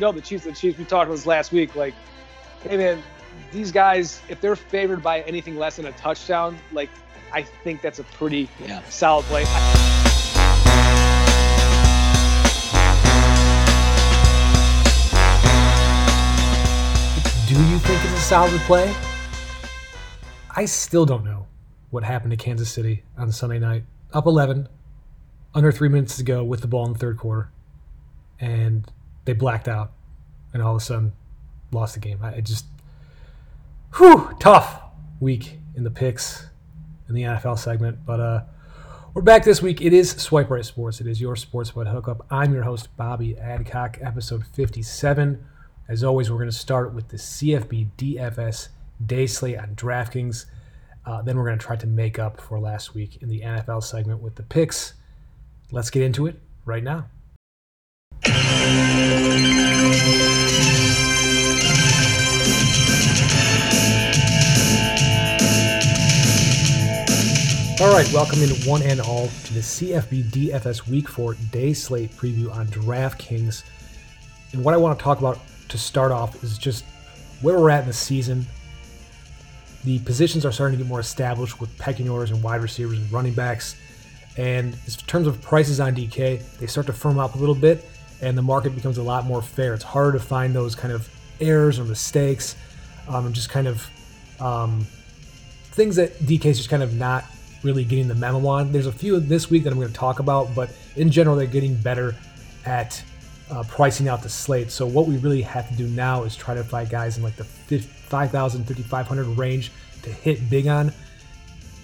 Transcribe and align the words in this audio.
know 0.00 0.10
the 0.12 0.20
Chiefs. 0.20 0.44
The 0.44 0.52
Chiefs. 0.52 0.78
We 0.78 0.84
talked 0.84 1.06
about 1.06 1.14
this 1.16 1.26
last 1.26 1.52
week. 1.52 1.76
Like, 1.76 1.94
hey 2.62 2.76
man, 2.76 3.02
these 3.52 3.70
guys, 3.70 4.20
if 4.28 4.40
they're 4.40 4.56
favored 4.56 5.02
by 5.02 5.20
anything 5.22 5.56
less 5.56 5.76
than 5.76 5.86
a 5.86 5.92
touchdown, 5.92 6.58
like 6.72 6.90
I 7.32 7.42
think 7.42 7.80
that's 7.82 7.98
a 8.00 8.04
pretty 8.04 8.48
Yeah. 8.66 8.82
solid 8.88 9.24
play. 9.26 9.44
Do 17.46 17.56
you 17.56 17.78
think 17.80 18.00
it's 18.04 18.12
a 18.12 18.20
solid 18.20 18.60
play? 18.60 18.94
I 20.54 20.66
still 20.66 21.04
don't 21.04 21.24
know 21.24 21.46
what 21.90 22.04
happened 22.04 22.30
to 22.30 22.36
Kansas 22.36 22.70
City 22.70 23.02
on 23.18 23.32
Sunday 23.32 23.58
night. 23.58 23.82
Up 24.12 24.26
11, 24.26 24.68
under 25.52 25.72
three 25.72 25.88
minutes 25.88 26.16
to 26.18 26.22
go 26.22 26.44
with 26.44 26.60
the 26.60 26.68
ball 26.68 26.86
in 26.86 26.92
the 26.92 26.98
third 27.00 27.18
quarter, 27.18 27.50
and 28.38 28.88
they 29.24 29.32
blacked 29.32 29.68
out, 29.68 29.92
and 30.52 30.62
all 30.62 30.76
of 30.76 30.82
a 30.82 30.84
sudden 30.84 31.12
lost 31.72 31.94
the 31.94 32.00
game. 32.00 32.18
I 32.22 32.36
I 32.36 32.40
just, 32.40 32.66
whew, 33.96 34.36
tough 34.40 34.82
week 35.20 35.58
in 35.76 35.84
the 35.84 35.90
picks 35.90 36.46
in 37.08 37.14
the 37.14 37.22
NFL 37.22 37.58
segment. 37.58 38.04
But 38.06 38.20
uh, 38.20 38.42
we're 39.12 39.22
back 39.22 39.44
this 39.44 39.60
week. 39.60 39.82
It 39.82 39.92
is 39.92 40.10
Swipe 40.10 40.50
Right 40.50 40.64
Sports. 40.64 41.00
It 41.00 41.06
is 41.06 41.20
your 41.20 41.36
sports 41.36 41.70
bud 41.72 41.88
hookup. 41.88 42.24
I'm 42.30 42.54
your 42.54 42.62
host, 42.62 42.96
Bobby 42.96 43.36
Adcock, 43.38 43.98
episode 44.00 44.44
57. 44.46 45.44
As 45.88 46.04
always, 46.04 46.30
we're 46.30 46.38
going 46.38 46.50
to 46.50 46.56
start 46.56 46.94
with 46.94 47.08
the 47.08 47.16
CFB 47.16 47.88
DFS 47.98 48.68
day 49.04 49.26
slate 49.26 49.58
on 49.58 49.74
DraftKings. 49.74 50.46
Uh, 51.04 51.22
then 51.22 51.36
we're 51.36 51.46
going 51.46 51.58
to 51.58 51.64
try 51.64 51.76
to 51.76 51.86
make 51.86 52.18
up 52.18 52.40
for 52.40 52.60
last 52.60 52.94
week 52.94 53.20
in 53.20 53.28
the 53.28 53.40
NFL 53.40 53.82
segment 53.82 54.20
with 54.20 54.36
the 54.36 54.42
picks. 54.44 54.94
Let's 55.72 55.90
get 55.90 56.02
into 56.02 56.26
it 56.26 56.36
right 56.64 56.84
now. 56.84 57.06
All 58.26 58.32
right, 67.90 68.12
welcome 68.12 68.42
in 68.42 68.50
one 68.66 68.82
and 68.82 69.00
all 69.00 69.28
to 69.28 69.54
the 69.54 69.60
CFB 69.60 70.24
DFS 70.24 70.86
Week 70.86 71.08
4 71.08 71.34
day 71.50 71.72
slate 71.72 72.10
preview 72.12 72.54
on 72.54 72.66
DraftKings. 72.66 73.62
And 74.52 74.62
what 74.62 74.74
I 74.74 74.76
want 74.76 74.98
to 74.98 75.02
talk 75.02 75.18
about 75.18 75.38
to 75.68 75.78
start 75.78 76.12
off 76.12 76.44
is 76.44 76.58
just 76.58 76.84
where 77.40 77.58
we're 77.58 77.70
at 77.70 77.82
in 77.82 77.86
the 77.86 77.94
season. 77.94 78.46
The 79.84 79.98
positions 80.00 80.44
are 80.44 80.52
starting 80.52 80.76
to 80.78 80.84
get 80.84 80.88
more 80.88 81.00
established 81.00 81.58
with 81.58 81.76
pecking 81.78 82.10
orders 82.10 82.32
and 82.32 82.42
wide 82.42 82.60
receivers 82.60 82.98
and 82.98 83.10
running 83.10 83.32
backs. 83.32 83.76
And 84.36 84.74
in 84.74 84.92
terms 85.06 85.26
of 85.26 85.40
prices 85.40 85.80
on 85.80 85.94
DK, 85.94 86.58
they 86.58 86.66
start 86.66 86.86
to 86.86 86.92
firm 86.92 87.18
up 87.18 87.34
a 87.34 87.38
little 87.38 87.54
bit, 87.54 87.84
and 88.20 88.36
the 88.36 88.42
market 88.42 88.74
becomes 88.74 88.98
a 88.98 89.02
lot 89.02 89.24
more 89.24 89.42
fair. 89.42 89.74
It's 89.74 89.84
harder 89.84 90.18
to 90.18 90.24
find 90.24 90.54
those 90.54 90.74
kind 90.74 90.92
of 90.92 91.08
errors 91.40 91.78
or 91.78 91.84
mistakes, 91.84 92.56
um, 93.08 93.26
and 93.26 93.34
just 93.34 93.50
kind 93.50 93.66
of 93.66 93.88
um, 94.40 94.86
things 95.72 95.96
that 95.96 96.18
DK's 96.20 96.58
just 96.58 96.68
kind 96.68 96.82
of 96.82 96.94
not 96.94 97.24
really 97.62 97.84
getting 97.84 98.08
the 98.08 98.14
memo 98.14 98.46
on. 98.46 98.72
There's 98.72 98.86
a 98.86 98.92
few 98.92 99.18
this 99.20 99.50
week 99.50 99.64
that 99.64 99.72
I'm 99.72 99.78
going 99.78 99.88
to 99.88 99.94
talk 99.94 100.18
about, 100.18 100.54
but 100.54 100.70
in 100.96 101.10
general, 101.10 101.36
they're 101.36 101.46
getting 101.46 101.74
better 101.74 102.14
at 102.64 103.02
uh, 103.50 103.64
pricing 103.64 104.08
out 104.08 104.22
the 104.22 104.28
slate. 104.28 104.70
So 104.70 104.86
what 104.86 105.06
we 105.06 105.16
really 105.18 105.42
have 105.42 105.68
to 105.68 105.74
do 105.74 105.86
now 105.88 106.22
is 106.24 106.36
try 106.36 106.54
to 106.54 106.64
find 106.64 106.88
guys 106.88 107.16
in 107.16 107.22
like 107.22 107.36
the 107.36 107.44
5,000, 107.44 108.64
5,500 108.64 109.24
range 109.38 109.72
to 110.02 110.10
hit 110.10 110.48
big 110.48 110.66
on 110.66 110.92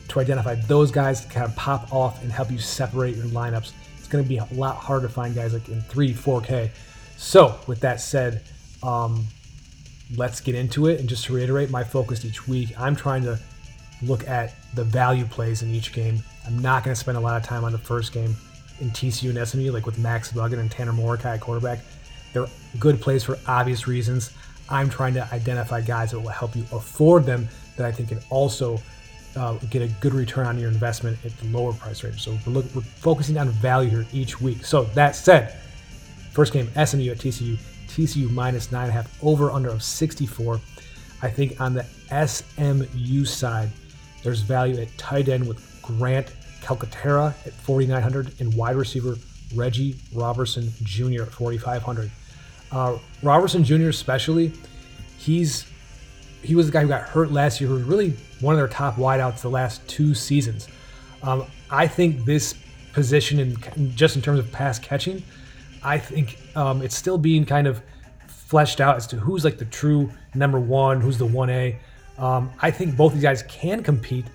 to 0.08 0.20
identify 0.20 0.54
those 0.54 0.90
guys 0.90 1.22
to 1.22 1.28
kind 1.28 1.44
of 1.44 1.54
pop 1.56 1.92
off 1.92 2.22
and 2.22 2.30
help 2.30 2.50
you 2.50 2.58
separate 2.58 3.16
your 3.16 3.26
lineups. 3.26 3.72
It's 4.06 4.12
going 4.12 4.22
to 4.22 4.28
be 4.28 4.36
a 4.36 4.46
lot 4.52 4.76
harder 4.76 5.08
to 5.08 5.12
find 5.12 5.34
guys 5.34 5.52
like 5.52 5.68
in 5.68 5.80
3, 5.80 6.14
4K. 6.14 6.70
So 7.16 7.58
with 7.66 7.80
that 7.80 8.00
said, 8.00 8.44
um, 8.84 9.26
let's 10.14 10.40
get 10.40 10.54
into 10.54 10.86
it. 10.86 11.00
And 11.00 11.08
just 11.08 11.24
to 11.24 11.34
reiterate, 11.34 11.70
my 11.70 11.82
focus 11.82 12.24
each 12.24 12.46
week, 12.46 12.72
I'm 12.78 12.94
trying 12.94 13.24
to 13.24 13.36
look 14.02 14.24
at 14.28 14.54
the 14.74 14.84
value 14.84 15.24
plays 15.24 15.62
in 15.62 15.74
each 15.74 15.92
game. 15.92 16.22
I'm 16.46 16.56
not 16.60 16.84
going 16.84 16.94
to 16.94 17.00
spend 17.00 17.18
a 17.18 17.20
lot 17.20 17.36
of 17.36 17.42
time 17.42 17.64
on 17.64 17.72
the 17.72 17.78
first 17.78 18.12
game 18.12 18.36
in 18.80 18.90
TCU 18.90 19.36
and 19.36 19.48
SMU, 19.48 19.72
like 19.72 19.86
with 19.86 19.98
Max 19.98 20.30
Duggan 20.30 20.60
and 20.60 20.70
Tanner 20.70 20.92
Mordecai 20.92 21.34
at 21.34 21.40
quarterback. 21.40 21.80
They're 22.32 22.46
good 22.78 23.00
plays 23.00 23.24
for 23.24 23.40
obvious 23.48 23.88
reasons. 23.88 24.32
I'm 24.68 24.88
trying 24.88 25.14
to 25.14 25.28
identify 25.34 25.80
guys 25.80 26.12
that 26.12 26.20
will 26.20 26.28
help 26.28 26.54
you 26.54 26.64
afford 26.70 27.26
them 27.26 27.48
that 27.76 27.84
I 27.84 27.90
think 27.90 28.10
can 28.10 28.20
also 28.30 28.80
uh, 29.36 29.54
get 29.70 29.82
a 29.82 29.88
good 30.00 30.14
return 30.14 30.46
on 30.46 30.58
your 30.58 30.68
investment 30.68 31.18
at 31.24 31.36
the 31.38 31.46
lower 31.46 31.72
price 31.72 32.02
range. 32.02 32.22
So 32.22 32.36
we're, 32.46 32.52
look, 32.52 32.66
we're 32.74 32.82
focusing 32.82 33.38
on 33.38 33.48
value 33.50 33.90
here 33.90 34.06
each 34.12 34.40
week. 34.40 34.64
So 34.64 34.84
that 34.94 35.14
said, 35.14 35.58
first 36.32 36.52
game 36.52 36.68
SMU 36.72 37.10
at 37.10 37.18
TCU, 37.18 37.58
TCU 37.88 38.30
minus 38.30 38.72
nine 38.72 38.84
and 38.84 38.90
a 38.90 38.94
half, 38.94 39.24
over 39.24 39.50
under 39.50 39.68
of 39.70 39.82
64. 39.82 40.60
I 41.22 41.30
think 41.30 41.60
on 41.60 41.74
the 41.74 41.84
SMU 42.26 43.24
side, 43.24 43.70
there's 44.22 44.40
value 44.40 44.80
at 44.80 44.96
tight 44.98 45.28
end 45.28 45.46
with 45.46 45.80
Grant 45.82 46.32
Calcaterra 46.60 47.28
at 47.46 47.52
4,900 47.52 48.40
and 48.40 48.52
wide 48.54 48.76
receiver 48.76 49.16
Reggie 49.54 49.96
Roberson 50.12 50.72
Jr. 50.82 51.22
at 51.22 51.32
4,500. 51.32 52.10
Uh, 52.72 52.98
Robertson 53.22 53.62
Jr. 53.62 53.88
especially, 53.88 54.52
he's 55.18 55.66
he 56.42 56.54
was 56.54 56.66
the 56.66 56.72
guy 56.72 56.82
who 56.82 56.88
got 56.88 57.02
hurt 57.02 57.32
last 57.32 57.60
year, 57.60 57.70
who 57.70 57.78
really 57.78 58.14
one 58.40 58.54
of 58.54 58.58
their 58.58 58.68
top 58.68 58.96
wideouts 58.96 59.40
the 59.40 59.50
last 59.50 59.86
two 59.88 60.14
seasons. 60.14 60.68
Um, 61.22 61.46
I 61.70 61.86
think 61.86 62.24
this 62.24 62.54
position, 62.92 63.40
in 63.40 63.94
just 63.96 64.16
in 64.16 64.22
terms 64.22 64.38
of 64.38 64.50
pass 64.52 64.78
catching, 64.78 65.22
I 65.82 65.98
think 65.98 66.38
um, 66.56 66.82
it's 66.82 66.96
still 66.96 67.18
being 67.18 67.44
kind 67.44 67.66
of 67.66 67.82
fleshed 68.26 68.80
out 68.80 68.96
as 68.96 69.06
to 69.08 69.16
who's 69.16 69.44
like 69.44 69.58
the 69.58 69.64
true 69.64 70.10
number 70.34 70.60
one, 70.60 71.00
who's 71.00 71.18
the 71.18 71.26
one 71.26 71.50
A. 71.50 71.78
Um, 72.18 72.50
I 72.60 72.70
think 72.70 72.96
both 72.96 73.12
these 73.12 73.22
guys 73.22 73.42
can 73.44 73.82
compete 73.82 74.26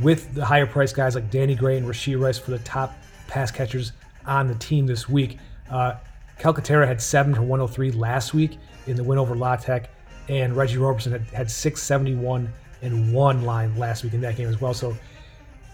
with 0.00 0.34
the 0.34 0.44
higher 0.44 0.66
price 0.66 0.92
guys 0.92 1.14
like 1.14 1.30
Danny 1.30 1.54
Gray 1.54 1.76
and 1.76 1.86
Rasheed 1.86 2.20
Rice 2.20 2.38
for 2.38 2.50
the 2.50 2.58
top 2.60 2.94
pass 3.26 3.50
catchers 3.50 3.92
on 4.26 4.46
the 4.46 4.54
team 4.54 4.86
this 4.86 5.08
week. 5.08 5.38
Uh, 5.70 5.94
Calcaterra 6.38 6.86
had 6.86 7.00
7 7.00 7.34
for 7.34 7.42
103 7.42 7.92
last 7.92 8.34
week 8.34 8.58
in 8.86 8.96
the 8.96 9.02
win 9.02 9.18
over 9.18 9.34
La 9.34 9.56
Tech, 9.56 9.90
and 10.28 10.56
Reggie 10.56 10.78
Robertson 10.78 11.12
had, 11.12 11.22
had 11.28 11.50
671 11.50 12.52
and 12.86 13.12
one 13.12 13.42
line 13.42 13.76
last 13.76 14.04
week 14.04 14.14
in 14.14 14.20
that 14.22 14.36
game 14.36 14.48
as 14.48 14.60
well. 14.60 14.72
So 14.72 14.96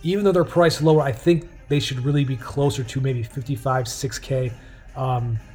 even 0.03 0.25
though 0.25 0.33
they're 0.33 0.45
priced 0.45 0.83
lower, 0.83 1.03
I 1.03 1.13
think 1.13 1.49
they 1.69 1.79
should 1.79 2.01
really 2.05 2.25
be 2.25 2.37
closer 2.37 2.83
to 2.83 3.01
maybe 3.01 3.23
55, 3.23 3.85
6K 3.85 4.53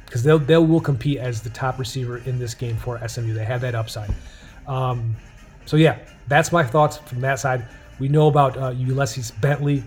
because 0.04 0.22
they'll 0.22 0.38
they 0.38 0.56
will 0.56 0.80
compete 0.80 1.18
as 1.18 1.42
the 1.42 1.50
top 1.50 1.78
receiver 1.78 2.18
in 2.18 2.38
this 2.38 2.54
game 2.54 2.76
for 2.76 3.06
SMU. 3.06 3.34
They 3.34 3.44
have 3.44 3.60
that 3.60 3.74
upside. 3.74 4.10
Um, 4.66 5.14
so 5.66 5.76
yeah, 5.76 5.98
that's 6.28 6.50
my 6.50 6.64
thoughts 6.64 6.96
from 6.96 7.20
that 7.20 7.38
side. 7.38 7.66
We 7.98 8.08
know 8.08 8.28
about 8.28 8.56
uh, 8.56 8.70
Ulysses 8.70 9.30
Bentley, 9.32 9.82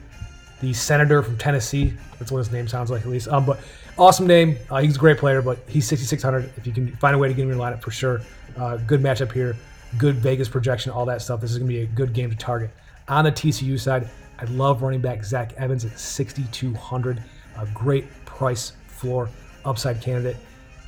the 0.60 0.74
senator 0.74 1.24
from 1.24 1.38
Tennessee. 1.38 1.94
That's 2.20 2.32
what 2.32 2.40
his 2.40 2.52
name 2.52 2.68
sounds 2.68 2.92
like, 2.92 3.02
at 3.02 3.08
least. 3.08 3.28
Um, 3.30 3.46
but 3.46 3.60
awesome 3.98 4.28
name. 4.28 4.58
Uh, 4.70 4.82
he's 4.82 4.96
a 4.96 5.00
great 5.00 5.18
player, 5.18 5.42
but 5.42 5.60
he's 5.68 5.88
6,600. 5.88 6.52
If 6.58 6.68
you 6.68 6.74
can 6.74 6.96
find 6.98 7.16
a 7.16 7.18
way 7.18 7.30
to 7.30 7.34
get 7.34 7.44
him 7.44 7.52
in 7.52 7.58
your 7.58 7.66
lineup, 7.66 7.82
for 7.82 7.92
sure. 7.92 8.22
Uh, 8.58 8.78
good 8.78 9.02
matchup 9.02 9.32
here. 9.32 9.56
Good 9.98 10.16
Vegas 10.16 10.48
projection, 10.48 10.92
all 10.92 11.06
that 11.06 11.22
stuff. 11.22 11.42
This 11.42 11.52
is 11.52 11.58
going 11.58 11.70
to 11.70 11.74
be 11.74 11.82
a 11.82 11.86
good 11.86 12.14
game 12.14 12.30
to 12.30 12.36
target. 12.36 12.72
On 13.08 13.26
the 13.26 13.32
TCU 13.32 13.80
side, 13.80 14.08
I 14.40 14.46
love 14.46 14.82
running 14.82 15.02
back 15.02 15.24
Zach 15.24 15.54
Evans 15.54 15.86
at 15.86 16.00
6,200. 16.00 17.24
A 17.58 17.66
great 17.74 18.06
price 18.26 18.74
floor 18.88 19.30
upside 19.66 20.02
candidate. 20.02 20.38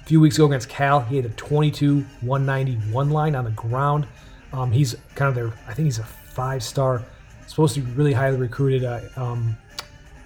A 0.01 0.05
few 0.05 0.19
weeks 0.19 0.35
ago 0.35 0.45
against 0.45 0.69
Cal, 0.69 1.01
he 1.01 1.15
had 1.17 1.25
a 1.25 1.29
22 1.29 2.05
191 2.21 3.09
line 3.09 3.35
on 3.35 3.43
the 3.45 3.51
ground. 3.51 4.07
Um, 4.51 4.71
he's 4.71 4.95
kind 5.15 5.29
of 5.29 5.35
their, 5.35 5.47
I 5.67 5.73
think 5.73 5.85
he's 5.85 5.99
a 5.99 6.03
five 6.03 6.63
star, 6.63 7.03
supposed 7.47 7.75
to 7.75 7.81
be 7.81 7.91
really 7.91 8.13
highly 8.13 8.37
recruited. 8.37 8.83
Uh, 8.83 9.01
um, 9.15 9.57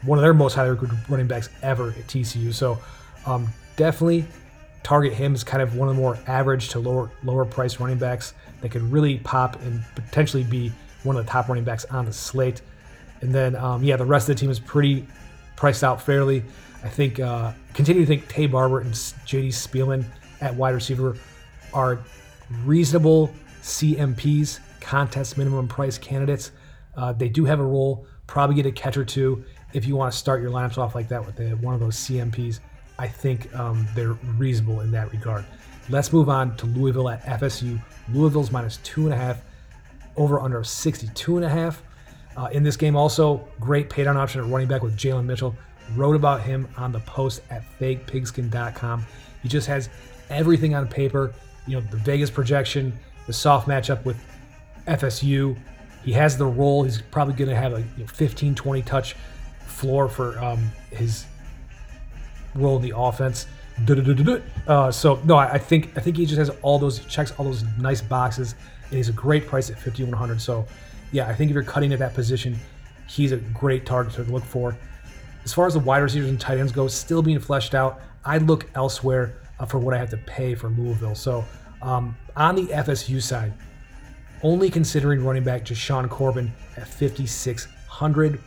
one 0.04 0.18
of 0.18 0.22
their 0.24 0.34
most 0.34 0.54
highly 0.54 0.72
recruited 0.72 0.98
running 1.10 1.28
backs 1.28 1.50
ever 1.62 1.90
at 1.90 2.08
TCU. 2.08 2.54
So 2.54 2.78
um, 3.26 3.48
definitely 3.76 4.26
target 4.84 5.14
him 5.14 5.34
as 5.34 5.44
kind 5.44 5.62
of 5.62 5.76
one 5.76 5.90
of 5.90 5.96
the 5.96 6.02
more 6.02 6.18
average 6.28 6.70
to 6.70 6.80
lower 6.80 7.12
lower 7.24 7.44
price 7.44 7.80
running 7.80 7.98
backs 7.98 8.34
that 8.62 8.70
could 8.70 8.84
really 8.84 9.18
pop 9.20 9.62
and 9.64 9.84
potentially 9.96 10.44
be 10.44 10.72
one 11.04 11.16
of 11.16 11.26
the 11.26 11.32
top 11.32 11.48
running 11.48 11.64
backs 11.64 11.86
on 11.86 12.06
the 12.06 12.14
slate. 12.14 12.62
And 13.22 13.34
then 13.34 13.56
um, 13.56 13.84
yeah, 13.84 13.96
the 13.96 14.06
rest 14.06 14.30
of 14.30 14.36
the 14.36 14.40
team 14.40 14.50
is 14.50 14.60
pretty 14.60 15.08
priced 15.56 15.84
out 15.84 16.02
fairly. 16.02 16.44
I 16.84 16.90
think 16.90 17.20
uh, 17.20 17.54
continue 17.74 18.04
to 18.04 18.08
think 18.08 18.28
Taye 18.28 18.50
Barber 18.50 18.82
and 18.82 18.94
JD 18.94 19.48
Spielman 19.48 20.06
at 20.42 20.54
wide 20.56 20.76
receiver 20.76 21.18
are 21.74 22.00
reasonable 22.64 23.34
CMPs, 23.62 24.60
contest 24.80 25.38
minimum 25.38 25.68
price 25.68 25.98
candidates. 25.98 26.52
Uh, 26.96 27.14
they 27.14 27.30
do 27.30 27.46
have 27.46 27.60
a 27.60 27.64
role, 27.64 28.06
probably 28.28 28.56
get 28.56 28.66
a 28.66 28.72
catch 28.72 28.98
or 28.98 29.06
two 29.06 29.44
if 29.74 29.86
you 29.86 29.96
want 29.96 30.12
to 30.12 30.18
start 30.18 30.42
your 30.42 30.52
lineups 30.52 30.78
off 30.78 30.96
like 30.96 31.08
that 31.10 31.26
with 31.26 31.36
the, 31.36 31.50
one 31.58 31.74
of 31.74 31.80
those 31.80 31.96
CMPs. 31.96 32.60
I 33.00 33.08
think 33.08 33.54
um, 33.56 33.88
they're 33.96 34.18
reasonable 34.38 34.82
in 34.82 34.92
that 34.92 35.12
regard. 35.12 35.46
Let's 35.90 36.12
move 36.12 36.30
on 36.30 36.56
to 36.58 36.66
Louisville 36.66 37.10
at 37.10 37.24
FSU. 37.24 37.80
Louisville's 38.14 38.52
minus 38.52 38.78
two 38.78 39.06
and 39.06 39.14
a 39.14 39.18
half, 39.18 39.42
over 40.16 40.40
under 40.40 40.64
62 40.64 41.38
and 41.38 41.46
a 41.46 41.50
half. 41.50 41.84
Uh, 42.36 42.46
in 42.52 42.64
this 42.64 42.78
game, 42.78 42.96
also 42.96 43.48
great 43.60 43.90
pay 43.90 44.04
down 44.04 44.16
option 44.16 44.42
at 44.42 44.48
running 44.48 44.68
back 44.68 44.84
with 44.84 44.96
Jalen 44.96 45.26
Mitchell. 45.26 45.56
Wrote 45.96 46.16
about 46.16 46.42
him 46.42 46.68
on 46.78 46.92
the 46.92 47.00
post 47.02 47.42
at 47.50 47.64
fakepigskin.com. 47.80 49.06
He 49.42 49.50
just 49.50 49.68
has 49.68 49.90
everything 50.30 50.76
on 50.76 50.88
paper. 50.88 51.34
You 51.66 51.76
know, 51.76 51.82
the 51.90 51.98
Vegas 51.98 52.30
projection, 52.30 52.94
the 53.26 53.34
soft 53.34 53.68
matchup 53.68 54.04
with 54.06 54.18
FSU. 54.88 55.58
He 56.04 56.14
has 56.14 56.38
the 56.38 56.46
role. 56.46 56.84
He's 56.84 57.02
probably 57.02 57.34
going 57.34 57.50
to 57.50 57.56
have 57.56 57.74
a 57.74 57.80
you 57.80 58.04
know, 58.04 58.08
15, 58.08 58.56
20 58.56 58.82
touch 58.84 59.16
floor 59.66 60.08
for 60.08 60.38
um, 60.40 60.70
his 60.92 61.26
role 62.56 62.78
in 62.78 62.82
the 62.82 62.94
offense. 62.96 63.48
Uh, 64.68 64.92
so 64.92 65.22
no, 65.24 65.36
I, 65.36 65.54
I 65.54 65.58
think 65.58 65.92
I 65.96 66.02
think 66.02 66.18
he 66.18 66.26
just 66.26 66.38
has 66.38 66.50
all 66.62 66.80
those 66.80 67.00
checks, 67.06 67.32
all 67.38 67.46
those 67.46 67.64
nice 67.78 68.02
boxes, 68.02 68.56
and 68.86 68.98
he's 68.98 69.10
a 69.10 69.14
great 69.14 69.48
price 69.48 69.70
at 69.70 69.78
5100. 69.80 70.42
So 70.42 70.66
yeah, 71.12 71.28
I 71.28 71.34
think 71.34 71.52
if 71.52 71.56
you're 71.56 71.64
cutting 71.64 71.94
at 71.94 72.00
that 72.00 72.14
position, 72.14 72.58
he's 73.08 73.32
a 73.32 73.38
great 73.38 73.86
target 73.86 74.14
to 74.14 74.24
look 74.24 74.44
for. 74.44 74.76
As 75.44 75.54
far 75.54 75.66
as 75.66 75.74
the 75.74 75.80
wide 75.80 76.00
receivers 76.00 76.30
and 76.30 76.40
tight 76.40 76.58
ends 76.58 76.72
go, 76.72 76.88
still 76.88 77.22
being 77.22 77.40
fleshed 77.40 77.74
out. 77.74 78.02
I 78.26 78.40
look 78.40 78.70
elsewhere 78.76 79.36
uh, 79.60 79.66
for 79.66 79.80
what 79.80 79.94
I 79.94 79.98
have 79.98 80.10
to 80.10 80.18
pay 80.18 80.56
for 80.56 80.68
Louisville. 80.70 81.16
So 81.16 81.46
um, 81.82 82.18
on 82.36 82.56
the 82.56 82.66
FSU 82.66 83.22
side, 83.22 83.54
only 84.44 84.70
considering 84.70 85.24
running 85.24 85.44
back 85.44 85.64
Jashaun 85.64 86.10
Corbin 86.10 86.52
at 86.76 86.88
5600. 86.88 88.40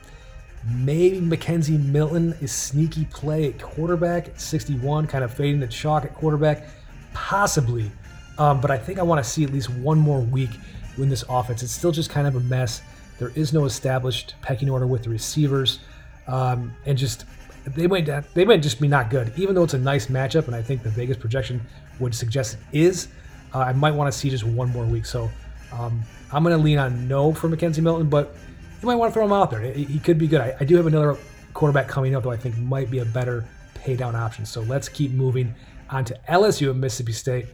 Maybe 0.68 1.20
McKenzie 1.20 1.82
Milton 1.82 2.34
is 2.40 2.52
sneaky 2.52 3.06
play 3.06 3.48
at 3.48 3.58
quarterback 3.58 4.28
at 4.28 4.40
61, 4.40 5.06
kind 5.06 5.24
of 5.24 5.32
fading 5.32 5.60
the 5.60 5.66
chalk 5.66 6.04
at 6.04 6.14
quarterback, 6.14 6.66
possibly. 7.14 7.90
Um, 8.38 8.60
but 8.60 8.70
I 8.70 8.76
think 8.76 8.98
I 8.98 9.02
want 9.02 9.24
to 9.24 9.28
see 9.28 9.42
at 9.42 9.52
least 9.52 9.70
one 9.70 9.98
more 9.98 10.20
week 10.20 10.50
in 10.98 11.08
this 11.08 11.24
offense. 11.28 11.62
It's 11.62 11.72
still 11.72 11.92
just 11.92 12.10
kind 12.10 12.26
of 12.26 12.36
a 12.36 12.40
mess. 12.40 12.82
There 13.18 13.32
is 13.34 13.52
no 13.52 13.64
established 13.64 14.34
pecking 14.42 14.68
order 14.68 14.86
with 14.86 15.02
the 15.02 15.10
receivers, 15.10 15.80
um, 16.26 16.74
and 16.86 16.96
just 16.96 17.24
they 17.66 17.86
might 17.86 18.06
they 18.34 18.44
might 18.44 18.62
just 18.62 18.80
be 18.80 18.88
not 18.88 19.10
good. 19.10 19.32
Even 19.36 19.54
though 19.54 19.64
it's 19.64 19.74
a 19.74 19.78
nice 19.78 20.06
matchup, 20.06 20.46
and 20.46 20.54
I 20.54 20.62
think 20.62 20.82
the 20.82 20.90
Vegas 20.90 21.16
projection 21.16 21.60
would 21.98 22.14
suggest 22.14 22.56
it 22.72 22.80
is. 22.80 23.08
Uh, 23.54 23.58
I 23.58 23.72
might 23.72 23.92
want 23.92 24.12
to 24.12 24.18
see 24.18 24.30
just 24.30 24.44
one 24.44 24.70
more 24.70 24.84
week. 24.84 25.04
So 25.04 25.30
um, 25.72 26.02
I'm 26.32 26.42
going 26.42 26.56
to 26.56 26.62
lean 26.62 26.78
on 26.78 27.08
no 27.08 27.32
for 27.32 27.48
McKenzie 27.48 27.82
Milton, 27.82 28.08
but 28.08 28.34
you 28.80 28.86
might 28.86 28.94
want 28.94 29.10
to 29.10 29.14
throw 29.14 29.24
him 29.24 29.32
out 29.32 29.50
there. 29.50 29.60
He 29.60 29.98
could 29.98 30.18
be 30.18 30.26
good. 30.26 30.40
I, 30.40 30.56
I 30.60 30.64
do 30.64 30.76
have 30.76 30.86
another 30.86 31.16
quarterback 31.54 31.88
coming 31.88 32.14
up, 32.14 32.22
though 32.22 32.30
I 32.30 32.36
think 32.36 32.56
might 32.58 32.90
be 32.90 33.00
a 33.00 33.04
better 33.04 33.46
pay 33.74 33.96
down 33.96 34.14
option. 34.14 34.44
So 34.46 34.62
let's 34.62 34.88
keep 34.88 35.10
moving 35.12 35.54
on 35.90 36.04
to 36.06 36.18
LSU 36.28 36.70
at 36.70 36.76
Mississippi 36.76 37.12
State. 37.12 37.46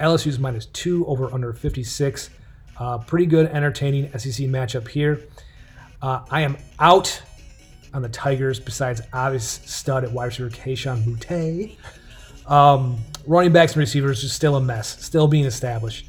LSU's 0.00 0.38
minus 0.38 0.66
two 0.66 1.06
over 1.06 1.32
under 1.32 1.52
56. 1.52 2.30
Uh, 2.78 2.98
pretty 2.98 3.26
good, 3.26 3.46
entertaining 3.46 4.06
SEC 4.18 4.46
matchup 4.46 4.88
here. 4.88 5.20
Uh, 6.00 6.24
I 6.30 6.40
am 6.40 6.56
out 6.80 7.22
on 7.94 8.02
the 8.02 8.08
Tigers, 8.08 8.58
besides 8.58 9.02
obvious 9.12 9.60
stud 9.66 10.04
at 10.04 10.12
wide 10.12 10.26
receiver 10.26 10.50
Kayshon 10.50 11.04
Boutte. 11.04 11.76
Um, 12.50 12.98
running 13.26 13.52
backs 13.52 13.72
and 13.72 13.80
receivers 13.80 14.20
just 14.20 14.34
still 14.34 14.56
a 14.56 14.60
mess, 14.60 15.04
still 15.04 15.28
being 15.28 15.44
established. 15.44 16.06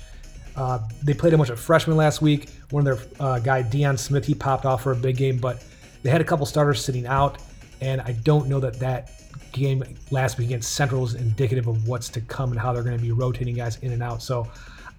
Uh, 0.55 0.79
they 1.01 1.13
played 1.13 1.33
a 1.33 1.37
bunch 1.37 1.49
of 1.49 1.59
freshmen 1.59 1.97
last 1.97 2.21
week. 2.21 2.49
One 2.69 2.87
of 2.87 3.17
their 3.17 3.25
uh, 3.25 3.39
guy 3.39 3.63
Deion 3.63 3.97
Smith 3.97 4.25
he 4.25 4.35
popped 4.35 4.65
off 4.65 4.83
for 4.83 4.91
a 4.91 4.95
big 4.95 5.17
game, 5.17 5.37
but 5.37 5.63
they 6.03 6.09
had 6.09 6.21
a 6.21 6.23
couple 6.23 6.45
starters 6.45 6.83
sitting 6.83 7.05
out, 7.07 7.39
and 7.81 8.01
I 8.01 8.11
don't 8.23 8.47
know 8.47 8.59
that 8.59 8.79
that 8.79 9.11
game 9.51 9.83
last 10.11 10.37
week 10.37 10.47
against 10.47 10.73
Central 10.73 11.03
is 11.05 11.15
indicative 11.15 11.67
of 11.67 11.87
what's 11.87 12.09
to 12.09 12.21
come 12.21 12.51
and 12.51 12.59
how 12.59 12.73
they're 12.73 12.83
going 12.83 12.97
to 12.97 13.01
be 13.01 13.11
rotating 13.11 13.55
guys 13.55 13.77
in 13.77 13.91
and 13.93 14.03
out. 14.03 14.21
So 14.21 14.47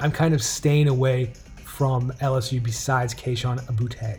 I'm 0.01 0.11
kind 0.11 0.35
of 0.35 0.43
staying 0.43 0.89
away 0.89 1.33
from 1.56 2.12
LSU 2.21 2.62
besides 2.62 3.15
Kayshon 3.15 3.61
Boutte. 3.75 4.19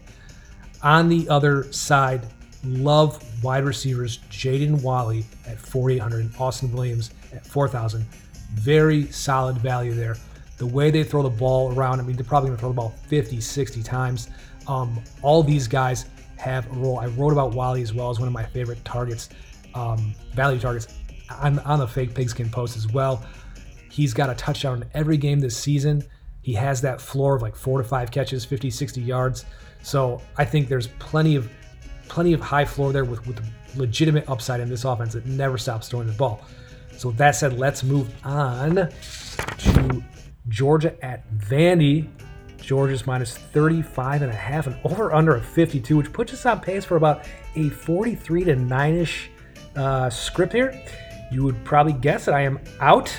On 0.84 1.10
the 1.10 1.28
other 1.30 1.72
side, 1.72 2.28
love 2.64 3.44
wide 3.44 3.64
receivers 3.64 4.20
Jaden 4.30 4.82
Walley 4.82 5.26
at 5.48 5.58
4,800 5.58 6.26
and 6.26 6.36
Austin 6.38 6.72
Williams 6.72 7.12
at 7.34 7.46
4,000. 7.46 8.06
Very 8.54 9.08
solid 9.08 9.58
value 9.58 9.94
there 9.94 10.18
the 10.58 10.66
way 10.66 10.90
they 10.90 11.04
throw 11.04 11.22
the 11.22 11.30
ball 11.30 11.74
around, 11.74 12.00
I 12.00 12.04
mean, 12.04 12.16
they're 12.16 12.26
probably 12.26 12.50
going 12.50 12.58
to 12.58 12.62
throw 12.62 12.70
the 12.70 12.76
ball 12.76 12.94
50, 13.08 13.42
60 13.42 13.84
times. 13.84 14.30
Um, 14.68 15.02
all 15.22 15.44
these 15.44 15.68
guys 15.68 16.06
have 16.38 16.70
a 16.72 16.76
role. 16.76 17.00
I 17.00 17.08
wrote 17.08 17.32
about 17.32 17.54
Walley 17.54 17.82
as 17.82 17.94
well 17.94 18.10
as 18.10 18.20
one 18.20 18.28
of 18.28 18.34
my 18.34 18.44
favorite 18.44 18.84
targets, 18.86 19.30
um, 19.74 20.14
value 20.34 20.60
targets 20.60 20.88
on, 21.30 21.60
on 21.60 21.80
the 21.80 21.88
fake 21.88 22.14
pigskin 22.14 22.50
post 22.50 22.78
as 22.78 22.88
well. 22.92 23.26
He's 23.90 24.14
got 24.14 24.30
a 24.30 24.36
touchdown 24.36 24.82
in 24.82 24.90
every 24.94 25.18
game 25.18 25.40
this 25.40 25.58
season. 25.58 26.04
He 26.42 26.54
has 26.54 26.82
that 26.82 27.02
floor 27.02 27.36
of 27.36 27.42
like 27.42 27.56
four 27.56 27.82
to 27.82 27.88
five 27.88 28.12
catches, 28.12 28.46
50, 28.46 28.70
60 28.70 29.02
yards. 29.02 29.46
So 29.82 30.22
I 30.38 30.46
think 30.46 30.68
there's 30.68 30.88
plenty 31.00 31.36
of 31.36 31.50
plenty 32.08 32.34
of 32.34 32.40
high 32.40 32.66
floor 32.66 32.92
there 32.92 33.04
with, 33.04 33.26
with 33.26 33.42
legitimate 33.76 34.30
upside 34.30 34.60
in 34.60 34.70
this 34.70 34.86
offense 34.86 35.14
that 35.14 35.26
never 35.26 35.58
stops 35.58 35.90
throwing 35.90 36.08
the 36.08 36.14
ball. 36.14 36.42
So 36.98 37.10
with 37.10 37.18
that 37.18 37.36
said, 37.36 37.58
let's 37.58 37.84
move 37.84 38.14
on 38.24 38.76
to 38.76 40.04
Georgia 40.48 40.96
at 41.04 41.30
Vandy. 41.38 42.08
Georgia's 42.58 43.06
minus 43.06 43.38
35 43.38 44.24
and 44.24 44.32
a 44.32 44.36
half 44.36 44.66
and 44.66 44.76
over 44.84 45.14
under 45.14 45.36
a 45.36 45.42
52, 45.42 45.98
which 45.98 46.12
puts 46.12 46.34
us 46.34 46.46
on 46.48 46.60
pace 46.60 46.84
for 46.84 46.98
about 46.98 47.28
a 47.56 47.70
43 47.70 48.44
to 48.46 48.56
9-ish 48.56 49.30
uh, 49.76 50.10
script 50.10 50.54
here. 50.54 50.82
You 51.32 51.44
would 51.44 51.64
probably 51.64 51.94
guess 51.94 52.26
that 52.26 52.34
I 52.34 52.42
am 52.42 52.60
out 52.80 53.16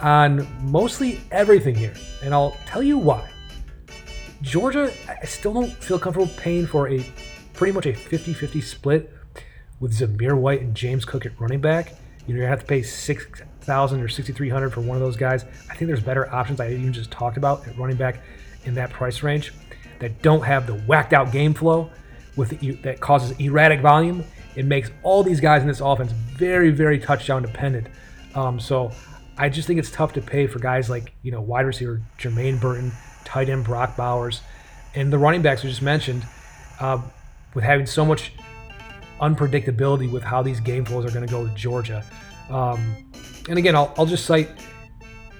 on 0.00 0.46
mostly 0.62 1.20
everything 1.30 1.74
here, 1.74 1.94
and 2.22 2.34
I'll 2.34 2.56
tell 2.66 2.82
you 2.82 2.98
why. 2.98 3.28
Georgia, 4.42 4.92
I 5.08 5.24
still 5.24 5.54
don't 5.54 5.72
feel 5.72 5.98
comfortable 5.98 6.30
paying 6.36 6.66
for 6.66 6.88
a 6.90 7.04
pretty 7.54 7.72
much 7.72 7.86
a 7.86 7.92
50-50 7.92 8.62
split 8.62 9.10
with 9.80 9.98
Zamir 9.98 10.36
White 10.36 10.60
and 10.60 10.74
James 10.74 11.04
Cook 11.04 11.24
at 11.24 11.40
running 11.40 11.60
back. 11.60 11.94
You're 12.26 12.38
gonna 12.38 12.48
have 12.48 12.60
to 12.60 12.66
pay 12.66 12.82
six 12.82 13.26
thousand 13.64 14.00
or 14.00 14.08
sixty 14.08 14.32
three 14.32 14.48
hundred 14.48 14.70
for 14.70 14.80
one 14.80 14.96
of 14.96 15.02
those 15.02 15.16
guys. 15.16 15.44
I 15.70 15.74
think 15.74 15.88
there's 15.88 16.02
better 16.02 16.32
options. 16.32 16.60
I 16.60 16.70
even 16.70 16.92
just 16.92 17.10
talked 17.10 17.36
about 17.36 17.66
at 17.66 17.76
running 17.78 17.96
back 17.96 18.22
in 18.64 18.74
that 18.74 18.90
price 18.90 19.22
range 19.22 19.52
that 19.98 20.22
don't 20.22 20.42
have 20.42 20.66
the 20.66 20.74
whacked 20.74 21.12
out 21.12 21.32
game 21.32 21.54
flow 21.54 21.90
with 22.36 22.58
the, 22.58 22.72
that 22.82 23.00
causes 23.00 23.36
erratic 23.38 23.80
volume. 23.80 24.24
It 24.56 24.64
makes 24.64 24.90
all 25.02 25.22
these 25.22 25.40
guys 25.40 25.62
in 25.62 25.68
this 25.68 25.80
offense 25.80 26.12
very 26.12 26.70
very 26.70 26.98
touchdown 26.98 27.42
dependent. 27.42 27.88
Um, 28.34 28.60
so 28.60 28.92
I 29.36 29.48
just 29.48 29.66
think 29.66 29.78
it's 29.78 29.90
tough 29.90 30.12
to 30.14 30.20
pay 30.22 30.46
for 30.46 30.58
guys 30.58 30.88
like 30.88 31.12
you 31.22 31.32
know 31.32 31.40
wide 31.40 31.66
receiver 31.66 32.02
Jermaine 32.18 32.60
Burton, 32.60 32.92
tight 33.24 33.48
end 33.48 33.64
Brock 33.64 33.96
Bowers, 33.96 34.40
and 34.94 35.12
the 35.12 35.18
running 35.18 35.42
backs 35.42 35.62
we 35.62 35.70
just 35.70 35.82
mentioned. 35.82 36.26
Uh, 36.80 37.00
with 37.54 37.64
having 37.64 37.86
so 37.86 38.04
much 38.04 38.32
unpredictability 39.20 40.10
with 40.10 40.22
how 40.22 40.42
these 40.42 40.60
game 40.60 40.84
flows 40.84 41.04
are 41.04 41.14
going 41.14 41.26
to 41.26 41.30
go 41.30 41.42
with 41.42 41.54
Georgia. 41.54 42.04
Um, 42.50 42.94
and 43.48 43.58
again, 43.58 43.74
I'll, 43.76 43.94
I'll 43.96 44.06
just 44.06 44.26
cite 44.26 44.50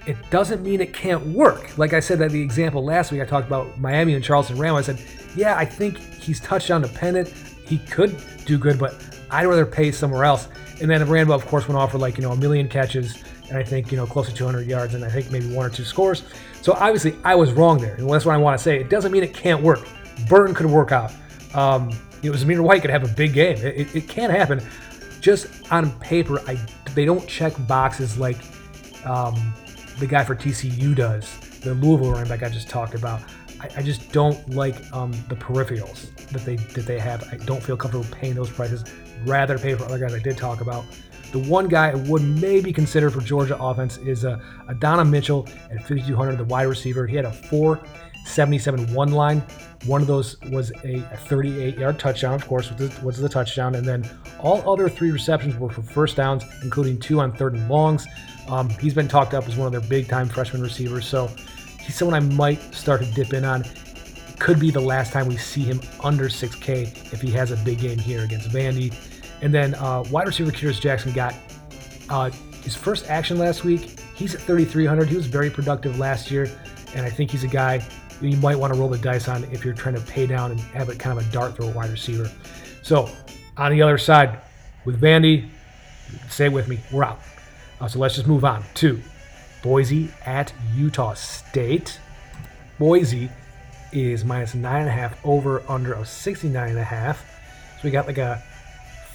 it 0.05 0.17
doesn't 0.29 0.61
mean 0.61 0.81
it 0.81 0.93
can't 0.93 1.25
work. 1.27 1.77
Like 1.77 1.93
I 1.93 1.99
said 1.99 2.19
that 2.19 2.31
the 2.31 2.41
example 2.41 2.83
last 2.83 3.11
week, 3.11 3.21
I 3.21 3.25
talked 3.25 3.47
about 3.47 3.79
Miami 3.79 4.13
and 4.13 4.23
Charleston 4.23 4.57
Ram. 4.57 4.75
I 4.75 4.81
said, 4.81 5.01
yeah, 5.35 5.57
I 5.57 5.65
think 5.65 5.97
he's 5.97 6.39
touchdown 6.39 6.81
dependent. 6.81 7.29
He 7.29 7.79
could 7.79 8.21
do 8.45 8.57
good, 8.57 8.77
but 8.77 9.03
I'd 9.31 9.45
rather 9.45 9.65
pay 9.65 9.91
somewhere 9.91 10.23
else. 10.23 10.47
And 10.81 10.89
then 10.89 11.07
Rambo, 11.07 11.33
of 11.33 11.45
course, 11.47 11.67
went 11.67 11.79
off 11.79 11.91
for 11.91 11.97
like, 11.97 12.17
you 12.17 12.23
know, 12.23 12.33
a 12.33 12.37
million 12.37 12.67
catches 12.67 13.23
and 13.49 13.57
I 13.57 13.63
think, 13.63 13.91
you 13.91 13.97
know, 13.97 14.05
close 14.05 14.27
to 14.27 14.33
200 14.33 14.67
yards 14.67 14.93
and 14.93 15.03
I 15.03 15.09
think 15.09 15.31
maybe 15.31 15.51
one 15.53 15.65
or 15.65 15.69
two 15.69 15.83
scores. 15.85 16.23
So 16.61 16.73
obviously, 16.73 17.15
I 17.23 17.35
was 17.35 17.53
wrong 17.53 17.79
there. 17.79 17.95
And 17.95 18.09
that's 18.09 18.25
what 18.25 18.35
I 18.35 18.37
want 18.37 18.57
to 18.57 18.63
say. 18.63 18.79
It 18.79 18.89
doesn't 18.89 19.11
mean 19.11 19.23
it 19.23 19.33
can't 19.33 19.61
work. 19.61 19.87
Burton 20.27 20.53
could 20.53 20.65
work 20.67 20.91
out. 20.91 21.11
Um, 21.53 21.91
you 22.21 22.31
know, 22.31 22.37
Zamir 22.37 22.59
White 22.59 22.81
could 22.81 22.91
have 22.91 23.03
a 23.03 23.13
big 23.13 23.33
game. 23.33 23.57
It, 23.57 23.77
it, 23.77 23.95
it 23.95 24.07
can 24.07 24.29
happen. 24.29 24.61
Just 25.21 25.47
on 25.71 25.91
paper, 25.99 26.39
I 26.47 26.57
they 26.95 27.05
don't 27.05 27.27
check 27.27 27.53
boxes 27.67 28.17
like 28.17 28.37
um, 29.05 29.53
the 29.99 30.07
guy 30.07 30.23
for 30.23 30.35
TCU 30.35 30.95
does, 30.95 31.37
the 31.59 31.73
Louisville 31.75 32.11
running 32.11 32.27
back 32.27 32.43
I 32.43 32.49
just 32.49 32.69
talked 32.69 32.95
about. 32.95 33.21
I, 33.59 33.69
I 33.77 33.81
just 33.81 34.11
don't 34.11 34.49
like 34.49 34.75
um, 34.93 35.11
the 35.29 35.35
peripherals 35.35 36.13
that 36.29 36.43
they 36.45 36.55
that 36.55 36.85
they 36.85 36.99
have. 36.99 37.23
I 37.31 37.37
don't 37.37 37.61
feel 37.61 37.77
comfortable 37.77 38.07
paying 38.11 38.33
those 38.33 38.49
prices. 38.49 38.83
Rather 39.25 39.57
pay 39.57 39.75
for 39.75 39.85
other 39.85 39.99
guys 39.99 40.13
I 40.13 40.19
did 40.19 40.37
talk 40.37 40.61
about. 40.61 40.85
The 41.31 41.39
one 41.39 41.67
guy 41.67 41.91
I 41.91 41.95
would 41.95 42.21
maybe 42.21 42.71
consider 42.71 43.09
for 43.09 43.19
Georgia 43.19 43.57
offense 43.61 43.97
is 43.97 44.23
uh, 44.23 44.39
Adonai 44.69 45.03
Mitchell 45.03 45.47
at 45.69 45.79
5,200, 45.79 46.37
the 46.37 46.45
wide 46.45 46.63
receiver. 46.63 47.05
He 47.07 47.15
had 47.15 47.25
a 47.25 47.31
477 48.25 48.93
one 48.93 49.11
line 49.11 49.43
one 49.85 50.01
of 50.01 50.07
those 50.07 50.39
was 50.49 50.71
a 50.83 50.99
38 51.27 51.77
yard 51.77 51.99
touchdown, 51.99 52.33
of 52.33 52.47
course, 52.47 52.71
was 53.03 53.17
the 53.17 53.29
touchdown. 53.29 53.75
And 53.75 53.85
then 53.85 54.09
all 54.39 54.67
other 54.69 54.89
three 54.89 55.11
receptions 55.11 55.55
were 55.57 55.69
for 55.69 55.83
first 55.83 56.15
downs, 56.15 56.43
including 56.63 56.99
two 56.99 57.19
on 57.19 57.31
third 57.31 57.53
and 57.53 57.69
longs. 57.69 58.05
Um, 58.47 58.69
he's 58.69 58.93
been 58.93 59.07
talked 59.07 59.33
up 59.33 59.47
as 59.47 59.55
one 59.55 59.67
of 59.67 59.71
their 59.71 59.89
big 59.89 60.07
time 60.07 60.27
freshman 60.27 60.61
receivers. 60.61 61.05
So 61.05 61.29
he's 61.79 61.95
someone 61.95 62.15
I 62.15 62.19
might 62.19 62.61
start 62.73 63.01
to 63.01 63.11
dip 63.11 63.33
in 63.33 63.45
on. 63.45 63.63
Could 64.39 64.59
be 64.59 64.71
the 64.71 64.81
last 64.81 65.13
time 65.13 65.27
we 65.27 65.37
see 65.37 65.63
him 65.63 65.79
under 66.03 66.29
6K 66.29 67.13
if 67.13 67.21
he 67.21 67.31
has 67.31 67.51
a 67.51 67.57
big 67.57 67.79
game 67.79 67.99
here 67.99 68.23
against 68.23 68.49
Vandy. 68.49 68.93
And 69.41 69.53
then 69.53 69.75
uh, 69.75 70.03
wide 70.09 70.27
receiver 70.27 70.51
Kearis 70.51 70.81
Jackson 70.81 71.13
got 71.13 71.35
uh, 72.09 72.31
his 72.63 72.75
first 72.75 73.07
action 73.07 73.37
last 73.37 73.63
week. 73.63 73.99
He's 74.15 74.33
at 74.33 74.41
3,300. 74.41 75.07
He 75.07 75.15
was 75.15 75.27
very 75.27 75.49
productive 75.49 75.99
last 75.99 76.31
year, 76.31 76.49
and 76.95 77.05
I 77.05 77.09
think 77.09 77.31
he's 77.31 77.43
a 77.43 77.49
guy 77.49 77.85
you 78.21 78.37
might 78.37 78.55
want 78.55 78.73
to 78.73 78.79
roll 78.79 78.89
the 78.89 78.97
dice 78.97 79.27
on 79.27 79.43
if 79.45 79.65
you're 79.65 79.73
trying 79.73 79.95
to 79.95 80.01
pay 80.01 80.25
down 80.25 80.51
and 80.51 80.59
have 80.59 80.89
it 80.89 80.99
kind 80.99 81.17
of 81.17 81.27
a 81.27 81.31
dart 81.31 81.55
throw 81.55 81.69
wide 81.69 81.89
receiver. 81.89 82.31
So 82.81 83.09
on 83.57 83.71
the 83.71 83.81
other 83.81 83.97
side, 83.97 84.39
with 84.85 85.01
Vandy, 85.01 85.49
say 86.29 86.49
with 86.49 86.67
me, 86.67 86.79
we're 86.91 87.03
out. 87.03 87.19
Uh, 87.81 87.87
so 87.87 87.99
let's 87.99 88.15
just 88.15 88.27
move 88.27 88.45
on 88.45 88.63
to 88.75 89.01
Boise 89.61 90.09
at 90.25 90.53
Utah 90.75 91.13
State. 91.13 91.99
Boise 92.77 93.29
is 93.91 94.23
minus 94.23 94.53
nine 94.53 94.81
and 94.81 94.89
a 94.89 94.91
half 94.91 95.23
over 95.25 95.63
under 95.67 95.93
of 95.93 96.07
69 96.07 96.69
and 96.69 96.77
a 96.77 96.83
half. 96.83 97.25
So 97.77 97.81
we 97.83 97.91
got 97.91 98.07
like 98.07 98.17
a 98.17 98.43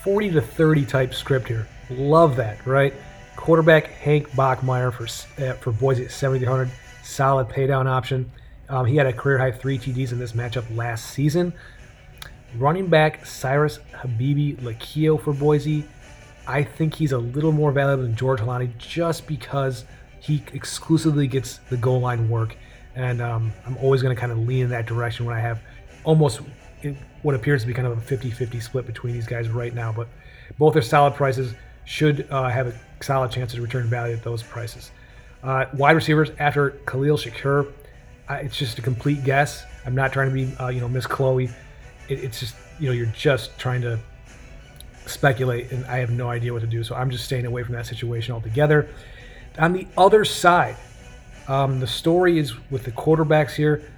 40 0.03 0.33
to 0.33 0.41
30 0.41 0.85
type 0.87 1.15
script 1.15 1.49
here. 1.49 1.67
Love 1.91 2.37
that, 2.37 2.67
right? 2.67 2.95
Quarterback 3.37 3.87
Hank 3.87 4.31
Bachmeier 4.31 4.93
for 4.93 5.05
uh, 5.45 5.55
for 5.55 5.73
Boise 5.73 6.05
at 6.05 6.11
7,300, 6.11 6.71
solid 7.03 7.49
paydown 7.49 7.87
option. 7.87 8.31
Um, 8.71 8.87
he 8.87 8.97
had 8.97 9.07
a 9.07 9.13
career 9.13 9.37
high 9.37 9.51
three 9.51 9.79
TDs 9.79 10.13
in 10.13 10.19
this 10.19 10.33
matchup 10.33 10.65
last 10.77 11.11
season. 11.11 11.53
Running 12.57 12.87
back 12.87 13.27
Cyrus 13.27 13.81
Habibi 13.93 14.57
Likio 14.59 15.21
for 15.21 15.33
Boise. 15.33 15.85
I 16.47 16.63
think 16.63 16.95
he's 16.95 17.13
a 17.13 17.19
little 17.19 17.53
more 17.53 17.73
valuable 17.73 18.05
than 18.05 18.15
George 18.15 18.41
Holani 18.41 18.77
just 18.79 19.27
because 19.27 19.85
he 20.21 20.43
exclusively 20.53 21.27
gets 21.27 21.59
the 21.69 21.77
goal 21.77 22.01
line 22.01 22.29
work. 22.29 22.57
And 22.95 23.21
um, 23.21 23.53
I'm 23.67 23.77
always 23.79 24.03
going 24.03 24.15
to 24.15 24.21
kind 24.21 24.33
of 24.33 24.39
lean 24.39 24.65
in 24.65 24.71
that 24.71 24.87
direction 24.87 25.27
when 25.27 25.37
I 25.37 25.41
have 25.41 25.61
almost 26.05 26.41
what 27.23 27.35
appears 27.35 27.63
to 27.63 27.67
be 27.67 27.75
kind 27.75 27.87
of 27.87 27.99
a 27.99 28.01
50 28.01 28.31
50 28.31 28.61
split 28.61 28.87
between 28.87 29.15
these 29.15 29.27
guys 29.27 29.49
right 29.49 29.75
now. 29.75 29.93
But 29.93 30.09
both 30.59 30.77
are 30.77 30.83
solid 30.83 31.15
prices, 31.15 31.55
should 31.85 32.29
uh, 32.31 32.49
have 32.49 32.69
a 32.69 32.75
solid 33.01 33.33
chance 33.33 33.53
to 33.55 33.61
return 33.61 33.89
value 33.89 34.15
at 34.15 34.23
those 34.23 34.43
prices. 34.43 34.93
Uh, 35.43 35.65
wide 35.75 35.93
receivers 35.93 36.31
after 36.39 36.71
Khalil 36.87 37.17
Shakir, 37.17 37.73
it's 38.37 38.57
just 38.57 38.79
a 38.79 38.83
complete 38.83 39.25
guess. 39.25 39.65
I'm 39.85 39.95
not 39.95 40.13
trying 40.13 40.29
to 40.29 40.35
be, 40.35 40.55
uh, 40.57 40.69
you 40.69 40.81
know, 40.81 40.89
Miss 40.89 41.07
Cleo 41.07 41.39
it, 41.39 41.51
it's 42.09 42.41
just 42.41 42.55
you 42.79 42.87
know 42.87 42.93
you're 42.93 43.07
just 43.07 43.59
trying 43.59 43.83
to 43.83 43.99
speculate, 45.07 45.73
and 45.73 45.85
I 45.87 45.99
have 45.99 46.11
no 46.11 46.29
idea 46.29 46.53
what 46.53 46.61
to 46.61 46.67
do. 46.67 46.83
So 46.85 46.95
I'm 46.95 47.11
just 47.11 47.25
staying 47.25 47.47
away 47.47 47.63
from 47.63 47.75
that 47.75 47.87
situation 47.87 48.35
altogether. 48.35 48.89
On 49.59 49.73
the 49.73 49.87
other 49.97 50.25
side, 50.25 50.77
um, 51.49 51.81
the 51.81 51.87
story 51.87 52.39
is 52.39 52.55
with 52.71 52.85
the 52.85 52.93
quarterbacks 52.93 53.53
here. 53.53 53.91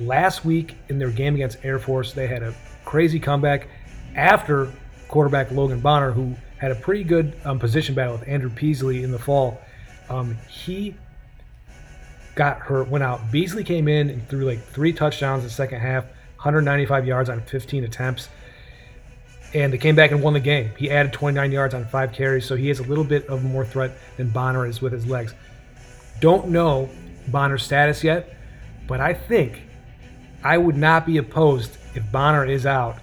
Last 0.00 0.44
week 0.44 0.76
in 0.88 0.98
their 0.98 1.10
game 1.10 1.34
against 1.34 1.64
Air 1.64 1.78
Force, 1.78 2.12
they 2.12 2.26
had 2.26 2.42
a 2.42 2.54
crazy 2.84 3.18
comeback 3.18 3.68
after 4.14 4.72
quarterback 5.08 5.50
Logan 5.50 5.80
Bonner, 5.80 6.12
who 6.12 6.34
had 6.58 6.70
a 6.70 6.74
pretty 6.74 7.04
good 7.04 7.36
um, 7.44 7.58
position 7.58 7.94
battle 7.94 8.16
with 8.16 8.28
Andrew 8.28 8.50
Peasley 8.50 9.02
in 9.02 9.10
the 9.10 9.18
fall. 9.18 9.60
Um, 10.08 10.36
he 10.48 10.94
got 12.38 12.60
hurt, 12.60 12.88
went 12.88 13.02
out. 13.02 13.32
Beasley 13.32 13.64
came 13.64 13.88
in 13.88 14.08
and 14.08 14.26
threw 14.28 14.44
like 14.44 14.64
three 14.68 14.92
touchdowns 14.92 15.42
in 15.42 15.48
the 15.48 15.52
second 15.52 15.80
half. 15.80 16.04
195 16.36 17.04
yards 17.04 17.28
on 17.28 17.40
15 17.42 17.82
attempts. 17.82 18.28
And 19.54 19.72
they 19.72 19.78
came 19.78 19.96
back 19.96 20.12
and 20.12 20.22
won 20.22 20.34
the 20.34 20.40
game. 20.40 20.70
He 20.78 20.88
added 20.88 21.12
29 21.12 21.50
yards 21.50 21.74
on 21.74 21.84
five 21.86 22.12
carries, 22.12 22.46
so 22.46 22.54
he 22.54 22.68
has 22.68 22.78
a 22.78 22.84
little 22.84 23.02
bit 23.02 23.26
of 23.26 23.42
more 23.42 23.64
threat 23.64 23.90
than 24.16 24.30
Bonner 24.30 24.66
is 24.66 24.80
with 24.80 24.92
his 24.92 25.04
legs. 25.04 25.34
Don't 26.20 26.48
know 26.48 26.88
Bonner's 27.26 27.64
status 27.64 28.04
yet, 28.04 28.36
but 28.86 29.00
I 29.00 29.14
think 29.14 29.62
I 30.44 30.58
would 30.58 30.76
not 30.76 31.06
be 31.06 31.16
opposed 31.16 31.76
if 31.96 32.10
Bonner 32.12 32.44
is 32.44 32.66
out 32.66 32.98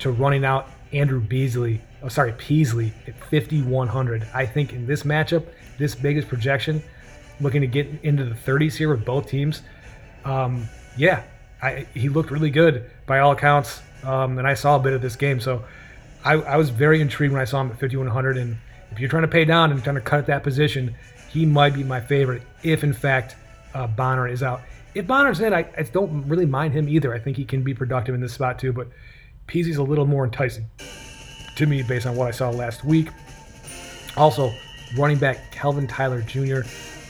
to 0.00 0.12
running 0.12 0.44
out 0.44 0.68
Andrew 0.92 1.20
Beasley. 1.20 1.80
Oh, 2.00 2.08
sorry, 2.08 2.32
Peasley 2.32 2.92
at 3.08 3.18
5,100. 3.24 4.28
I 4.32 4.46
think 4.46 4.72
in 4.72 4.86
this 4.86 5.02
matchup, 5.02 5.46
this 5.78 5.94
Vegas 5.94 6.24
projection, 6.24 6.80
looking 7.40 7.60
to 7.60 7.66
get 7.66 7.88
into 8.02 8.24
the 8.24 8.34
30s 8.34 8.76
here 8.76 8.90
with 8.90 9.04
both 9.04 9.28
teams, 9.28 9.62
um, 10.24 10.68
yeah, 10.96 11.22
I, 11.62 11.86
he 11.94 12.08
looked 12.08 12.30
really 12.30 12.50
good 12.50 12.90
by 13.06 13.20
all 13.20 13.32
accounts, 13.32 13.80
um, 14.04 14.38
and 14.38 14.46
I 14.46 14.54
saw 14.54 14.76
a 14.76 14.78
bit 14.78 14.92
of 14.92 15.02
this 15.02 15.16
game. 15.16 15.40
So 15.40 15.64
I, 16.24 16.34
I, 16.34 16.56
was 16.56 16.70
very 16.70 17.00
intrigued 17.00 17.32
when 17.32 17.42
I 17.42 17.44
saw 17.44 17.60
him 17.60 17.70
at 17.70 17.80
5100. 17.80 18.36
And 18.36 18.56
if 18.90 19.00
you're 19.00 19.08
trying 19.08 19.22
to 19.22 19.28
pay 19.28 19.44
down 19.44 19.70
and 19.70 19.82
trying 19.82 19.96
to 19.96 20.02
cut 20.02 20.18
at 20.20 20.26
that 20.26 20.42
position, 20.42 20.94
he 21.30 21.46
might 21.46 21.74
be 21.74 21.84
my 21.84 22.00
favorite 22.00 22.42
if, 22.62 22.84
in 22.84 22.92
fact, 22.92 23.36
uh, 23.74 23.86
Bonner 23.86 24.28
is 24.28 24.42
out. 24.42 24.60
If 24.94 25.06
Bonner's 25.06 25.40
in, 25.40 25.52
I, 25.52 25.68
I, 25.76 25.82
don't 25.82 26.26
really 26.26 26.46
mind 26.46 26.74
him 26.74 26.88
either. 26.88 27.14
I 27.14 27.18
think 27.18 27.36
he 27.36 27.44
can 27.44 27.62
be 27.62 27.74
productive 27.74 28.14
in 28.14 28.20
this 28.20 28.32
spot 28.32 28.58
too, 28.58 28.72
but 28.72 28.88
Peasy's 29.46 29.76
a 29.76 29.82
little 29.82 30.06
more 30.06 30.24
enticing 30.24 30.68
to 31.56 31.66
me 31.66 31.82
based 31.82 32.06
on 32.06 32.16
what 32.16 32.28
I 32.28 32.30
saw 32.30 32.50
last 32.50 32.84
week. 32.84 33.08
Also, 34.16 34.52
running 34.96 35.18
back 35.18 35.52
Calvin 35.52 35.86
Tyler 35.86 36.22
Jr. 36.22 36.60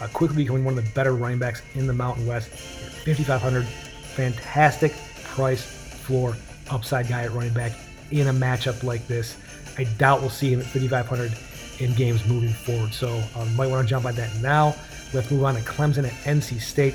Uh, 0.00 0.06
quickly 0.08 0.36
becoming 0.36 0.64
one 0.64 0.76
of 0.78 0.84
the 0.84 0.90
better 0.92 1.14
running 1.14 1.38
backs 1.38 1.62
in 1.74 1.86
the 1.86 1.92
Mountain 1.92 2.26
West. 2.26 2.48
5,500 2.48 3.64
fantastic 3.64 4.94
price 5.24 5.62
floor 5.64 6.36
upside 6.70 7.08
guy 7.08 7.22
at 7.22 7.32
running 7.32 7.52
back 7.52 7.72
in 8.10 8.28
a 8.28 8.32
matchup 8.32 8.82
like 8.82 9.06
this. 9.06 9.36
I 9.76 9.84
doubt 9.84 10.20
we'll 10.20 10.30
see 10.30 10.52
him 10.52 10.60
at 10.60 10.66
5,500 10.66 11.32
in 11.80 11.94
games 11.94 12.26
moving 12.26 12.50
forward. 12.50 12.92
So 12.92 13.22
um, 13.36 13.54
might 13.56 13.68
want 13.68 13.86
to 13.86 13.88
jump 13.88 14.06
on 14.06 14.14
that 14.16 14.34
now. 14.36 14.74
Let's 15.12 15.30
move 15.30 15.44
on 15.44 15.54
to 15.54 15.60
Clemson 15.60 16.04
at 16.04 16.12
NC 16.24 16.60
State. 16.60 16.94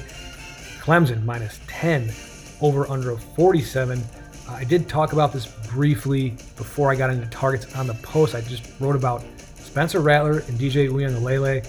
Clemson 0.79 1.23
minus 1.23 1.59
10 1.67 2.11
over 2.61 2.89
under 2.89 3.15
47. 3.15 3.99
Uh, 3.99 4.51
I 4.51 4.63
did 4.63 4.87
talk 4.87 5.13
about 5.13 5.31
this 5.31 5.47
briefly 5.67 6.31
before 6.57 6.91
I 6.91 6.95
got 6.95 7.09
into 7.09 7.25
targets 7.27 7.73
on 7.75 7.87
the 7.87 7.93
post. 7.95 8.35
I 8.35 8.41
just 8.41 8.69
wrote 8.79 8.95
about 8.95 9.23
Spencer 9.55 10.01
Rattler 10.01 10.39
and 10.39 10.59
DJ 10.59 10.89
Uiagalelei. 10.89 11.65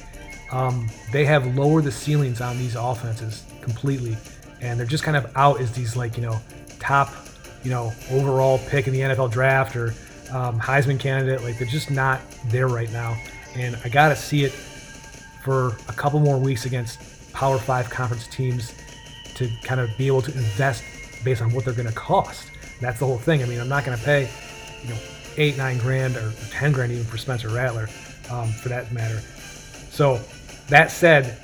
Um, 0.54 0.88
they 1.12 1.24
have 1.24 1.56
lowered 1.56 1.84
the 1.84 1.92
ceilings 1.92 2.40
on 2.40 2.56
these 2.58 2.76
offenses 2.76 3.42
completely 3.60 4.16
and 4.64 4.78
they're 4.78 4.86
just 4.86 5.04
kind 5.04 5.16
of 5.16 5.30
out 5.36 5.60
as 5.60 5.70
these 5.72 5.94
like 5.94 6.16
you 6.16 6.22
know 6.22 6.40
top 6.80 7.12
you 7.62 7.70
know 7.70 7.92
overall 8.10 8.58
pick 8.68 8.86
in 8.86 8.92
the 8.92 9.00
NFL 9.00 9.30
draft 9.30 9.76
or 9.76 9.94
um, 10.32 10.58
Heisman 10.58 10.98
candidate. 10.98 11.42
Like 11.42 11.58
they're 11.58 11.68
just 11.68 11.90
not 11.90 12.20
there 12.46 12.66
right 12.66 12.90
now, 12.90 13.16
and 13.54 13.76
I 13.84 13.88
gotta 13.88 14.16
see 14.16 14.44
it 14.44 14.52
for 14.52 15.76
a 15.88 15.92
couple 15.92 16.18
more 16.18 16.38
weeks 16.38 16.64
against 16.64 16.98
Power 17.32 17.58
Five 17.58 17.90
conference 17.90 18.26
teams 18.28 18.74
to 19.34 19.50
kind 19.62 19.80
of 19.80 19.90
be 19.98 20.06
able 20.06 20.22
to 20.22 20.32
invest 20.32 20.82
based 21.24 21.42
on 21.42 21.52
what 21.52 21.64
they're 21.64 21.74
going 21.74 21.88
to 21.88 21.94
cost. 21.94 22.48
That's 22.80 23.00
the 23.00 23.06
whole 23.06 23.18
thing. 23.18 23.42
I 23.42 23.46
mean, 23.46 23.58
I'm 23.58 23.68
not 23.68 23.84
going 23.84 23.98
to 23.98 24.04
pay 24.04 24.30
you 24.82 24.90
know 24.90 24.98
eight, 25.36 25.58
nine 25.58 25.78
grand 25.78 26.16
or 26.16 26.32
ten 26.50 26.72
grand 26.72 26.92
even 26.92 27.04
for 27.04 27.18
Spencer 27.18 27.48
Rattler, 27.48 27.88
um, 28.30 28.48
for 28.48 28.70
that 28.70 28.92
matter. 28.92 29.20
So 29.90 30.20
that 30.68 30.90
said, 30.90 31.38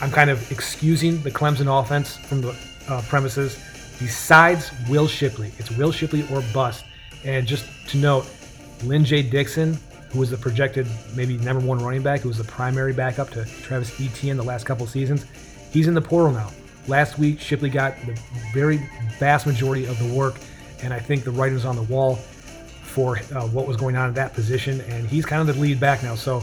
I'm 0.00 0.10
kind 0.10 0.30
of 0.30 0.50
excusing 0.50 1.22
the 1.22 1.30
Clemson 1.30 1.80
offense 1.80 2.16
from 2.16 2.40
the 2.40 2.56
uh, 2.88 3.02
premises. 3.02 3.58
Besides 3.98 4.70
Will 4.88 5.06
Shipley, 5.06 5.52
it's 5.58 5.70
Will 5.70 5.92
Shipley 5.92 6.26
or 6.32 6.42
bust. 6.52 6.84
And 7.24 7.46
just 7.46 7.66
to 7.88 7.96
note, 7.96 8.26
Lyn-J 8.82 9.22
Dixon, 9.22 9.78
who 10.10 10.18
was 10.18 10.30
the 10.30 10.36
projected 10.36 10.86
maybe 11.14 11.36
number 11.38 11.64
one 11.64 11.78
running 11.78 12.02
back, 12.02 12.20
who 12.20 12.28
was 12.28 12.38
the 12.38 12.44
primary 12.44 12.92
backup 12.92 13.30
to 13.30 13.44
Travis 13.62 14.00
Etienne 14.00 14.36
the 14.36 14.42
last 14.42 14.66
couple 14.66 14.86
seasons, 14.86 15.26
he's 15.70 15.86
in 15.86 15.94
the 15.94 16.02
portal 16.02 16.32
now. 16.32 16.50
Last 16.86 17.18
week, 17.18 17.40
Shipley 17.40 17.70
got 17.70 17.96
the 18.04 18.18
very 18.52 18.88
vast 19.18 19.46
majority 19.46 19.86
of 19.86 19.98
the 19.98 20.12
work, 20.12 20.36
and 20.82 20.92
I 20.92 20.98
think 20.98 21.24
the 21.24 21.30
writing's 21.30 21.64
on 21.64 21.76
the 21.76 21.82
wall 21.82 22.16
for 22.16 23.18
uh, 23.34 23.46
what 23.48 23.66
was 23.66 23.76
going 23.76 23.96
on 23.96 24.08
at 24.08 24.14
that 24.16 24.34
position, 24.34 24.80
and 24.82 25.06
he's 25.06 25.24
kind 25.24 25.40
of 25.40 25.54
the 25.54 25.60
lead 25.60 25.80
back 25.80 26.02
now. 26.02 26.14
So 26.14 26.42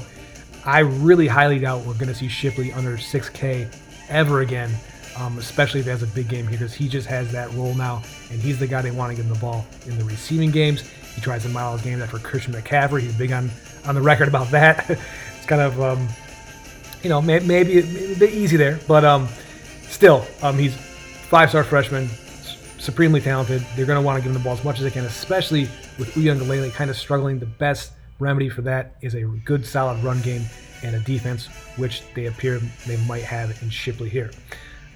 I 0.66 0.80
really 0.80 1.28
highly 1.28 1.60
doubt 1.60 1.86
we're 1.86 1.94
going 1.94 2.08
to 2.08 2.16
see 2.16 2.28
Shipley 2.28 2.72
under 2.72 2.98
6K 2.98 3.74
ever 4.10 4.42
again, 4.42 4.72
um, 5.18 5.38
especially 5.38 5.80
if 5.80 5.86
he 5.88 5.90
has 5.90 6.04
a 6.04 6.08
big 6.08 6.28
game 6.28 6.48
here, 6.48 6.60
because 6.60 6.74
he 6.74 6.88
just 6.88 7.08
has 7.08 7.32
that 7.32 7.52
role 7.54 7.74
now, 7.74 8.04
and 8.30 8.40
he's 8.40 8.60
the 8.60 8.68
guy 8.68 8.82
they 8.82 8.92
want 8.92 9.12
to 9.12 9.16
give 9.16 9.26
him 9.26 9.34
the 9.34 9.40
ball 9.40 9.66
in 9.88 9.98
the 9.98 10.06
receiving 10.06 10.52
games. 10.52 10.82
He 11.16 11.22
tries 11.22 11.44
to 11.44 11.50
model 11.50 11.80
game 11.80 12.02
after 12.02 12.20
Christian 12.20 12.54
McCaffrey. 12.54 13.02
He's 13.02 13.16
big 13.16 13.32
on 13.32 13.50
on 13.86 13.96
the 13.96 14.02
record 14.02 14.28
about 14.28 14.50
that. 14.52 14.90
it's 15.38 15.46
kind 15.46 15.62
of, 15.62 15.82
um, 15.82 16.08
you 17.04 17.10
know, 17.10 17.22
may, 17.22 17.40
maybe 17.40 17.80
a 17.80 18.16
bit 18.16 18.34
easy 18.34 18.58
there, 18.58 18.80
but 18.88 19.04
um, 19.04 19.28
still, 19.84 20.26
um, 20.42 20.58
he's 20.58 20.76
five-star 20.76 21.64
freshman, 21.64 22.08
supremely 22.78 23.22
talented. 23.22 23.66
They're 23.76 23.86
going 23.86 24.00
to 24.00 24.06
want 24.06 24.18
to 24.18 24.22
give 24.22 24.36
him 24.36 24.38
the 24.38 24.44
ball 24.44 24.54
as 24.54 24.64
much 24.64 24.78
as 24.78 24.84
they 24.84 24.92
can, 24.92 25.06
especially 25.06 25.62
with 25.98 26.14
Uiagalelei 26.14 26.72
kind 26.74 26.90
of 26.90 26.98
struggling. 26.98 27.40
The 27.40 27.46
best 27.46 27.94
remedy 28.22 28.50
for 28.50 28.62
that 28.62 28.96
is 29.02 29.16
a 29.16 29.24
good, 29.24 29.66
solid 29.66 30.02
run 30.04 30.22
game 30.22 30.44
and 30.84 30.96
a 30.96 31.00
defense, 31.00 31.48
which 31.76 32.04
they 32.14 32.28
appear 32.28 32.60
they 32.88 32.98
might 33.06 33.24
have 33.24 33.62
in 33.62 33.70
Shipley 33.70 34.10
here. 34.10 34.32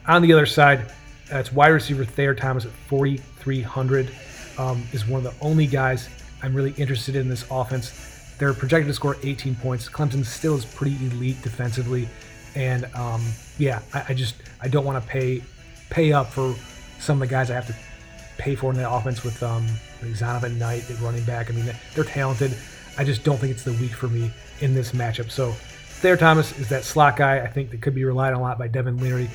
On 0.07 0.21
the 0.21 0.31
other 0.31 0.45
side, 0.45 0.91
that's 1.29 1.51
wide 1.51 1.69
receiver 1.69 2.05
Thayer 2.05 2.35
Thomas 2.35 2.65
at 2.65 2.71
4,300 2.71 4.09
um, 4.57 4.83
is 4.93 5.05
one 5.07 5.25
of 5.25 5.33
the 5.33 5.45
only 5.45 5.67
guys 5.67 6.07
I'm 6.43 6.53
really 6.53 6.73
interested 6.77 7.15
in 7.15 7.27
this 7.27 7.45
offense. 7.49 8.35
They're 8.37 8.53
projected 8.53 8.87
to 8.87 8.93
score 8.93 9.17
18 9.23 9.55
points. 9.55 9.89
Clemson 9.89 10.23
still 10.23 10.55
is 10.55 10.65
pretty 10.65 10.95
elite 11.07 11.41
defensively, 11.41 12.07
and 12.53 12.85
um, 12.93 13.25
yeah, 13.57 13.81
I, 13.93 14.05
I, 14.09 14.13
just 14.13 14.35
I 14.61 14.67
don't 14.67 14.85
want 14.85 15.01
to 15.01 15.09
pay 15.09 15.41
pay 15.89 16.11
up 16.13 16.29
for 16.29 16.53
some 16.99 17.21
of 17.21 17.27
the 17.27 17.31
guys 17.33 17.49
I 17.49 17.55
have 17.55 17.67
to 17.67 17.75
pay 18.37 18.55
for 18.55 18.71
in 18.71 18.77
the 18.77 18.89
offense 18.89 19.23
with 19.23 19.41
um, 19.41 19.65
Zonovan 20.01 20.57
Knight 20.57 20.89
at 20.89 20.99
running 20.99 21.23
back. 21.23 21.49
I 21.49 21.53
mean, 21.53 21.71
they're 21.93 22.03
talented. 22.03 22.55
I 22.97 23.03
just 23.03 23.23
don't 23.23 23.37
think 23.37 23.51
it's 23.51 23.63
the 23.63 23.73
week 23.73 23.91
for 23.91 24.07
me 24.07 24.31
in 24.61 24.73
this 24.73 24.91
matchup. 24.91 25.29
So 25.29 25.51
Thayer 25.51 26.17
Thomas 26.17 26.57
is 26.59 26.69
that 26.69 26.83
slot 26.83 27.17
guy. 27.17 27.39
I 27.39 27.47
think 27.47 27.71
that 27.71 27.81
could 27.81 27.95
be 27.95 28.03
relied 28.03 28.33
on 28.33 28.39
a 28.39 28.41
lot 28.41 28.57
by 28.57 28.67
Devin 28.67 28.97
Leary 28.97 29.29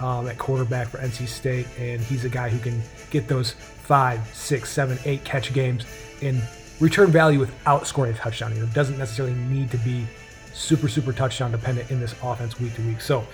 um, 0.00 0.28
at 0.28 0.38
quarterback 0.38 0.88
for 0.88 0.98
NC 0.98 1.28
State, 1.28 1.66
and 1.78 2.00
he's 2.00 2.24
a 2.24 2.28
guy 2.28 2.48
who 2.48 2.58
can 2.58 2.80
get 3.10 3.28
those 3.28 3.52
five, 3.52 4.20
six, 4.34 4.70
seven, 4.70 4.98
eight 5.04 5.24
catch 5.24 5.52
games 5.52 5.84
and 6.22 6.42
return 6.80 7.10
value 7.10 7.38
without 7.38 7.86
scoring 7.86 8.12
a 8.12 8.16
touchdown. 8.16 8.58
Know, 8.58 8.66
doesn't 8.66 8.98
necessarily 8.98 9.34
need 9.34 9.70
to 9.70 9.78
be 9.78 10.06
super, 10.52 10.88
super 10.88 11.12
touchdown 11.12 11.52
dependent 11.52 11.90
in 11.90 12.00
this 12.00 12.14
offense 12.22 12.58
week 12.58 12.74
to 12.74 12.82
week. 12.82 13.00
So 13.00 13.26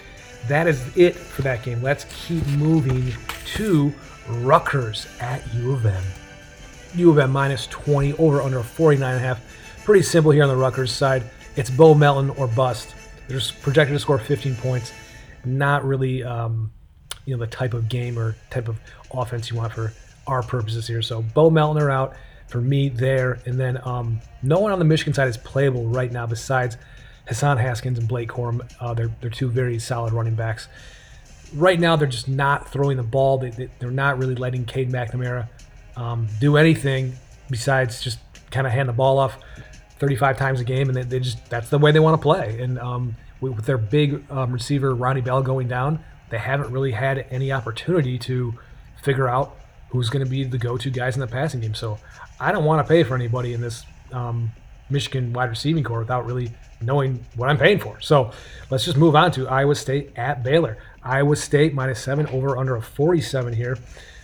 that 0.48 0.66
is 0.66 0.84
it 0.96 1.14
for 1.14 1.42
that 1.42 1.62
game. 1.62 1.82
Let's 1.82 2.04
keep 2.10 2.46
moving 2.48 3.12
to 3.54 3.92
Rutgers 4.28 5.06
at 5.20 5.42
U 5.54 5.72
of 5.72 5.86
M. 5.86 6.02
U 6.94 7.10
of 7.10 7.18
M 7.18 7.30
minus 7.30 7.66
20 7.68 8.14
over 8.14 8.42
under 8.42 8.60
49.5. 8.60 9.38
Pretty 9.84 10.02
simple 10.02 10.30
here 10.30 10.44
on 10.44 10.48
the 10.48 10.56
Rutgers 10.56 10.92
side. 10.92 11.24
It's 11.56 11.68
Bo 11.68 11.92
Melton 11.92 12.30
or 12.30 12.46
bust. 12.46 12.94
They're 13.26 13.40
projected 13.62 13.96
to 13.96 13.98
score 13.98 14.16
15 14.16 14.54
points. 14.56 14.92
Not 15.44 15.84
really, 15.84 16.22
um, 16.22 16.70
you 17.24 17.34
know, 17.34 17.40
the 17.40 17.50
type 17.50 17.74
of 17.74 17.88
game 17.88 18.16
or 18.16 18.36
type 18.48 18.68
of 18.68 18.78
offense 19.12 19.50
you 19.50 19.56
want 19.56 19.72
for 19.72 19.92
our 20.28 20.40
purposes 20.44 20.86
here. 20.86 21.02
So 21.02 21.22
Bo 21.22 21.50
Melton 21.50 21.82
are 21.82 21.90
out 21.90 22.14
for 22.46 22.60
me 22.60 22.90
there, 22.90 23.40
and 23.44 23.58
then 23.58 23.80
um, 23.84 24.20
no 24.40 24.60
one 24.60 24.70
on 24.70 24.78
the 24.78 24.84
Michigan 24.84 25.14
side 25.14 25.26
is 25.26 25.36
playable 25.36 25.88
right 25.88 26.12
now 26.12 26.26
besides 26.26 26.76
Hassan 27.26 27.56
Haskins 27.56 27.98
and 27.98 28.06
Blake 28.06 28.28
Corum. 28.28 28.60
Uh, 28.78 28.94
they're 28.94 29.10
they're 29.20 29.30
two 29.30 29.48
very 29.48 29.80
solid 29.80 30.12
running 30.12 30.36
backs. 30.36 30.68
Right 31.54 31.80
now, 31.80 31.96
they're 31.96 32.06
just 32.06 32.28
not 32.28 32.70
throwing 32.70 32.98
the 32.98 33.02
ball. 33.02 33.38
They, 33.38 33.50
they, 33.50 33.86
are 33.86 33.90
not 33.90 34.18
really 34.18 34.36
letting 34.36 34.64
Cade 34.64 34.90
McNamara 34.90 35.48
um, 35.96 36.28
do 36.40 36.56
anything 36.56 37.14
besides 37.50 38.00
just 38.00 38.20
kind 38.52 38.66
of 38.66 38.72
hand 38.72 38.88
the 38.88 38.92
ball 38.92 39.18
off 39.18 39.38
35 40.02 40.36
times 40.36 40.60
a 40.60 40.64
game, 40.64 40.88
and 40.88 40.96
they, 40.96 41.02
they 41.04 41.20
just 41.20 41.48
that's 41.48 41.70
the 41.70 41.78
way 41.78 41.92
they 41.92 42.00
want 42.00 42.20
to 42.20 42.22
play. 42.22 42.60
And 42.60 42.76
um, 42.80 43.14
with 43.40 43.64
their 43.66 43.78
big 43.78 44.28
um, 44.32 44.50
receiver 44.50 44.96
Ronnie 44.96 45.20
Bell 45.20 45.42
going 45.42 45.68
down, 45.68 46.02
they 46.28 46.38
haven't 46.38 46.72
really 46.72 46.90
had 46.90 47.24
any 47.30 47.52
opportunity 47.52 48.18
to 48.18 48.52
figure 49.00 49.28
out 49.28 49.56
who's 49.90 50.10
going 50.10 50.24
to 50.24 50.28
be 50.28 50.42
the 50.42 50.58
go-to 50.58 50.90
guys 50.90 51.14
in 51.14 51.20
the 51.20 51.28
passing 51.28 51.60
game. 51.60 51.74
So 51.74 51.98
I 52.40 52.50
don't 52.50 52.64
want 52.64 52.84
to 52.84 52.88
pay 52.88 53.04
for 53.04 53.14
anybody 53.14 53.54
in 53.54 53.60
this 53.60 53.84
um, 54.10 54.50
Michigan 54.90 55.32
wide 55.32 55.50
receiving 55.50 55.84
corps 55.84 56.00
without 56.00 56.26
really 56.26 56.50
knowing 56.80 57.24
what 57.36 57.48
I'm 57.48 57.58
paying 57.58 57.78
for. 57.78 58.00
So 58.00 58.32
let's 58.70 58.84
just 58.84 58.96
move 58.96 59.14
on 59.14 59.30
to 59.32 59.46
Iowa 59.46 59.76
State 59.76 60.10
at 60.16 60.42
Baylor. 60.42 60.78
Iowa 61.04 61.36
State 61.36 61.74
minus 61.74 62.02
seven 62.02 62.26
over 62.28 62.58
under 62.58 62.74
a 62.74 62.82
47 62.82 63.52
here. 63.52 63.78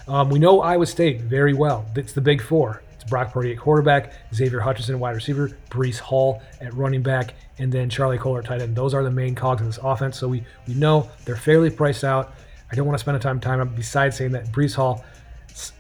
Um, 0.09 0.29
we 0.29 0.41
know 0.41 0.61
Iowa 0.61 0.87
State 0.87 1.21
very 1.21 1.55
well. 1.55 1.87
It's 1.95 2.15
the 2.15 2.21
big 2.21 2.43
four. 2.43 2.83
It's 3.01 3.09
Brock 3.09 3.33
Purdy 3.33 3.53
at 3.53 3.59
quarterback, 3.59 4.13
Xavier 4.35 4.59
Hutchinson 4.59 4.99
wide 4.99 5.15
receiver, 5.15 5.57
Breece 5.71 6.01
Hall 6.01 6.43
at 6.61 6.75
running 6.75 7.01
back, 7.01 7.35
and 7.59 7.71
then 7.71 7.89
Charlie 7.89 8.19
Kolar 8.19 8.43
tight 8.43 8.61
end. 8.61 8.75
Those 8.75 8.93
are 8.93 9.05
the 9.05 9.11
main 9.11 9.37
cogs 9.37 9.61
in 9.61 9.69
this 9.69 9.79
offense. 9.81 10.19
So 10.19 10.27
we, 10.27 10.43
we 10.67 10.75
know 10.75 11.09
they're 11.25 11.37
fairly 11.37 11.71
priced 11.71 12.03
out. 12.03 12.35
I 12.73 12.75
don't 12.75 12.87
want 12.87 12.99
to 12.99 13.01
spend 13.01 13.17
a 13.17 13.21
time 13.21 13.39
time 13.39 13.67
besides 13.77 14.17
saying 14.17 14.33
that 14.33 14.47
Breece 14.47 14.75
Hall, 14.75 15.05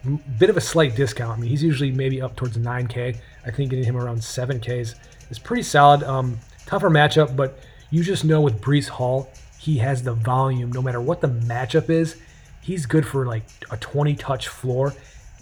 a 0.06 0.10
bit 0.38 0.48
of 0.48 0.56
a 0.56 0.60
slight 0.60 0.94
discount. 0.94 1.36
I 1.36 1.40
mean, 1.40 1.50
he's 1.50 1.62
usually 1.62 1.90
maybe 1.90 2.22
up 2.22 2.36
towards 2.36 2.56
9K. 2.56 3.16
I 3.44 3.50
think 3.50 3.70
getting 3.70 3.84
him 3.84 3.96
around 3.96 4.18
7Ks 4.18 4.94
is, 5.30 5.38
pretty 5.38 5.64
solid. 5.64 6.04
Um, 6.04 6.38
tougher 6.66 6.88
matchup, 6.88 7.34
but 7.34 7.58
you 7.90 8.04
just 8.04 8.24
know 8.24 8.40
with 8.40 8.60
Breece 8.60 8.88
Hall, 8.88 9.28
he 9.58 9.78
has 9.78 10.04
the 10.04 10.14
volume 10.14 10.70
no 10.70 10.80
matter 10.80 11.00
what 11.00 11.20
the 11.20 11.28
matchup 11.28 11.90
is 11.90 12.16
he's 12.68 12.84
good 12.84 13.06
for 13.06 13.24
like 13.24 13.44
a 13.70 13.76
20 13.78 14.14
touch 14.16 14.48
floor, 14.48 14.94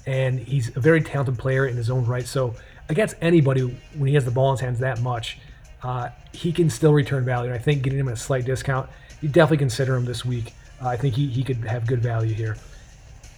and 0.07 0.39
he's 0.39 0.75
a 0.77 0.81
very 0.81 1.03
talented 1.03 1.39
player 1.39 1.67
in 1.67 1.77
his 1.77 1.91
own 1.91 2.07
right. 2.07 2.27
So 2.27 2.55
against 2.89 3.17
anybody, 3.21 3.63
when 3.97 4.09
he 4.09 4.15
has 4.15 4.25
the 4.25 4.31
ball 4.31 4.51
in 4.51 4.55
his 4.55 4.61
hands 4.61 4.79
that 4.79 5.01
much, 5.03 5.39
uh, 5.83 6.09
he 6.33 6.53
can 6.53 6.71
still 6.71 6.93
return 6.93 7.25
value. 7.25 7.51
And 7.51 7.59
I 7.59 7.63
think 7.63 7.83
getting 7.83 7.99
him 7.99 8.09
at 8.09 8.15
a 8.15 8.17
slight 8.17 8.45
discount, 8.45 8.89
you 9.21 9.29
definitely 9.29 9.59
consider 9.59 9.97
him 9.97 10.05
this 10.05 10.25
week. 10.25 10.55
Uh, 10.81 10.89
I 10.89 10.97
think 10.97 11.15
he, 11.15 11.27
he 11.27 11.43
could 11.43 11.59
have 11.59 11.87
good 11.87 12.01
value 12.01 12.35
here. 12.35 12.57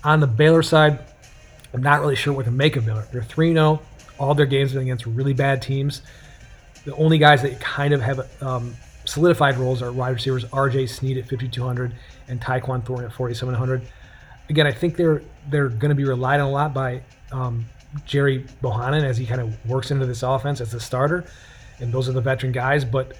On 0.04 0.20
the 0.20 0.26
Baylor 0.26 0.62
side, 0.62 0.98
I'm 1.72 1.82
not 1.82 2.00
really 2.00 2.16
sure 2.16 2.32
what 2.32 2.44
to 2.44 2.50
make 2.50 2.76
of 2.76 2.86
Baylor. 2.86 3.06
They're 3.12 3.22
3 3.22 3.52
0. 3.52 3.80
All 4.18 4.34
their 4.34 4.46
games 4.46 4.74
are 4.74 4.80
against 4.80 5.06
really 5.06 5.32
bad 5.32 5.62
teams. 5.62 6.02
The 6.84 6.94
only 6.96 7.18
guys 7.18 7.42
that 7.42 7.60
kind 7.60 7.94
of 7.94 8.00
have 8.00 8.42
um, 8.42 8.74
solidified 9.04 9.56
roles 9.56 9.82
are 9.82 9.92
wide 9.92 10.10
receivers 10.10 10.44
RJ 10.46 10.88
Sneed 10.88 11.18
at 11.18 11.28
5,200 11.28 11.94
and 12.28 12.40
Tyquan 12.40 12.84
Thornton 12.84 13.06
at 13.06 13.12
4,700. 13.12 13.82
Again, 14.48 14.66
I 14.66 14.72
think 14.72 14.96
they're 14.96 15.22
they're 15.50 15.68
going 15.68 15.90
to 15.90 15.94
be 15.94 16.04
relied 16.04 16.40
on 16.40 16.48
a 16.48 16.50
lot 16.50 16.74
by 16.74 17.02
um, 17.32 17.64
Gerry 18.04 18.44
Bohanon 18.60 19.04
as 19.04 19.16
he 19.16 19.26
kind 19.26 19.40
of 19.40 19.66
works 19.66 19.90
into 19.90 20.06
this 20.06 20.22
offense 20.22 20.60
as 20.60 20.74
a 20.74 20.80
starter, 20.80 21.24
and 21.80 21.92
those 21.92 22.08
are 22.08 22.12
the 22.12 22.20
veteran 22.20 22.52
guys. 22.52 22.84
But 22.84 23.16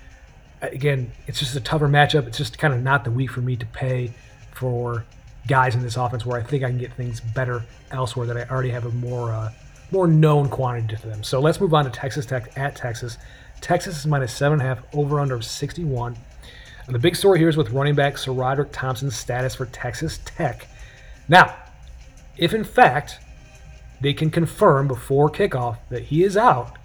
again, 0.62 1.12
it's 1.26 1.38
just 1.38 1.56
a 1.56 1.60
tougher 1.60 1.88
matchup. 1.88 2.26
It's 2.26 2.38
just 2.38 2.58
kind 2.58 2.74
of 2.74 2.82
not 2.82 3.04
the 3.04 3.10
week 3.10 3.30
for 3.30 3.40
me 3.40 3.56
to 3.56 3.66
pay 3.66 4.12
for 4.52 5.04
guys 5.46 5.74
in 5.74 5.82
this 5.82 5.96
offense 5.96 6.26
where 6.26 6.38
I 6.38 6.42
think 6.42 6.62
I 6.62 6.68
can 6.68 6.78
get 6.78 6.92
things 6.92 7.20
better 7.20 7.64
elsewhere 7.90 8.26
that 8.26 8.36
I 8.36 8.52
already 8.52 8.70
have 8.70 8.86
a 8.86 8.90
more 8.90 9.32
uh, 9.32 9.52
more 9.90 10.06
known 10.06 10.48
quantity 10.48 10.94
to 10.96 11.06
them. 11.06 11.22
So 11.22 11.40
let's 11.40 11.60
move 11.60 11.72
on 11.72 11.84
to 11.84 11.90
Texas 11.90 12.26
Tech 12.26 12.56
at 12.58 12.76
Texas. 12.76 13.18
Texas 13.60 13.98
is 13.98 14.06
minus 14.06 14.32
seven 14.32 14.60
and 14.60 14.70
a 14.70 14.74
half 14.74 14.84
over 14.94 15.20
under 15.20 15.34
of 15.34 15.44
61. 15.44 16.16
And 16.86 16.94
the 16.94 16.98
big 16.98 17.16
story 17.16 17.38
here 17.38 17.48
is 17.48 17.56
with 17.56 17.70
running 17.70 17.94
back 17.94 18.14
SaRodorick 18.14 18.70
Thompson's 18.72 19.16
status 19.16 19.54
for 19.54 19.66
Texas 19.66 20.20
Tech. 20.24 20.66
Now, 21.28 21.54
if 22.38 22.54
in 22.54 22.64
fact 22.64 23.18
they 24.00 24.14
can 24.14 24.30
confirm 24.30 24.88
before 24.88 25.28
kickoff 25.28 25.78
that 25.90 26.02
he 26.02 26.22
is 26.22 26.36
out, 26.36 26.76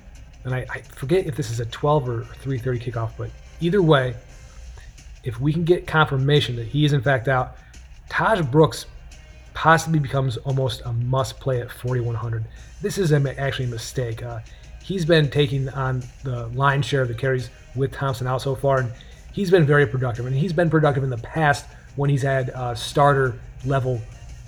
and 0.44 0.54
I, 0.54 0.66
I 0.70 0.82
forget 0.82 1.26
if 1.26 1.36
this 1.36 1.52
is 1.52 1.60
a 1.60 1.66
12 1.66 2.10
or 2.10 2.22
3:30 2.44 2.84
kickoff, 2.84 3.12
but 3.18 3.30
either 3.62 3.82
way, 3.82 4.16
if 5.24 5.40
we 5.40 5.54
can 5.54 5.64
get 5.64 5.88
confirmation 5.88 6.56
that 6.58 6.68
he 6.68 6.86
is 6.86 6.94
in 6.94 7.02
fact 7.02 7.28
out, 7.28 7.56
Tahj 8.10 8.50
Brooks 8.50 8.88
possibly 9.54 10.00
becomes 10.00 10.38
almost 10.38 10.82
a 10.86 10.94
must 10.94 11.40
play 11.40 11.62
at 11.62 11.72
4100. 11.72 12.44
This 12.82 12.98
is 12.98 13.12
a, 13.12 13.40
actually 13.40 13.66
a 13.66 13.70
mistake. 13.70 14.24
Uh, 14.24 14.40
he's 14.84 15.06
been 15.06 15.30
taking 15.30 15.70
on 15.70 16.04
the 16.24 16.48
line 16.48 16.82
share 16.82 17.04
of 17.04 17.08
the 17.08 17.14
carries 17.14 17.50
with 17.76 17.92
Thompson 17.92 18.28
out 18.28 18.42
so 18.42 18.56
far, 18.56 18.80
and 18.80 18.92
he's 19.32 19.52
been 19.52 19.66
very 19.66 19.86
productive, 19.86 20.26
and 20.26 20.36
he's 20.36 20.54
been 20.54 20.70
productive 20.70 21.04
in 21.04 21.10
the 21.10 21.18
past 21.18 21.66
when 21.96 22.10
he's 22.10 22.24
had 22.24 22.50
a 22.50 22.76
starter 22.76 23.40
level 23.66 24.02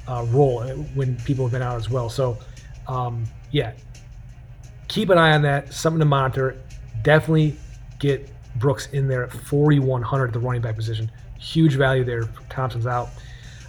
uh, 0.07 0.25
role 0.29 0.63
when 0.93 1.15
people 1.17 1.45
have 1.45 1.51
been 1.51 1.61
out 1.61 1.75
as 1.75 1.89
well. 1.89 2.09
So, 2.09 2.37
um, 2.87 3.25
yeah, 3.51 3.73
keep 4.87 5.09
an 5.09 5.17
eye 5.17 5.33
on 5.33 5.41
that. 5.43 5.73
Something 5.73 5.99
to 5.99 6.05
monitor. 6.05 6.61
Definitely 7.03 7.55
get 7.99 8.29
Brooks 8.57 8.87
in 8.93 9.07
there 9.07 9.23
at 9.23 9.31
4,100 9.31 10.27
at 10.27 10.33
the 10.33 10.39
running 10.39 10.61
back 10.61 10.75
position. 10.75 11.11
Huge 11.39 11.75
value 11.75 12.03
there. 12.03 12.23
Thompson's 12.49 12.87
out. 12.87 13.09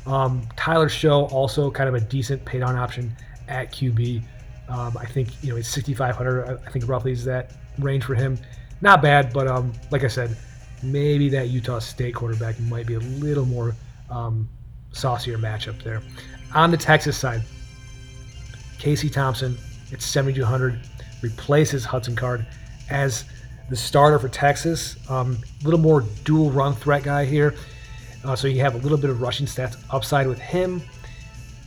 Um, 0.07 0.46
Tyler 0.57 0.88
Shough 0.88 1.31
also 1.33 1.70
kind 1.70 1.88
of 1.88 1.94
a 1.94 2.01
decent 2.01 2.44
paid 2.44 2.62
on 2.62 2.77
option 2.77 3.14
at 3.49 3.72
QB. 3.72 4.22
Um, 4.68 4.96
I 4.96 5.05
think 5.05 5.42
you 5.42 5.51
know 5.51 5.57
it's 5.57 5.68
6,500. 5.68 6.61
I 6.66 6.70
think 6.70 6.88
roughly 6.88 7.12
is 7.12 7.25
that 7.25 7.53
range 7.79 8.05
for 8.05 8.14
him. 8.14 8.38
Not 8.81 9.03
bad, 9.03 9.33
but 9.33 9.49
um, 9.49 9.72
like 9.90 10.05
I 10.05 10.09
said, 10.09 10.37
maybe 10.83 11.29
that 11.31 11.49
Utah 11.49 11.79
State 11.79 12.14
quarterback 12.14 12.59
might 12.61 12.87
be 12.87 12.94
a 12.94 13.01
little 13.01 13.46
more 13.46 13.75
um, 14.11 14.49
saucier 14.96 15.38
matchup 15.38 15.82
there. 15.82 16.02
On 16.54 16.70
the 16.70 16.76
Texas 16.76 17.16
side, 17.16 17.42
Casey 18.78 19.09
Thompson 19.09 19.56
at 19.92 20.02
7,200 20.02 20.80
replaces 21.22 21.85
Hudson 21.85 22.16
Card 22.16 22.46
as 22.90 23.24
the 23.68 23.76
starter 23.76 24.18
for 24.18 24.28
Texas. 24.28 24.96
A 25.09 25.14
um, 25.14 25.38
little 25.64 25.80
more 25.80 26.02
dual 26.24 26.50
run 26.50 26.74
threat 26.74 27.02
guy 27.02 27.24
here. 27.24 27.54
Uh, 28.24 28.37
so 28.37 28.48
you 28.48 28.61
have 28.61 28.74
a 28.74 28.78
little 28.78 28.98
bit 28.98 29.11
of 29.11 29.20
rushing 29.20 29.46
stats 29.46 29.76
upside 29.90 30.26
with 30.26 30.38
him. 30.38 30.82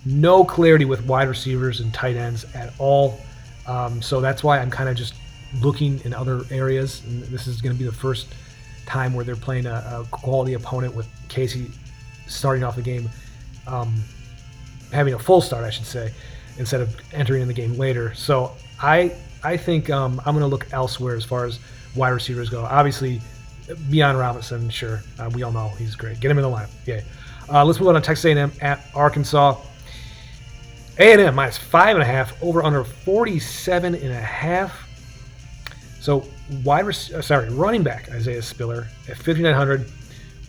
No 0.05 0.43
clarity 0.43 0.85
with 0.85 1.05
wide 1.05 1.27
receivers 1.27 1.81
and 1.81 1.93
tight 1.93 2.15
ends 2.15 2.45
at 2.55 2.73
all. 2.79 3.19
Um, 3.67 4.01
so 4.01 4.21
that's 4.21 4.43
why 4.43 4.59
I'm 4.59 4.71
kind 4.71 4.89
of 4.89 4.95
just 4.95 5.13
looking 5.61 5.99
in 6.05 6.13
other 6.13 6.43
areas. 6.51 7.03
And 7.05 7.23
this 7.23 7.47
is 7.47 7.61
going 7.61 7.75
to 7.75 7.79
be 7.79 7.85
the 7.85 7.95
first 7.95 8.33
time 8.85 9.13
where 9.13 9.25
they're 9.25 9.35
playing 9.35 9.65
a, 9.65 10.03
a 10.03 10.07
quality 10.09 10.53
opponent 10.53 10.95
with 10.95 11.07
Casey 11.27 11.69
starting 12.29 12.63
off 12.63 12.75
the 12.75 12.81
game, 12.81 13.09
um, 13.67 13.93
having 14.91 15.13
a 15.13 15.19
full 15.19 15.41
start, 15.41 15.63
I 15.63 15.69
should 15.69 15.85
say, 15.85 16.13
instead 16.57 16.81
of 16.81 16.95
entering 17.13 17.41
in 17.41 17.47
the 17.47 17.53
game 17.53 17.73
later. 17.77 18.13
So 18.13 18.55
I 18.81 19.15
I 19.43 19.57
think 19.57 19.89
um, 19.89 20.19
I'm 20.25 20.33
going 20.33 20.41
to 20.41 20.47
look 20.47 20.67
elsewhere 20.71 21.15
as 21.15 21.23
far 21.23 21.45
as 21.45 21.59
wide 21.95 22.09
receivers 22.09 22.49
go. 22.49 22.63
Obviously, 22.65 23.21
Bijan 23.67 24.19
Robinson, 24.19 24.69
sure, 24.69 25.01
uh, 25.17 25.29
we 25.33 25.43
all 25.43 25.51
know 25.51 25.69
he's 25.69 25.95
great. 25.95 26.19
Get 26.19 26.31
him 26.31 26.37
in 26.37 26.43
the 26.43 26.49
lineup. 26.49 26.69
Yeah. 26.85 27.01
Uh, 27.51 27.65
let's 27.65 27.79
move 27.79 27.89
on 27.89 27.95
to 27.95 28.01
Texas 28.01 28.25
A&M 28.25 28.51
at 28.61 28.85
Arkansas. 28.93 29.55
A&M 30.99 31.33
minus 31.33 31.57
five 31.57 31.95
and 31.95 32.03
a 32.03 32.05
half 32.05 32.41
over 32.43 32.61
under 32.61 32.83
47 32.83 33.95
and 33.95 34.11
a 34.11 34.15
half. 34.15 34.87
So 36.01 36.25
wide, 36.63 36.85
uh, 36.85 36.91
sorry, 36.91 37.49
running 37.49 37.83
back 37.83 38.09
Isaiah 38.11 38.41
Spiller 38.41 38.87
at 39.07 39.15
5,900, 39.15 39.89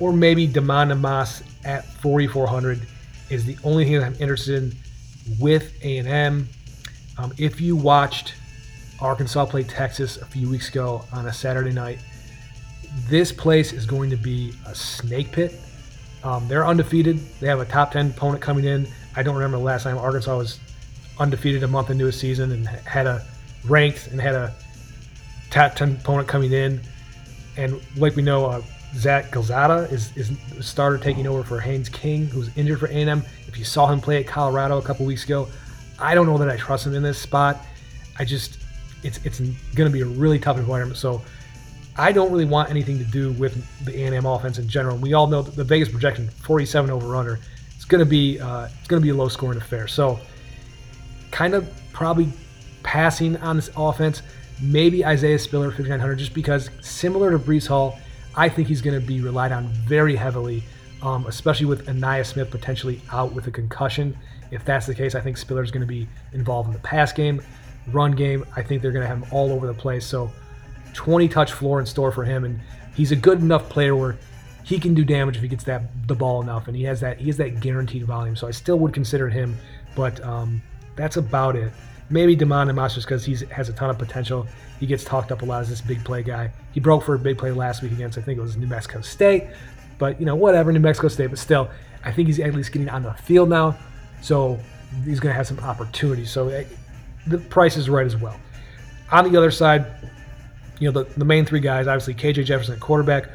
or 0.01 0.13
maybe 0.13 0.49
Demond 0.49 0.89
Demas 0.89 1.43
at 1.65 1.85
4,400 1.85 2.81
is 3.29 3.45
the 3.45 3.57
only 3.65 3.85
thing 3.85 3.95
that 3.95 4.05
I'm 4.05 4.17
interested 4.21 4.63
in 4.63 4.77
with 5.39 5.73
A&M. 5.83 6.49
Um, 7.19 7.33
if 7.39 7.61
you 7.61 7.77
watched 7.77 8.35
Arkansas 9.01 9.47
play 9.47 9.63
Texas 9.63 10.17
a 10.17 10.25
few 10.25 10.49
weeks 10.49 10.69
ago 10.69 11.05
on 11.13 11.27
a 11.27 11.33
Saturday 11.33 11.73
night, 11.73 11.99
this 13.09 13.31
place 13.33 13.73
is 13.73 13.87
going 13.87 14.11
to 14.11 14.17
be 14.17 14.53
a 14.67 14.75
snake 14.75 15.33
pit. 15.33 15.55
Um, 16.25 16.47
they're 16.49 16.67
undefeated. 16.67 17.19
They 17.41 17.47
have 17.47 17.61
a 17.61 17.65
top 17.65 17.93
10 17.93 18.11
opponent 18.11 18.43
coming 18.43 18.65
in. 18.65 18.87
I 19.17 19.23
don't 19.23 19.35
remember 19.35 19.59
the 19.59 19.65
last 19.65 19.85
time 19.85 19.97
Arkansas 19.97 20.37
was 20.37 20.59
undefeated 21.19 21.63
a 21.63 21.69
month 21.69 21.91
into 21.91 22.07
a 22.07 22.13
season 22.13 22.53
and 22.53 22.67
had 22.67 23.07
a 23.07 23.25
ranked 23.65 24.09
and 24.09 24.21
had 24.21 24.35
a 24.35 24.55
top 25.51 25.75
10 25.75 25.99
opponent 26.01 26.29
coming 26.29 26.53
in. 26.53 26.81
And 27.57 27.81
like 27.97 28.17
we 28.17 28.23
know, 28.23 28.47
uh, 28.47 28.63
Zach 28.95 29.31
Calzada 29.31 29.89
is 29.91 30.17
is 30.17 30.33
starter 30.61 30.99
taking 30.99 31.27
over 31.27 31.43
for 31.43 31.61
Haynes 31.61 31.89
King, 31.89 32.27
who's 32.27 32.55
injured 32.57 32.81
for 32.81 32.87
A&M. 32.87 33.23
If 33.47 33.59
you 33.59 33.65
saw 33.65 33.87
him 33.87 34.01
play 34.01 34.21
at 34.21 34.27
Colorado 34.27 34.79
a 34.79 34.83
couple 34.83 35.07
weeks 35.07 35.25
ago, 35.25 35.49
I 35.99 36.15
don't 36.15 36.27
know 36.27 36.39
that 36.39 36.49
I 36.49 36.57
trust 36.57 36.87
him 36.87 36.95
in 36.95 37.03
this 37.03 37.19
spot. 37.19 37.65
I 38.19 38.25
just 38.25 38.59
it's 39.03 39.25
it's 39.25 39.41
going 39.41 39.91
to 39.91 39.93
be 39.93 40.01
a 40.01 40.07
really 40.07 40.39
tough 40.39 40.59
environment. 40.59 40.99
So 40.99 41.23
I 41.97 42.13
don't 42.13 42.31
really 42.33 42.45
want 42.45 42.71
anything 42.71 42.99
to 42.99 43.05
do 43.05 43.33
with 43.33 43.65
the 43.85 44.03
A&M 44.03 44.27
offense 44.27 44.59
in 44.59 44.69
general. 44.69 44.97
We 44.97 45.15
all 45.15 45.27
know 45.27 45.43
the 45.43 45.65
Vegas 45.65 45.89
projection 45.89 46.29
47 46.29 46.91
over 46.91 47.17
under. 47.17 47.39
It's 47.77 47.85
going 47.85 48.01
to 48.01 48.11
be 48.11 48.41
uh, 48.41 48.69
it's 48.79 48.89
going 48.89 49.01
to 49.01 49.05
be 49.05 49.11
a 49.11 49.15
low 49.15 49.29
scoring 49.29 49.59
affair. 49.59 49.87
So 49.87 50.19
kind 51.31 51.55
of 51.55 51.71
probably 51.93 52.29
passing 52.83 53.37
on 53.39 53.57
this 53.57 53.71
offense. 53.77 54.23
Maybe 54.61 55.05
Isaiah 55.05 55.39
Spiller 55.39 55.71
5900 55.71 56.17
just 56.17 56.35
because 56.35 56.71
similar 56.81 57.31
to 57.31 57.39
Breece 57.39 57.67
Hall, 57.67 57.99
I 58.37 58.49
think 58.49 58.69
he's 58.69 58.83
going 58.83 58.99
to 58.99 59.05
be 59.05 59.21
relied 59.21 59.53
on 59.53 59.69
very 59.69 60.17
heavily, 60.17 60.63
um, 61.03 61.27
especially 61.27 61.67
with 61.67 61.87
Ainias 61.87 62.27
Smith 62.27 62.51
potentially 62.51 63.01
out 63.13 63.33
with 63.33 63.47
a 63.47 63.51
concussion. 63.51 64.17
If 64.51 64.65
that's 64.65 64.87
the 64.87 64.95
case, 64.95 65.15
I 65.15 65.21
think 65.21 65.37
Spiller's 65.37 65.71
going 65.71 65.83
to 65.83 65.87
be 65.87 66.09
involved 66.33 66.69
in 66.69 66.73
the 66.73 66.81
pass 66.81 67.13
game, 67.13 67.43
run 67.89 68.13
game. 68.13 68.45
I 68.57 68.63
think 68.63 68.83
they're 68.83 68.93
going 68.93 69.03
to 69.03 69.09
have 69.09 69.19
him 69.19 69.27
all 69.33 69.53
over 69.53 69.67
the 69.67 69.75
place. 69.75 70.07
So 70.07 70.31
20 70.95 71.29
touch 71.29 71.53
floor 71.53 71.81
in 71.81 71.87
store 71.87 72.13
for 72.13 72.25
him, 72.25 72.45
and 72.45 72.61
he's 72.95 73.13
a 73.13 73.17
good 73.17 73.41
enough 73.41 73.69
player 73.69 73.95
where 73.97 74.17
he 74.65 74.79
can 74.79 74.95
do 74.95 75.05
damage 75.05 75.37
if 75.37 75.43
he 75.43 75.49
gets 75.49 75.65
that 75.65 75.83
the 76.07 76.15
ball 76.15 76.43
enough, 76.43 76.69
and 76.69 76.77
he 76.77 76.85
has 76.85 77.01
that 77.01 77.19
he 77.19 77.27
has 77.27 77.37
that 77.39 77.61
guaranteed 77.61 78.05
volume. 78.05 78.37
So 78.37 78.47
I 78.47 78.51
still 78.53 78.79
would 78.79 78.93
consider 78.93 79.29
him, 79.29 79.57
but 79.97 80.23
um, 80.25 80.63
that's 80.97 81.17
about 81.17 81.57
it. 81.57 81.73
Maybe 82.11 82.37
Demond 82.37 82.75
just 82.93 83.07
because 83.07 83.25
he 83.25 83.37
has 83.47 83.69
a 83.69 83.73
ton 83.73 83.89
of 83.89 83.99
potential. 83.99 84.47
He 84.81 84.87
gets 84.87 85.05
talked 85.05 85.31
up 85.31 85.43
a 85.43 85.45
lot 85.45 85.63
as 85.63 85.69
this 85.69 85.81
big 85.81 86.05
play 86.05 86.23
guy. 86.23 86.51
He 86.73 86.81
broke 86.81 87.05
for 87.05 87.15
a 87.15 87.19
big 87.19 87.39
play 87.39 87.53
last 87.53 87.83
week 87.83 87.93
against 87.93 88.19
I 88.19 88.23
think 88.23 88.39
it 88.39 88.43
was 88.43 88.57
New 88.57 88.67
Mexico 88.67 89.01
State, 89.01 89.45
but 89.99 90.19
you 90.19 90.27
know 90.27 90.35
whatever 90.35 90.73
New 90.73 90.81
Mexico 90.81 91.09
State, 91.09 91.29
but 91.29 91.39
still 91.39 91.71
I 92.05 92.13
think 92.13 92.29
he's 92.29 92.41
at 92.41 92.55
least 92.55 92.73
getting 92.73 92.89
on 92.89 93.03
the 93.03 93.15
field 93.15 93.49
now, 93.49 93.79
so 94.23 94.59
he's 95.05 95.21
going 95.21 95.33
to 95.33 95.37
have 95.37 95.47
some 95.47 95.61
opportunities. 95.61 96.31
So 96.31 96.49
eh, 96.49 96.65
the 97.27 97.39
price 97.39 97.77
is 97.77 97.89
right 97.89 98.07
as 98.07 98.17
well. 98.17 98.39
On 99.13 99.31
the 99.31 99.37
other 99.37 99.51
side, 99.51 99.87
you 100.79 100.91
know, 100.91 101.03
the, 101.03 101.13
the 101.19 101.25
main 101.25 101.45
three 101.45 101.61
guys, 101.61 101.87
obviously 101.87 102.15
KJ 102.15 102.45
Jefferson 102.45 102.75
at 102.75 102.81
quarterback, 102.81 103.29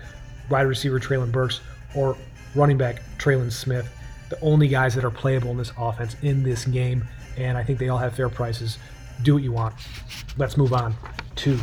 wide 0.49 0.63
receiver 0.63 0.99
Treylon 0.99 1.31
Burks, 1.31 1.61
or 1.95 2.17
running 2.55 2.77
back 2.77 3.01
Trelon 3.17 3.51
Smith. 3.51 3.89
The 4.29 4.39
only 4.41 4.67
guys 4.67 4.95
that 4.95 5.05
are 5.05 5.11
playable 5.11 5.51
in 5.51 5.57
this 5.57 5.71
offense 5.77 6.15
in 6.23 6.43
this 6.43 6.65
game, 6.65 7.07
and 7.38 7.58
I 7.58 7.63
think 7.63 7.80
they 7.80 7.89
all 7.89 7.98
have 7.98 8.15
fair 8.15 8.30
prices. 8.30 8.78
Do 9.21 9.36
what 9.36 9.43
you 9.43 9.52
want. 9.52 9.76
Let's 10.38 10.58
move 10.58 10.74
on 10.74 10.95
to 11.38 11.60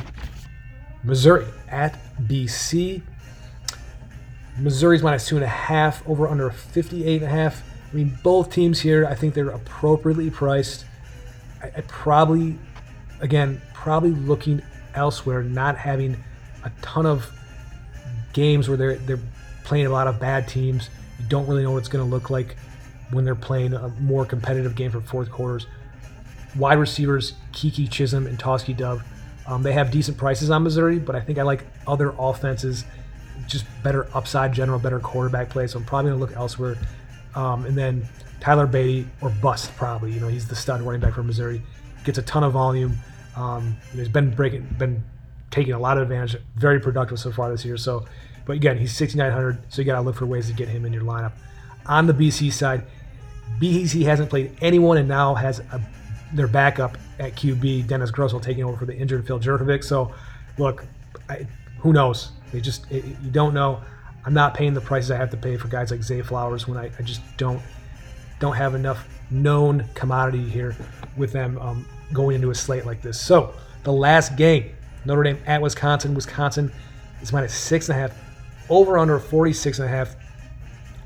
Missouri 1.04 1.46
at 1.68 1.98
BC. 2.22 3.02
Missouri's 4.58 5.02
minus 5.02 5.26
two 5.26 5.36
and 5.36 5.44
a 5.44 5.48
half, 5.48 6.06
over 6.08 6.28
under 6.28 6.50
58 6.50 7.22
and 7.22 7.30
a 7.30 7.34
half. 7.34 7.62
I 7.90 7.96
mean, 7.96 8.18
both 8.22 8.50
teams 8.50 8.80
here, 8.80 9.06
I 9.06 9.14
think 9.14 9.34
they're 9.34 9.48
appropriately 9.48 10.30
priced. 10.30 10.84
I, 11.62 11.68
I 11.68 11.80
probably, 11.82 12.58
again, 13.20 13.60
probably 13.74 14.10
looking 14.10 14.62
elsewhere, 14.94 15.42
not 15.42 15.76
having 15.76 16.22
a 16.64 16.70
ton 16.80 17.06
of 17.06 17.30
games 18.32 18.68
where 18.68 18.76
they're 18.76 18.94
they're 18.96 19.20
playing 19.64 19.86
a 19.86 19.90
lot 19.90 20.06
of 20.06 20.20
bad 20.20 20.48
teams. 20.48 20.90
You 21.18 21.26
don't 21.28 21.46
really 21.46 21.62
know 21.62 21.72
what 21.72 21.78
it's 21.78 21.88
going 21.88 22.04
to 22.04 22.10
look 22.10 22.30
like 22.30 22.56
when 23.12 23.24
they're 23.24 23.34
playing 23.34 23.74
a 23.74 23.88
more 24.00 24.24
competitive 24.24 24.74
game 24.74 24.90
for 24.90 25.00
fourth 25.00 25.30
quarters. 25.30 25.66
Wide 26.56 26.78
receivers 26.78 27.34
Keke 27.52 27.88
Chism 27.88 28.26
and 28.26 28.38
Tauskie 28.38 28.76
Dove, 28.76 29.02
um, 29.46 29.62
they 29.62 29.72
have 29.72 29.90
decent 29.90 30.16
prices 30.16 30.50
on 30.50 30.62
Missouri, 30.62 30.98
but 30.98 31.16
I 31.16 31.20
think 31.20 31.38
I 31.38 31.42
like 31.42 31.64
other 31.86 32.14
offenses, 32.18 32.84
just 33.46 33.64
better 33.82 34.08
upside, 34.14 34.52
general, 34.52 34.78
better 34.78 35.00
quarterback 35.00 35.50
play. 35.50 35.66
So 35.66 35.78
I'm 35.78 35.84
probably 35.84 36.10
going 36.10 36.20
to 36.20 36.26
look 36.26 36.36
elsewhere. 36.36 36.76
Um, 37.34 37.64
and 37.64 37.76
then 37.76 38.06
Tyler 38.40 38.66
Badie 38.66 39.06
or 39.20 39.30
bust 39.30 39.74
probably. 39.76 40.12
You 40.12 40.20
know 40.20 40.28
he's 40.28 40.46
the 40.46 40.56
stud 40.56 40.82
running 40.82 41.00
back 41.00 41.14
for 41.14 41.22
Missouri, 41.22 41.62
gets 42.04 42.18
a 42.18 42.22
ton 42.22 42.44
of 42.44 42.52
volume. 42.52 42.98
Um, 43.36 43.76
you 43.90 43.96
know, 43.96 44.04
he's 44.04 44.12
been 44.12 44.34
breaking, 44.34 44.66
been 44.78 45.02
taking 45.50 45.72
a 45.72 45.78
lot 45.78 45.96
of 45.96 46.04
advantage. 46.04 46.36
Very 46.56 46.80
productive 46.80 47.18
so 47.18 47.32
far 47.32 47.50
this 47.50 47.64
year. 47.64 47.76
So, 47.76 48.04
but 48.44 48.56
again, 48.56 48.76
he's 48.78 48.94
6,900, 48.94 49.72
so 49.72 49.80
you 49.80 49.86
got 49.86 49.94
to 49.94 50.02
look 50.02 50.16
for 50.16 50.26
ways 50.26 50.48
to 50.48 50.52
get 50.52 50.68
him 50.68 50.84
in 50.84 50.92
your 50.92 51.02
lineup. 51.02 51.32
On 51.86 52.06
the 52.06 52.12
BC 52.12 52.52
side, 52.52 52.84
BC 53.60 54.02
hasn't 54.04 54.30
played 54.30 54.56
anyone 54.60 54.98
and 54.98 55.08
now 55.08 55.34
has 55.34 55.60
a, 55.60 55.80
their 56.32 56.48
backup 56.48 56.96
at 57.18 57.34
QB, 57.34 57.86
Dennis 57.86 58.10
Grosel, 58.10 58.42
taking 58.42 58.64
over 58.64 58.76
for 58.76 58.86
the 58.86 58.96
injured 58.96 59.26
Phil 59.26 59.38
Jurkovec. 59.38 59.84
So, 59.84 60.14
look, 60.58 60.84
I, 61.28 61.46
who 61.78 61.92
knows? 61.92 62.32
They 62.52 62.60
just 62.60 62.90
it, 62.90 63.04
you 63.04 63.30
don't 63.30 63.54
know. 63.54 63.82
I'm 64.24 64.34
not 64.34 64.54
paying 64.54 64.74
the 64.74 64.80
prices 64.80 65.10
I 65.10 65.16
have 65.16 65.30
to 65.30 65.36
pay 65.36 65.56
for 65.56 65.68
guys 65.68 65.90
like 65.90 66.02
Zay 66.02 66.22
Flowers 66.22 66.68
when 66.68 66.78
I, 66.78 66.90
I 66.98 67.02
just 67.02 67.20
don't 67.36 67.60
don't 68.38 68.56
have 68.56 68.74
enough 68.74 69.08
known 69.30 69.88
commodity 69.94 70.48
here 70.48 70.76
with 71.16 71.32
them 71.32 71.58
um, 71.58 71.86
going 72.12 72.36
into 72.36 72.50
a 72.50 72.54
slate 72.54 72.86
like 72.86 73.00
this. 73.02 73.20
So 73.20 73.54
the 73.84 73.92
last 73.92 74.36
game, 74.36 74.74
Notre 75.04 75.22
Dame 75.22 75.38
at 75.46 75.62
Wisconsin. 75.62 76.14
Wisconsin 76.14 76.72
is 77.20 77.32
minus 77.32 77.54
six 77.54 77.88
and 77.88 77.96
a 77.96 78.00
half, 78.00 78.16
over 78.68 78.98
under 78.98 79.18
46 79.18 79.78
and 79.78 79.86
a 79.86 79.90
half. 79.90 80.16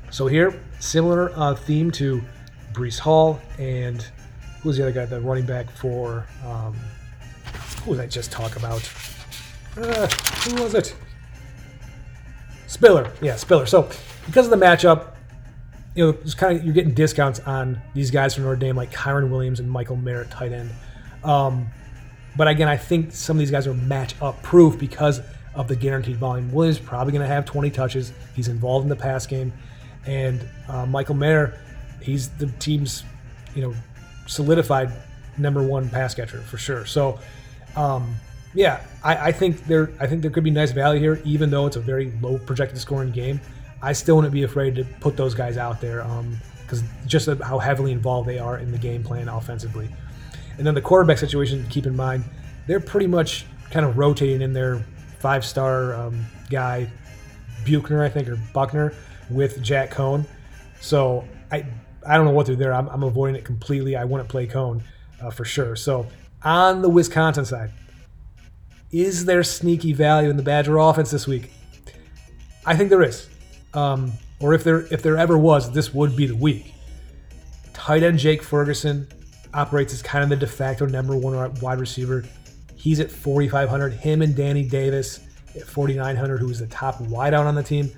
So 0.09 0.27
here, 0.27 0.59
similar 0.79 1.31
uh, 1.35 1.55
theme 1.55 1.91
to 1.91 2.21
Breece 2.77 2.99
Hall 2.99 3.41
and 3.57 4.05
who's 4.61 4.77
the 4.77 4.83
other 4.83 4.91
guy, 4.91 5.05
the 5.05 5.19
running 5.19 5.45
back 5.45 5.69
for 5.71 6.27
um, 6.45 6.75
who 7.83 7.95
did 7.95 8.01
I 8.01 8.07
just 8.07 8.31
talk 8.31 8.55
about? 8.55 8.87
Uh, 9.75 10.07
who 10.07 10.61
was 10.61 10.75
it? 10.75 10.95
Spiller, 12.67 13.11
yeah, 13.21 13.35
Spiller. 13.35 13.65
So 13.65 13.89
because 14.27 14.45
of 14.45 14.51
the 14.51 14.63
matchup, 14.63 15.13
you 15.95 16.05
know, 16.05 16.17
it's 16.21 16.35
kind 16.35 16.59
of 16.59 16.63
you're 16.63 16.73
getting 16.73 16.93
discounts 16.93 17.39
on 17.39 17.81
these 17.95 18.11
guys 18.11 18.35
from 18.35 18.43
Notre 18.43 18.55
Dame 18.57 18.75
like 18.75 18.91
Kyren 18.91 19.29
Williams 19.31 19.59
and 19.59 19.69
Michael 19.69 19.95
Merritt, 19.95 20.29
tight 20.29 20.51
end. 20.51 20.69
Um, 21.23 21.67
but 22.35 22.47
again, 22.47 22.67
I 22.67 22.77
think 22.77 23.11
some 23.11 23.37
of 23.37 23.39
these 23.39 23.49
guys 23.49 23.65
are 23.65 23.73
match 23.73 24.13
up 24.21 24.41
proof 24.43 24.77
because 24.77 25.21
of 25.55 25.67
the 25.67 25.75
guaranteed 25.75 26.17
volume. 26.17 26.51
Williams 26.51 26.77
probably 26.77 27.11
going 27.11 27.23
to 27.23 27.27
have 27.27 27.45
20 27.45 27.71
touches. 27.71 28.13
He's 28.35 28.47
involved 28.47 28.83
in 28.83 28.89
the 28.89 28.95
pass 28.95 29.25
game, 29.25 29.51
and 30.05 30.47
uh, 30.67 30.85
Michael 30.85 31.15
Mayer, 31.15 31.59
he's 32.01 32.29
the 32.29 32.47
team's, 32.59 33.03
you 33.55 33.61
know, 33.61 33.73
solidified 34.25 34.91
number 35.37 35.61
one 35.63 35.89
pass 35.89 36.13
catcher 36.13 36.41
for 36.41 36.57
sure. 36.57 36.85
So, 36.85 37.19
um, 37.75 38.15
yeah, 38.53 38.81
I, 39.03 39.27
I, 39.27 39.31
think 39.31 39.65
there, 39.65 39.91
I 39.99 40.07
think 40.07 40.21
there 40.21 40.31
could 40.31 40.43
be 40.43 40.51
nice 40.51 40.71
value 40.71 40.99
here, 40.99 41.21
even 41.23 41.49
though 41.49 41.67
it's 41.67 41.75
a 41.75 41.81
very 41.81 42.11
low 42.21 42.37
projected 42.39 42.79
scoring 42.79 43.11
game. 43.11 43.39
I 43.81 43.93
still 43.93 44.15
wouldn't 44.15 44.33
be 44.33 44.43
afraid 44.43 44.75
to 44.75 44.83
put 44.99 45.15
those 45.15 45.35
guys 45.35 45.57
out 45.57 45.79
there 45.79 46.03
because 46.61 46.81
um, 46.81 46.87
just 47.05 47.29
how 47.43 47.59
heavily 47.59 47.91
involved 47.91 48.27
they 48.27 48.39
are 48.39 48.57
in 48.57 48.71
the 48.71 48.77
game 48.77 49.03
plan 49.03 49.27
offensively. 49.27 49.87
And 50.57 50.65
then 50.65 50.73
the 50.73 50.81
quarterback 50.81 51.19
situation, 51.19 51.65
keep 51.69 51.85
in 51.85 51.95
mind, 51.95 52.23
they're 52.65 52.79
pretty 52.79 53.07
much 53.07 53.45
kind 53.69 53.85
of 53.85 53.97
rotating 53.97 54.41
in 54.41 54.53
their 54.53 54.83
five 55.19 55.45
star 55.45 55.93
um, 55.93 56.25
guy, 56.49 56.89
Buchner, 57.65 58.03
I 58.03 58.09
think, 58.09 58.27
or 58.27 58.37
Buckner, 58.53 58.93
with 59.29 59.61
Jack 59.61 59.91
Coan. 59.91 60.25
So 60.81 61.27
I 61.51 61.65
I 62.05 62.15
don't 62.15 62.25
know 62.25 62.31
what 62.31 62.45
they're 62.45 62.55
there. 62.55 62.73
I'm, 62.73 62.87
I'm 62.89 63.03
avoiding 63.03 63.35
it 63.35 63.45
completely. 63.45 63.95
I 63.95 64.05
wouldn't 64.05 64.29
play 64.29 64.47
Coan 64.47 64.81
uh, 65.21 65.29
for 65.29 65.45
sure. 65.45 65.75
So 65.75 66.07
on 66.43 66.81
the 66.81 66.89
Wisconsin 66.89 67.45
side, 67.45 67.71
is 68.91 69.25
there 69.25 69.43
sneaky 69.43 69.93
value 69.93 70.29
in 70.29 70.37
the 70.37 70.43
Badger 70.43 70.77
offense 70.77 71.11
this 71.11 71.27
week? 71.27 71.51
I 72.65 72.75
think 72.75 72.89
there 72.89 73.03
is. 73.03 73.29
Um, 73.73 74.13
or 74.39 74.53
if 74.53 74.63
there 74.63 74.81
if 74.93 75.01
there 75.01 75.17
ever 75.17 75.37
was, 75.37 75.71
this 75.71 75.93
would 75.93 76.15
be 76.15 76.27
the 76.27 76.35
week. 76.35 76.73
Tight 77.73 78.03
end 78.03 78.19
Jake 78.19 78.43
Ferguson 78.43 79.07
operates 79.53 79.93
as 79.93 80.01
kind 80.01 80.23
of 80.23 80.29
the 80.29 80.35
de 80.35 80.47
facto 80.47 80.85
number 80.85 81.15
one 81.15 81.53
wide 81.55 81.79
receiver. 81.79 82.23
He's 82.75 82.99
at 82.99 83.11
4,500. 83.11 83.93
Him 83.93 84.21
and 84.21 84.35
Danny 84.35 84.63
Davis 84.63 85.19
at 85.55 85.63
4,900, 85.63 86.39
who 86.39 86.49
is 86.49 86.59
the 86.59 86.67
top 86.67 86.99
wideout 86.99 87.45
on 87.45 87.55
the 87.55 87.63
team. 87.63 87.89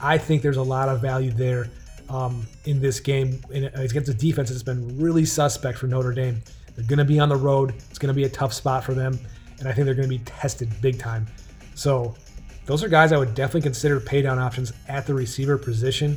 I 0.00 0.18
think 0.18 0.42
there's 0.42 0.56
a 0.56 0.62
lot 0.62 0.88
of 0.88 1.00
value 1.00 1.30
there 1.30 1.68
um, 2.08 2.46
in 2.64 2.80
this 2.80 3.00
game 3.00 3.40
against 3.52 4.08
a 4.08 4.14
defense 4.14 4.50
that's 4.50 4.62
been 4.62 4.98
really 4.98 5.24
suspect 5.24 5.78
for 5.78 5.86
Notre 5.86 6.12
Dame. 6.12 6.40
They're 6.76 6.86
going 6.86 6.98
to 6.98 7.04
be 7.04 7.20
on 7.20 7.28
the 7.28 7.36
road. 7.36 7.74
It's 7.90 7.98
going 7.98 8.08
to 8.08 8.14
be 8.14 8.24
a 8.24 8.28
tough 8.28 8.52
spot 8.52 8.84
for 8.84 8.94
them, 8.94 9.18
and 9.58 9.68
I 9.68 9.72
think 9.72 9.84
they're 9.84 9.94
going 9.94 10.08
to 10.08 10.18
be 10.18 10.24
tested 10.24 10.70
big 10.80 10.98
time. 10.98 11.26
So 11.74 12.14
those 12.66 12.82
are 12.82 12.88
guys 12.88 13.12
I 13.12 13.18
would 13.18 13.34
definitely 13.34 13.62
consider 13.62 14.00
pay 14.00 14.22
down 14.22 14.38
options 14.38 14.72
at 14.88 15.06
the 15.06 15.14
receiver 15.14 15.58
position. 15.58 16.16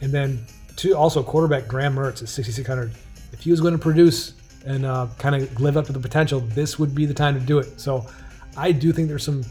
And 0.00 0.10
then, 0.10 0.44
two, 0.76 0.96
also 0.96 1.22
quarterback 1.22 1.68
Graham 1.68 1.94
Mertz 1.94 2.22
at 2.22 2.28
6,600 2.28 2.92
if 3.32 3.40
he 3.40 3.50
was 3.50 3.60
going 3.60 3.72
to 3.72 3.78
produce 3.78 4.34
and 4.64 4.84
uh, 4.84 5.08
kind 5.18 5.34
of 5.34 5.60
live 5.60 5.76
up 5.76 5.86
to 5.86 5.92
the 5.92 5.98
potential, 5.98 6.40
this 6.40 6.78
would 6.78 6.94
be 6.94 7.06
the 7.06 7.14
time 7.14 7.34
to 7.34 7.44
do 7.44 7.58
it. 7.58 7.80
So 7.80 8.06
I 8.56 8.70
do 8.70 8.92
think 8.92 9.08
there's 9.08 9.24
some 9.24 9.42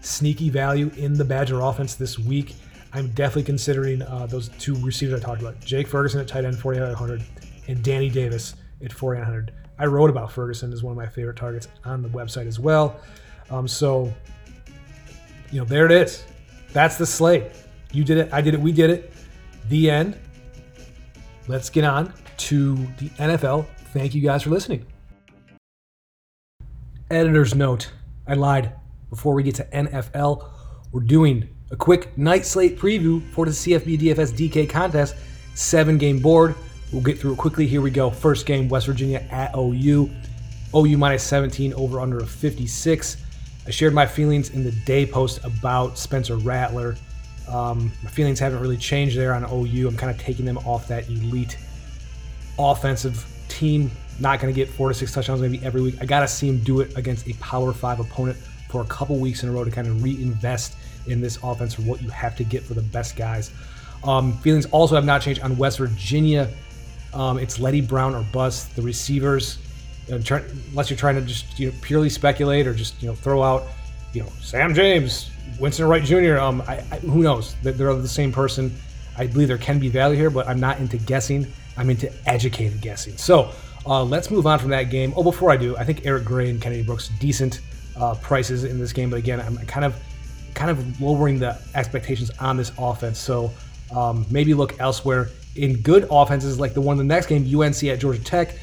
sneaky 0.00 0.48
value 0.48 0.90
in 0.96 1.12
the 1.12 1.24
Badger 1.24 1.60
offense 1.60 1.94
this 1.94 2.18
week. 2.18 2.54
I'm 2.92 3.08
definitely 3.08 3.44
considering 3.44 4.02
uh, 4.02 4.26
those 4.26 4.48
two 4.58 4.74
receivers 4.76 5.22
I 5.22 5.24
talked 5.24 5.40
about 5.40 5.60
Jake 5.60 5.86
Ferguson 5.86 6.20
at 6.20 6.28
tight 6.28 6.44
end, 6.44 6.58
4,800, 6.58 7.22
and 7.68 7.82
Danny 7.82 8.08
Davis 8.08 8.54
at 8.82 8.92
4,800. 8.92 9.52
I 9.78 9.86
wrote 9.86 10.08
about 10.08 10.32
Ferguson 10.32 10.72
as 10.72 10.82
one 10.82 10.92
of 10.92 10.96
my 10.96 11.06
favorite 11.06 11.36
targets 11.36 11.68
on 11.84 12.02
the 12.02 12.08
website 12.08 12.46
as 12.46 12.58
well. 12.58 13.00
Um, 13.50 13.68
so 13.68 14.12
you 15.50 15.60
know, 15.60 15.64
there 15.64 15.86
it 15.86 15.92
is. 15.92 16.24
That's 16.72 16.96
the 16.96 17.06
slate. 17.06 17.44
You 17.92 18.04
did 18.04 18.18
it. 18.18 18.32
I 18.32 18.40
did 18.40 18.54
it. 18.54 18.60
We 18.60 18.72
did 18.72 18.90
it. 18.90 19.12
The 19.68 19.90
end. 19.90 20.18
Let's 21.48 21.70
get 21.70 21.84
on 21.84 22.12
to 22.38 22.74
the 22.98 23.08
NFL. 23.18 23.66
Thank 23.92 24.14
you 24.14 24.20
guys 24.20 24.42
for 24.42 24.50
listening. 24.50 24.84
Editor's 27.10 27.54
note 27.54 27.92
I 28.26 28.34
lied. 28.34 28.72
Before 29.10 29.34
we 29.34 29.44
get 29.44 29.54
to 29.56 29.64
NFL, 29.64 30.50
we're 30.90 31.00
doing 31.00 31.48
a 31.70 31.76
quick 31.76 32.16
night 32.16 32.46
slate 32.46 32.78
preview 32.78 33.22
for 33.32 33.44
the 33.44 33.50
CFB 33.50 33.98
DFS 33.98 34.32
DK 34.32 34.68
contest. 34.68 35.16
Seven 35.54 35.98
game 35.98 36.18
board. 36.18 36.54
We'll 36.92 37.02
get 37.02 37.18
through 37.18 37.32
it 37.32 37.38
quickly. 37.38 37.66
Here 37.66 37.80
we 37.80 37.90
go. 37.90 38.10
First 38.10 38.46
game 38.46 38.68
West 38.68 38.86
Virginia 38.86 39.26
at 39.30 39.54
OU. 39.56 40.10
OU 40.74 40.98
minus 40.98 41.22
17 41.24 41.72
over 41.74 42.00
under 42.00 42.18
of 42.18 42.30
56. 42.30 43.16
I 43.66 43.70
shared 43.70 43.94
my 43.94 44.06
feelings 44.06 44.50
in 44.50 44.62
the 44.62 44.70
day 44.70 45.04
post 45.04 45.44
about 45.44 45.98
Spencer 45.98 46.36
Rattler. 46.36 46.96
Um, 47.48 47.90
my 48.02 48.10
feelings 48.10 48.38
haven't 48.38 48.60
really 48.60 48.76
changed 48.76 49.16
there 49.16 49.34
on 49.34 49.44
OU. 49.44 49.88
I'm 49.88 49.96
kind 49.96 50.10
of 50.14 50.20
taking 50.20 50.44
them 50.44 50.58
off 50.58 50.86
that 50.88 51.08
elite 51.08 51.58
offensive 52.58 53.26
team. 53.48 53.90
Not 54.20 54.40
going 54.40 54.52
to 54.52 54.56
get 54.56 54.68
four 54.68 54.88
to 54.88 54.94
six 54.94 55.12
touchdowns 55.12 55.40
maybe 55.40 55.60
every 55.64 55.82
week. 55.82 55.96
I 56.00 56.06
got 56.06 56.20
to 56.20 56.28
see 56.28 56.48
him 56.48 56.60
do 56.60 56.80
it 56.80 56.96
against 56.96 57.26
a 57.28 57.32
Power 57.34 57.72
Five 57.72 57.98
opponent 57.98 58.36
for 58.68 58.82
a 58.82 58.86
couple 58.86 59.18
weeks 59.18 59.42
in 59.42 59.48
a 59.48 59.52
row 59.52 59.64
to 59.64 59.70
kind 59.70 59.88
of 59.88 60.02
reinvest 60.02 60.76
in 61.08 61.20
this 61.20 61.38
offense 61.42 61.74
for 61.74 61.82
what 61.82 62.02
you 62.02 62.08
have 62.10 62.36
to 62.36 62.44
get 62.44 62.62
for 62.62 62.74
the 62.74 62.82
best 62.82 63.16
guys. 63.16 63.50
Um, 64.04 64.36
feelings 64.38 64.66
also 64.66 64.94
have 64.94 65.04
not 65.04 65.22
changed 65.22 65.40
on 65.40 65.56
West 65.56 65.78
Virginia. 65.78 66.48
Um, 67.14 67.38
it's 67.38 67.58
Leddie 67.58 67.80
Brown 67.80 68.14
or 68.14 68.22
bust. 68.32 68.74
The 68.76 68.82
receivers, 68.82 69.58
you 70.06 70.14
know, 70.14 70.20
try, 70.20 70.42
unless 70.70 70.90
you're 70.90 70.98
trying 70.98 71.16
to 71.16 71.22
just 71.22 71.58
you 71.58 71.70
know 71.70 71.74
purely 71.80 72.08
speculate 72.08 72.66
or 72.66 72.74
just 72.74 73.00
you 73.02 73.08
know 73.08 73.14
throw 73.14 73.42
out, 73.42 73.64
you 74.12 74.22
know 74.22 74.28
Sam 74.40 74.74
James, 74.74 75.30
Winston 75.58 75.86
Wright 75.86 76.04
Jr. 76.04 76.38
Um, 76.38 76.62
I, 76.68 76.84
I, 76.92 76.98
who 76.98 77.22
knows? 77.22 77.56
They're 77.62 77.72
the 77.72 78.08
same 78.08 78.32
person. 78.32 78.74
I 79.18 79.26
believe 79.26 79.48
there 79.48 79.58
can 79.58 79.78
be 79.78 79.88
value 79.88 80.16
here, 80.16 80.30
but 80.30 80.46
I'm 80.46 80.60
not 80.60 80.78
into 80.78 80.98
guessing. 80.98 81.46
I'm 81.76 81.90
into 81.90 82.12
educated 82.26 82.80
guessing. 82.80 83.16
So 83.16 83.50
uh, 83.86 84.04
let's 84.04 84.30
move 84.30 84.46
on 84.46 84.58
from 84.58 84.70
that 84.70 84.84
game. 84.84 85.14
Oh, 85.16 85.22
before 85.22 85.50
I 85.50 85.56
do, 85.56 85.76
I 85.76 85.84
think 85.84 86.04
Eric 86.04 86.24
Gray 86.24 86.50
and 86.50 86.60
Kennedy 86.60 86.82
Brooks 86.82 87.10
decent 87.18 87.60
uh, 87.96 88.14
prices 88.16 88.64
in 88.64 88.78
this 88.78 88.92
game, 88.92 89.10
but 89.10 89.16
again, 89.16 89.40
I'm 89.40 89.56
kind 89.66 89.84
of 89.84 89.94
kind 90.56 90.70
of 90.70 91.00
lowering 91.00 91.38
the 91.38 91.56
expectations 91.74 92.30
on 92.40 92.56
this 92.56 92.72
offense. 92.78 93.18
So 93.18 93.52
um, 93.94 94.26
maybe 94.30 94.54
look 94.54 94.80
elsewhere 94.80 95.28
in 95.54 95.80
good 95.82 96.08
offenses 96.10 96.58
like 96.58 96.74
the 96.74 96.80
one 96.80 96.98
in 96.98 97.06
the 97.06 97.14
next 97.14 97.26
game, 97.26 97.42
UNC 97.44 97.84
at 97.84 98.00
Georgia 98.00 98.24
Tech. 98.24 98.58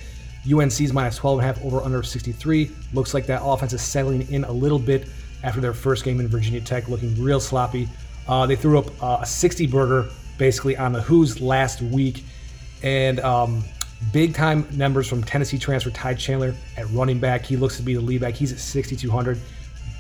UNC's 0.52 0.92
minus 0.92 1.18
12.5 1.20 1.64
over 1.64 1.80
under 1.82 2.04
63. 2.04 2.70
Looks 2.94 3.14
like 3.14 3.26
that 3.28 3.42
offense 3.42 3.72
is 3.72 3.82
settling 3.82 4.30
in 4.30 4.44
a 4.44 4.52
little 4.52 4.80
bit 4.80 5.08
after 5.44 5.62
their 5.62 5.74
first 5.74 6.04
game 6.04 6.20
in 6.20 6.28
Virginia 6.28 6.60
Tech, 6.60 6.90
looking 6.90 7.22
real 7.22 7.40
sloppy. 7.40 7.88
Uh, 8.28 8.46
they 8.46 8.58
threw 8.58 8.80
up 8.80 8.88
uh, 9.02 9.20
a 9.22 9.26
60 9.26 9.68
burger 9.68 10.10
basically 10.38 10.76
on 10.76 10.92
the 10.92 11.02
Hoos 11.02 11.40
last 11.40 11.82
week. 11.82 12.26
And 12.82 13.22
um, 13.22 13.64
big 14.12 14.34
time 14.34 14.68
numbers 14.74 15.08
from 15.08 15.24
Tennessee 15.24 15.58
transfer 15.58 15.92
Ty 15.92 16.16
Chandler 16.16 16.56
at 16.76 16.90
running 16.90 17.20
back. 17.20 17.46
He 17.46 17.56
looks 17.56 17.78
to 17.78 17.84
be 17.84 17.94
the 17.94 18.02
lead 18.02 18.20
back. 18.20 18.34
He's 18.34 18.52
at 18.52 18.60
6,200. 18.60 19.40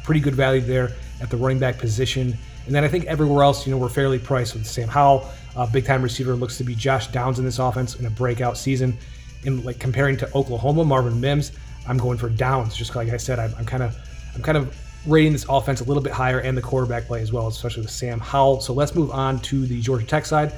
Pretty 0.03 0.19
good 0.19 0.35
value 0.35 0.59
there 0.59 0.93
at 1.21 1.29
the 1.29 1.37
running 1.37 1.59
back 1.59 1.77
position. 1.77 2.37
And 2.65 2.73
then 2.73 2.83
I 2.83 2.87
think 2.87 3.05
everywhere 3.05 3.43
else, 3.43 3.65
you 3.65 3.71
know, 3.71 3.77
we're 3.77 3.89
fairly 3.89 4.19
priced 4.19 4.53
with 4.53 4.65
Sam 4.65 4.87
Howell. 4.87 5.29
Big 5.71 5.85
time 5.85 6.01
receiver 6.01 6.35
looks 6.35 6.57
to 6.57 6.63
be 6.63 6.75
Josh 6.75 7.07
Downs 7.07 7.39
in 7.39 7.45
this 7.45 7.59
offense 7.59 7.95
in 7.95 8.05
a 8.05 8.09
breakout 8.09 8.57
season. 8.57 8.97
In 9.43 9.63
like 9.63 9.79
comparing 9.79 10.15
to 10.17 10.35
Oklahoma, 10.35 10.85
Marvin 10.85 11.19
Mims, 11.19 11.51
I'm 11.87 11.97
going 11.97 12.17
for 12.17 12.29
Downs. 12.29 12.75
Just 12.75 12.95
like 12.95 13.09
I 13.09 13.17
said, 13.17 13.39
I'm, 13.39 13.53
I'm 13.57 13.65
kind 13.65 13.83
of 13.83 13.97
I'm 14.35 14.41
kind 14.41 14.57
of 14.57 14.75
rating 15.05 15.33
this 15.33 15.45
offense 15.49 15.81
a 15.81 15.83
little 15.83 16.01
bit 16.01 16.13
higher 16.13 16.39
and 16.39 16.57
the 16.57 16.61
quarterback 16.61 17.05
play 17.05 17.21
as 17.21 17.33
well, 17.33 17.47
especially 17.47 17.81
with 17.81 17.91
Sam 17.91 18.19
Howell. 18.19 18.61
So 18.61 18.73
let's 18.73 18.95
move 18.95 19.11
on 19.11 19.39
to 19.41 19.65
the 19.65 19.81
Georgia 19.81 20.05
Tech 20.05 20.25
side. 20.25 20.53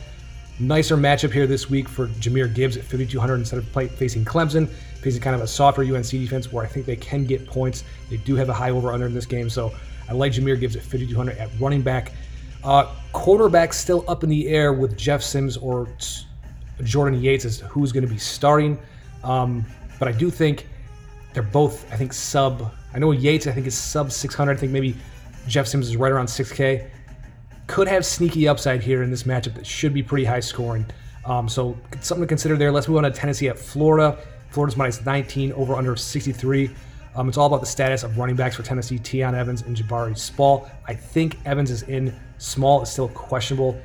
Nicer 0.59 0.95
matchup 0.95 1.33
here 1.33 1.47
this 1.47 1.69
week 1.69 1.89
for 1.89 2.07
Jahmyr 2.07 2.53
Gibbs 2.53 2.77
at 2.77 2.83
5,200 2.83 3.35
instead 3.35 3.59
of 3.59 3.67
facing 3.67 4.23
Clemson, 4.23 4.69
facing 5.01 5.21
kind 5.21 5.35
of 5.35 5.41
a 5.41 5.47
softer 5.47 5.81
UNC 5.81 6.07
defense 6.07 6.51
where 6.51 6.63
I 6.63 6.67
think 6.67 6.85
they 6.85 6.95
can 6.95 7.25
get 7.25 7.45
points. 7.45 7.83
They 8.09 8.17
do 8.17 8.35
have 8.35 8.49
a 8.49 8.53
high 8.53 8.69
over 8.69 8.93
under 8.93 9.05
in 9.05 9.13
this 9.13 9.25
game, 9.25 9.49
so 9.49 9.73
I 10.09 10.13
like 10.13 10.33
Jahmyr 10.33 10.59
Gibbs 10.59 10.75
at 10.75 10.83
5,200 10.83 11.37
at 11.37 11.49
running 11.59 11.81
back. 11.81 12.11
Uh, 12.63 12.91
quarterback 13.13 13.73
still 13.73 14.03
up 14.07 14.23
in 14.23 14.29
the 14.29 14.47
air 14.47 14.73
with 14.73 14.97
Jeff 14.97 15.21
Sims 15.21 15.57
or 15.57 15.87
Jordan 16.83 17.21
Yates 17.21 17.45
as 17.45 17.59
who's 17.61 17.91
going 17.91 18.05
to 18.05 18.11
be 18.11 18.17
starting. 18.17 18.79
Um, 19.23 19.65
but 19.99 20.07
I 20.07 20.11
do 20.11 20.29
think 20.29 20.67
they're 21.33 21.43
both, 21.43 21.91
I 21.91 21.97
think, 21.97 22.13
sub. 22.13 22.71
I 22.93 22.99
know 22.99 23.11
Yates, 23.11 23.47
I 23.47 23.51
think, 23.51 23.67
is 23.67 23.77
sub 23.77 24.11
600. 24.11 24.51
I 24.51 24.55
think 24.59 24.71
maybe 24.71 24.95
Jeff 25.47 25.67
Sims 25.67 25.87
is 25.87 25.95
right 25.95 26.11
around 26.11 26.27
6K 26.27 26.89
could 27.67 27.87
have 27.87 28.05
sneaky 28.05 28.47
upside 28.47 28.81
here 28.81 29.03
in 29.03 29.09
this 29.09 29.23
matchup 29.23 29.55
that 29.55 29.65
should 29.65 29.93
be 29.93 30.03
pretty 30.03 30.25
high 30.25 30.39
scoring. 30.39 30.85
Um, 31.25 31.49
so 31.49 31.77
something 32.01 32.23
to 32.23 32.27
consider 32.27 32.55
there. 32.55 32.71
Let's 32.71 32.87
move 32.87 32.97
on 32.97 33.03
to 33.03 33.11
Tennessee 33.11 33.49
at 33.49 33.57
Florida. 33.57 34.17
Florida's 34.51 34.77
minus 34.77 35.03
19 35.03 35.51
over 35.53 35.73
under 35.73 35.95
63. 35.95 36.69
Um, 37.15 37.29
it's 37.29 37.37
all 37.37 37.47
about 37.47 37.61
the 37.61 37.67
status 37.67 38.03
of 38.03 38.17
running 38.17 38.35
backs 38.35 38.55
for 38.55 38.63
Tennessee, 38.63 38.99
Tiyon 38.99 39.33
Evans 39.33 39.61
and 39.61 39.75
Jabari 39.75 40.17
Small. 40.17 40.69
I 40.85 40.93
think 40.93 41.37
Evans 41.45 41.71
is 41.71 41.83
in. 41.83 42.13
Small 42.37 42.81
is 42.81 42.89
still 42.89 43.07
questionable. 43.09 43.79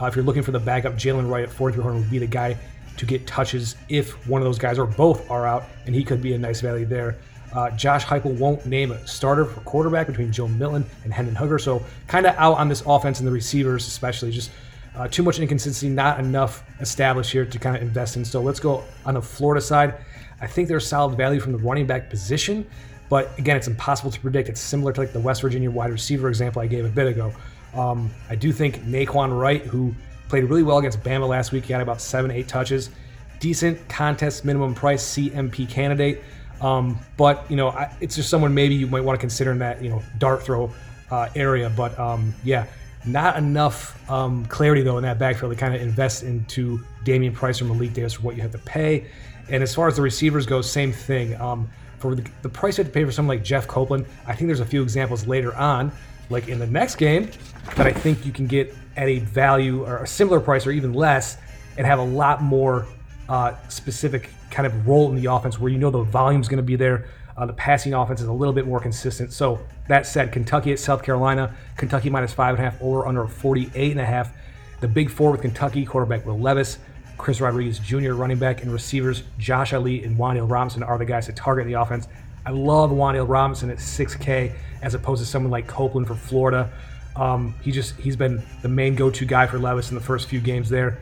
Uh, 0.00 0.06
if 0.06 0.14
you're 0.14 0.24
looking 0.24 0.42
for 0.42 0.52
the 0.52 0.60
backup, 0.60 0.94
Jaylen 0.94 1.28
Wright 1.28 1.42
at 1.42 1.50
4,300 1.50 1.98
would 1.98 2.10
be 2.10 2.18
the 2.18 2.26
guy 2.26 2.56
to 2.96 3.06
get 3.06 3.26
touches 3.26 3.76
if 3.88 4.26
one 4.28 4.40
of 4.40 4.46
those 4.46 4.58
guys 4.58 4.78
or 4.78 4.86
both 4.86 5.28
are 5.30 5.46
out, 5.46 5.64
and 5.86 5.94
he 5.94 6.04
could 6.04 6.22
be 6.22 6.34
a 6.34 6.38
nice 6.38 6.60
value 6.60 6.86
there. 6.86 7.16
Uh, 7.52 7.70
Josh 7.70 8.04
Heupel 8.04 8.36
won't 8.38 8.66
name 8.66 8.92
a 8.92 9.06
starter 9.06 9.44
for 9.44 9.60
quarterback 9.60 10.06
between 10.06 10.30
Joe 10.30 10.48
Milton 10.48 10.84
and 11.04 11.12
Hendon 11.12 11.34
Hooker, 11.34 11.58
so 11.58 11.82
kind 12.06 12.26
of 12.26 12.34
out 12.36 12.58
on 12.58 12.68
this 12.68 12.82
offense 12.86 13.18
and 13.18 13.26
the 13.26 13.32
receivers, 13.32 13.86
especially 13.86 14.30
just 14.30 14.50
uh, 14.94 15.08
too 15.08 15.22
much 15.22 15.38
inconsistency, 15.38 15.88
not 15.88 16.18
enough 16.20 16.64
established 16.80 17.30
here 17.30 17.44
to 17.44 17.58
kind 17.58 17.76
of 17.76 17.82
invest 17.82 18.16
in. 18.16 18.24
So 18.24 18.40
let's 18.40 18.60
go 18.60 18.84
on 19.04 19.14
the 19.14 19.22
Florida 19.22 19.60
side. 19.60 19.94
I 20.40 20.46
think 20.46 20.68
there's 20.68 20.86
solid 20.86 21.16
value 21.16 21.40
from 21.40 21.52
the 21.52 21.58
running 21.58 21.86
back 21.86 22.10
position, 22.10 22.66
but 23.08 23.36
again, 23.38 23.56
it's 23.56 23.68
impossible 23.68 24.10
to 24.10 24.20
predict. 24.20 24.48
It's 24.48 24.60
similar 24.60 24.92
to 24.92 25.00
like 25.00 25.12
the 25.12 25.20
West 25.20 25.42
Virginia 25.42 25.70
wide 25.70 25.90
receiver 25.90 26.28
example 26.28 26.60
I 26.60 26.66
gave 26.66 26.84
a 26.84 26.88
bit 26.88 27.06
ago. 27.06 27.32
Um, 27.74 28.10
I 28.28 28.34
do 28.34 28.52
think 28.52 28.82
Nay'Quan 28.84 29.38
Wright, 29.38 29.62
who 29.62 29.94
played 30.28 30.44
really 30.44 30.62
well 30.62 30.78
against 30.78 31.00
Bama 31.02 31.28
last 31.28 31.52
week, 31.52 31.64
he 31.64 31.72
had 31.72 31.82
about 31.82 32.00
seven, 32.00 32.30
eight 32.30 32.48
touches. 32.48 32.90
Decent 33.38 33.86
contest 33.88 34.44
minimum 34.44 34.74
price 34.74 35.04
CMP 35.04 35.68
candidate. 35.68 36.22
Um, 36.60 36.98
but 37.16 37.44
you 37.50 37.56
know, 37.56 37.68
I, 37.68 37.94
it's 38.00 38.16
just 38.16 38.30
someone 38.30 38.54
maybe 38.54 38.74
you 38.74 38.86
might 38.86 39.04
want 39.04 39.18
to 39.18 39.20
consider 39.20 39.52
in 39.52 39.58
that 39.58 39.82
you 39.82 39.90
know 39.90 40.02
dart 40.18 40.42
throw 40.42 40.72
uh, 41.10 41.28
area. 41.36 41.70
But 41.70 41.98
um, 41.98 42.34
yeah, 42.44 42.66
not 43.04 43.36
enough 43.36 44.10
um, 44.10 44.46
clarity 44.46 44.82
though 44.82 44.96
in 44.96 45.02
that 45.02 45.18
backfield 45.18 45.52
to 45.52 45.58
kind 45.58 45.74
of 45.74 45.82
invest 45.82 46.22
into 46.22 46.80
Dameon 47.04 47.38
Pierce 47.38 47.60
or 47.60 47.66
Malik 47.66 47.92
Davis 47.92 48.14
for 48.14 48.22
what 48.22 48.36
you 48.36 48.42
have 48.42 48.52
to 48.52 48.58
pay. 48.58 49.06
And 49.48 49.62
as 49.62 49.74
far 49.74 49.88
as 49.88 49.96
the 49.96 50.02
receivers 50.02 50.46
go, 50.46 50.60
same 50.60 50.92
thing. 50.92 51.40
Um, 51.40 51.70
for 51.98 52.14
the, 52.14 52.28
the, 52.42 52.48
price 52.48 52.76
you 52.76 52.84
have 52.84 52.92
to 52.92 52.94
pay 52.94 53.04
for 53.04 53.12
someone 53.12 53.36
like 53.36 53.44
Jeff 53.44 53.66
Copeland, 53.66 54.06
I 54.26 54.34
think 54.34 54.48
there's 54.48 54.60
a 54.60 54.66
few 54.66 54.82
examples 54.82 55.26
later 55.26 55.54
on, 55.56 55.92
like 56.28 56.48
in 56.48 56.58
the 56.58 56.66
next 56.66 56.96
game, 56.96 57.30
that 57.76 57.86
I 57.86 57.92
think 57.92 58.26
you 58.26 58.32
can 58.32 58.46
get 58.46 58.74
at 58.96 59.08
a 59.08 59.20
value 59.20 59.84
or 59.84 59.98
a 59.98 60.06
similar 60.06 60.40
price 60.40 60.66
or 60.66 60.72
even 60.72 60.92
less, 60.92 61.38
and 61.78 61.86
have 61.86 61.98
a 61.98 62.04
lot 62.04 62.42
more 62.42 62.86
uh, 63.28 63.54
specific 63.68 64.30
kind 64.50 64.66
of 64.66 64.86
role 64.86 65.10
in 65.10 65.20
the 65.20 65.30
offense 65.30 65.58
where 65.58 65.70
you 65.70 65.78
know 65.78 65.90
the 65.90 66.02
volume 66.02 66.40
is 66.40 66.48
going 66.48 66.58
to 66.58 66.62
be 66.62 66.76
there. 66.76 67.06
Uh, 67.36 67.44
the 67.44 67.52
passing 67.52 67.92
offense 67.92 68.20
is 68.20 68.28
a 68.28 68.32
little 68.32 68.54
bit 68.54 68.66
more 68.66 68.80
consistent. 68.80 69.32
So 69.32 69.60
that 69.88 70.06
said, 70.06 70.32
Kentucky 70.32 70.72
at 70.72 70.78
South 70.78 71.02
Carolina, 71.02 71.54
Kentucky 71.76 72.08
minus 72.08 72.32
five 72.32 72.54
and 72.54 72.66
a 72.66 72.70
half 72.70 72.80
over 72.80 73.06
under 73.06 73.26
48 73.26 73.90
and 73.90 74.00
a 74.00 74.04
half. 74.04 74.32
The 74.80 74.88
big 74.88 75.10
four 75.10 75.30
with 75.30 75.42
Kentucky 75.42 75.84
quarterback 75.84 76.24
Will 76.24 76.38
Levis, 76.38 76.78
Chris 77.18 77.40
Rodriguez 77.40 77.78
Jr. 77.78 78.12
running 78.12 78.38
back 78.38 78.62
and 78.62 78.72
receivers 78.72 79.22
Josh 79.38 79.72
Ali 79.72 80.04
and 80.04 80.16
Wan'Dale 80.16 80.50
Robinson 80.50 80.82
are 80.82 80.98
the 80.98 81.04
guys 81.04 81.26
that 81.26 81.36
target 81.36 81.66
in 81.66 81.72
the 81.72 81.80
offense. 81.80 82.08
I 82.44 82.50
love 82.50 82.90
Wan'Dale 82.90 83.28
Robinson 83.28 83.70
at 83.70 83.78
6K 83.78 84.52
as 84.82 84.94
opposed 84.94 85.22
to 85.22 85.26
someone 85.26 85.50
like 85.50 85.66
Copeland 85.66 86.06
for 86.06 86.14
Florida. 86.14 86.70
Um, 87.16 87.54
he 87.62 87.72
just 87.72 87.96
he's 87.96 88.16
been 88.16 88.42
the 88.62 88.68
main 88.68 88.94
go-to 88.94 89.24
guy 89.24 89.46
for 89.46 89.58
Levis 89.58 89.90
in 89.90 89.94
the 89.94 90.02
first 90.02 90.28
few 90.28 90.40
games 90.40 90.68
there. 90.68 90.98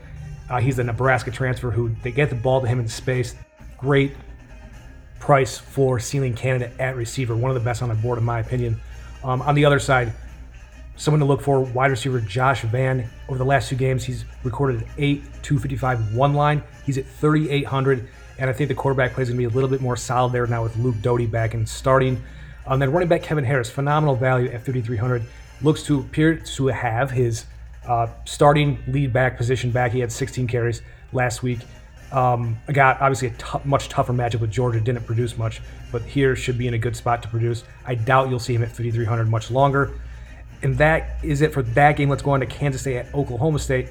Uh, 0.48 0.60
he's 0.60 0.78
a 0.78 0.84
Nebraska 0.84 1.30
transfer 1.30 1.70
who 1.70 1.94
they 2.02 2.12
get 2.12 2.30
the 2.30 2.36
ball 2.36 2.60
to 2.60 2.66
him 2.66 2.78
in 2.78 2.86
space. 2.86 3.34
Great 3.78 4.12
price 5.18 5.58
for 5.58 5.98
ceiling 5.98 6.34
candidate 6.34 6.78
at 6.78 6.96
receiver, 6.96 7.34
one 7.34 7.50
of 7.50 7.54
the 7.54 7.64
best 7.64 7.82
on 7.82 7.88
the 7.88 7.94
board 7.94 8.18
in 8.18 8.24
my 8.24 8.40
opinion. 8.40 8.80
Um, 9.24 9.42
on 9.42 9.54
the 9.54 9.64
other 9.64 9.78
side, 9.78 10.12
someone 10.96 11.20
to 11.20 11.26
look 11.26 11.40
for 11.40 11.60
wide 11.60 11.90
receiver 11.90 12.20
Josh 12.20 12.62
Vann. 12.62 13.08
Over 13.28 13.38
the 13.38 13.44
last 13.44 13.68
two 13.68 13.76
games, 13.76 14.04
he's 14.04 14.24
recorded 14.42 14.82
an 14.82 14.88
8 14.98 15.22
255 15.42 16.14
one 16.14 16.34
line. 16.34 16.62
He's 16.84 16.98
at 16.98 17.06
3,800, 17.06 18.08
and 18.38 18.50
I 18.50 18.52
think 18.52 18.68
the 18.68 18.74
quarterback 18.74 19.12
play 19.12 19.22
is 19.22 19.28
going 19.28 19.36
to 19.36 19.48
be 19.48 19.52
a 19.52 19.54
little 19.54 19.70
bit 19.70 19.80
more 19.80 19.96
solid 19.96 20.32
there 20.32 20.46
now 20.46 20.62
with 20.62 20.76
Luke 20.76 20.96
Doty 21.02 21.26
back 21.26 21.54
and 21.54 21.68
starting. 21.68 22.22
Um, 22.66 22.78
then 22.78 22.92
running 22.92 23.08
back 23.08 23.22
Kevin 23.22 23.44
Harris, 23.44 23.70
phenomenal 23.70 24.14
value 24.14 24.46
at 24.46 24.64
5,300. 24.64 25.22
Looks 25.62 25.82
to 25.84 26.00
appear 26.00 26.36
to 26.36 26.66
have 26.68 27.10
his 27.10 27.44
uh, 27.86 28.08
starting 28.24 28.78
lead 28.86 29.12
back 29.12 29.36
position 29.36 29.70
back. 29.70 29.92
He 29.92 30.00
had 30.00 30.10
16 30.10 30.46
carries 30.46 30.82
last 31.12 31.42
week. 31.42 31.60
Um, 32.12 32.56
got 32.72 33.00
obviously 33.00 33.28
a 33.28 33.32
t- 33.32 33.58
much 33.64 33.88
tougher 33.88 34.12
matchup 34.12 34.40
with 34.40 34.50
Georgia. 34.50 34.80
Didn't 34.80 35.04
produce 35.04 35.36
much, 35.36 35.60
but 35.90 36.02
here 36.02 36.36
should 36.36 36.56
be 36.56 36.68
in 36.68 36.74
a 36.74 36.78
good 36.78 36.96
spot 36.96 37.22
to 37.24 37.28
produce. 37.28 37.64
I 37.84 37.96
doubt 37.96 38.30
you'll 38.30 38.38
see 38.38 38.54
him 38.54 38.62
at 38.62 38.68
5,300 38.68 39.28
much 39.28 39.50
longer. 39.50 39.92
And 40.64 40.78
that 40.78 41.22
is 41.22 41.42
it 41.42 41.52
for 41.52 41.62
that 41.62 41.96
game. 41.96 42.08
Let's 42.08 42.22
go 42.22 42.30
on 42.30 42.40
to 42.40 42.46
Kansas 42.46 42.80
State 42.80 42.96
at 42.96 43.14
Oklahoma 43.14 43.58
State. 43.58 43.90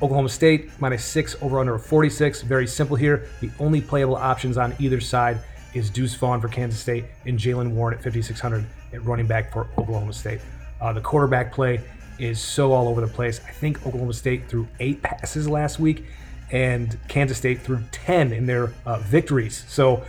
Oklahoma 0.00 0.28
State 0.28 0.70
minus 0.80 1.04
six 1.04 1.34
over 1.42 1.58
under 1.58 1.76
46. 1.76 2.42
Very 2.42 2.66
simple 2.66 2.96
here. 2.96 3.28
The 3.40 3.50
only 3.58 3.80
playable 3.80 4.14
options 4.14 4.56
on 4.56 4.72
either 4.78 5.00
side 5.00 5.40
is 5.74 5.90
Deuce 5.90 6.14
Vaughn 6.14 6.40
for 6.40 6.46
Kansas 6.46 6.78
State 6.78 7.06
and 7.26 7.36
Jaylen 7.36 7.72
Warren 7.72 7.94
at 7.94 8.04
5,600 8.04 8.64
at 8.92 9.04
running 9.04 9.26
back 9.26 9.52
for 9.52 9.66
Oklahoma 9.76 10.12
State. 10.12 10.40
Uh, 10.80 10.92
the 10.92 11.00
quarterback 11.00 11.52
play 11.52 11.80
is 12.20 12.40
so 12.40 12.72
all 12.72 12.86
over 12.86 13.00
the 13.00 13.12
place. 13.12 13.40
I 13.48 13.50
think 13.50 13.84
Oklahoma 13.84 14.12
State 14.12 14.48
threw 14.48 14.68
eight 14.78 15.02
passes 15.02 15.48
last 15.48 15.80
week, 15.80 16.04
and 16.52 16.96
Kansas 17.08 17.36
State 17.36 17.62
threw 17.62 17.80
10 17.90 18.32
in 18.32 18.46
their 18.46 18.72
uh, 18.86 18.98
victories. 18.98 19.64
So 19.66 20.04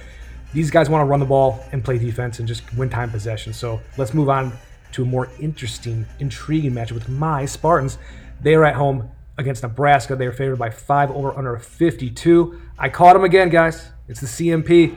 these 0.53 0.69
guys 0.69 0.91
want 0.91 1.01
to 1.01 1.05
run 1.05 1.19
the 1.21 1.25
ball 1.25 1.65
and 1.71 1.83
play 1.83 1.97
defense 1.97 2.37
and 2.37 2.47
just 2.47 2.71
win 2.75 2.89
time 2.89 3.09
possession. 3.09 3.51
So 3.51 3.81
let's 3.97 4.13
move 4.13 4.29
on 4.29 4.53
to 4.93 5.03
a 5.03 5.05
more 5.05 5.29
interesting, 5.39 6.05
intriguing 6.19 6.71
matchup 6.71 6.93
with 6.93 7.09
my 7.09 7.45
Spartans. 7.45 7.97
They 8.41 8.55
are 8.55 8.65
at 8.65 8.75
home 8.75 9.09
against 9.37 9.63
Nebraska. 9.63 10.15
They 10.15 10.27
are 10.27 10.31
favored 10.31 10.59
by 10.59 10.69
five 10.69 11.11
over 11.11 11.35
under 11.37 11.57
52. 11.57 12.61
I 12.77 12.89
caught 12.89 13.13
them 13.13 13.23
again, 13.23 13.49
guys. 13.49 13.89
It's 14.07 14.19
the 14.19 14.27
CMP 14.27 14.95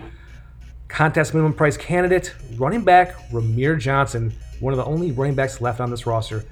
contest 0.89 1.35
minimum 1.35 1.53
price 1.53 1.77
candidate, 1.77 2.35
running 2.57 2.85
back 2.85 3.17
Rahmir 3.31 3.79
Johnson, 3.79 4.33
one 4.61 4.73
of 4.73 4.77
the 4.77 4.85
only 4.85 5.13
running 5.13 5.35
backs 5.35 5.61
left 5.61 5.81
on 5.81 5.91
this 5.91 6.07
roster. 6.07 6.45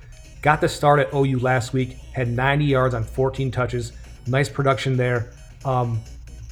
Got 0.43 0.61
the 0.61 0.69
start 0.69 1.01
at 1.01 1.15
OU 1.15 1.39
last 1.39 1.73
week, 1.73 1.93
had 2.13 2.29
90 2.29 2.65
yards 2.65 2.95
on 2.95 3.05
14 3.05 3.51
touches. 3.51 3.93
Nice 4.27 4.49
production 4.49 4.97
there. 4.97 5.33
Um, 5.65 6.01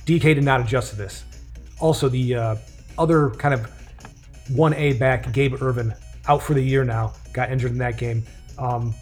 DK 0.07 0.35
did 0.35 0.44
not 0.44 0.61
adjust 0.61 0.90
to 0.90 0.96
this. 0.96 1.24
Also, 1.78 2.09
the 2.09 2.35
uh, 2.35 2.57
other 2.98 3.31
kind 3.31 3.55
of 3.55 3.70
1A 4.50 4.98
back, 4.98 5.33
Gabe 5.33 5.61
Ervin, 5.61 5.94
out 6.28 6.42
for 6.42 6.54
the 6.54 6.62
year 6.62 6.85
now, 6.85 7.12
got 7.32 7.50
injured 7.50 7.72
in 7.72 7.78
that 7.78 7.98
game. 7.98 8.24
Um, 8.58 8.94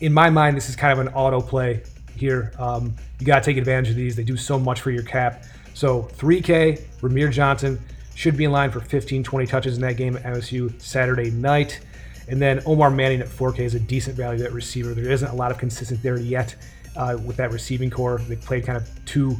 in 0.00 0.12
my 0.12 0.30
mind, 0.30 0.56
this 0.56 0.68
is 0.68 0.76
kind 0.76 0.92
of 0.92 1.06
an 1.06 1.12
auto 1.14 1.40
play 1.40 1.82
here. 2.16 2.52
Um, 2.58 2.94
you 3.18 3.26
got 3.26 3.42
to 3.42 3.44
take 3.44 3.56
advantage 3.56 3.90
of 3.90 3.96
these. 3.96 4.16
They 4.16 4.24
do 4.24 4.36
so 4.36 4.58
much 4.58 4.80
for 4.80 4.90
your 4.90 5.02
cap. 5.02 5.44
So 5.74 6.02
3K, 6.02 6.80
Rahmir 7.00 7.30
Johnson 7.30 7.78
should 8.14 8.36
be 8.36 8.44
in 8.44 8.52
line 8.52 8.70
for 8.70 8.80
15, 8.80 9.22
20 9.22 9.46
touches 9.46 9.76
in 9.76 9.82
that 9.82 9.96
game 9.96 10.16
at 10.16 10.24
MSU 10.24 10.80
Saturday 10.80 11.30
night. 11.30 11.80
And 12.28 12.40
then 12.40 12.62
Omar 12.66 12.90
Manning 12.90 13.20
at 13.20 13.28
4K 13.28 13.60
is 13.60 13.74
a 13.74 13.80
decent 13.80 14.16
value 14.16 14.44
at 14.44 14.52
receiver. 14.52 14.94
There 14.94 15.10
isn't 15.10 15.28
a 15.28 15.34
lot 15.34 15.50
of 15.50 15.58
consistency 15.58 16.02
there 16.02 16.18
yet 16.18 16.56
uh, 16.96 17.18
with 17.24 17.36
that 17.36 17.52
receiving 17.52 17.90
corps. 17.90 18.18
They 18.18 18.36
played 18.36 18.64
kind 18.66 18.76
of 18.76 18.88
two 19.04 19.36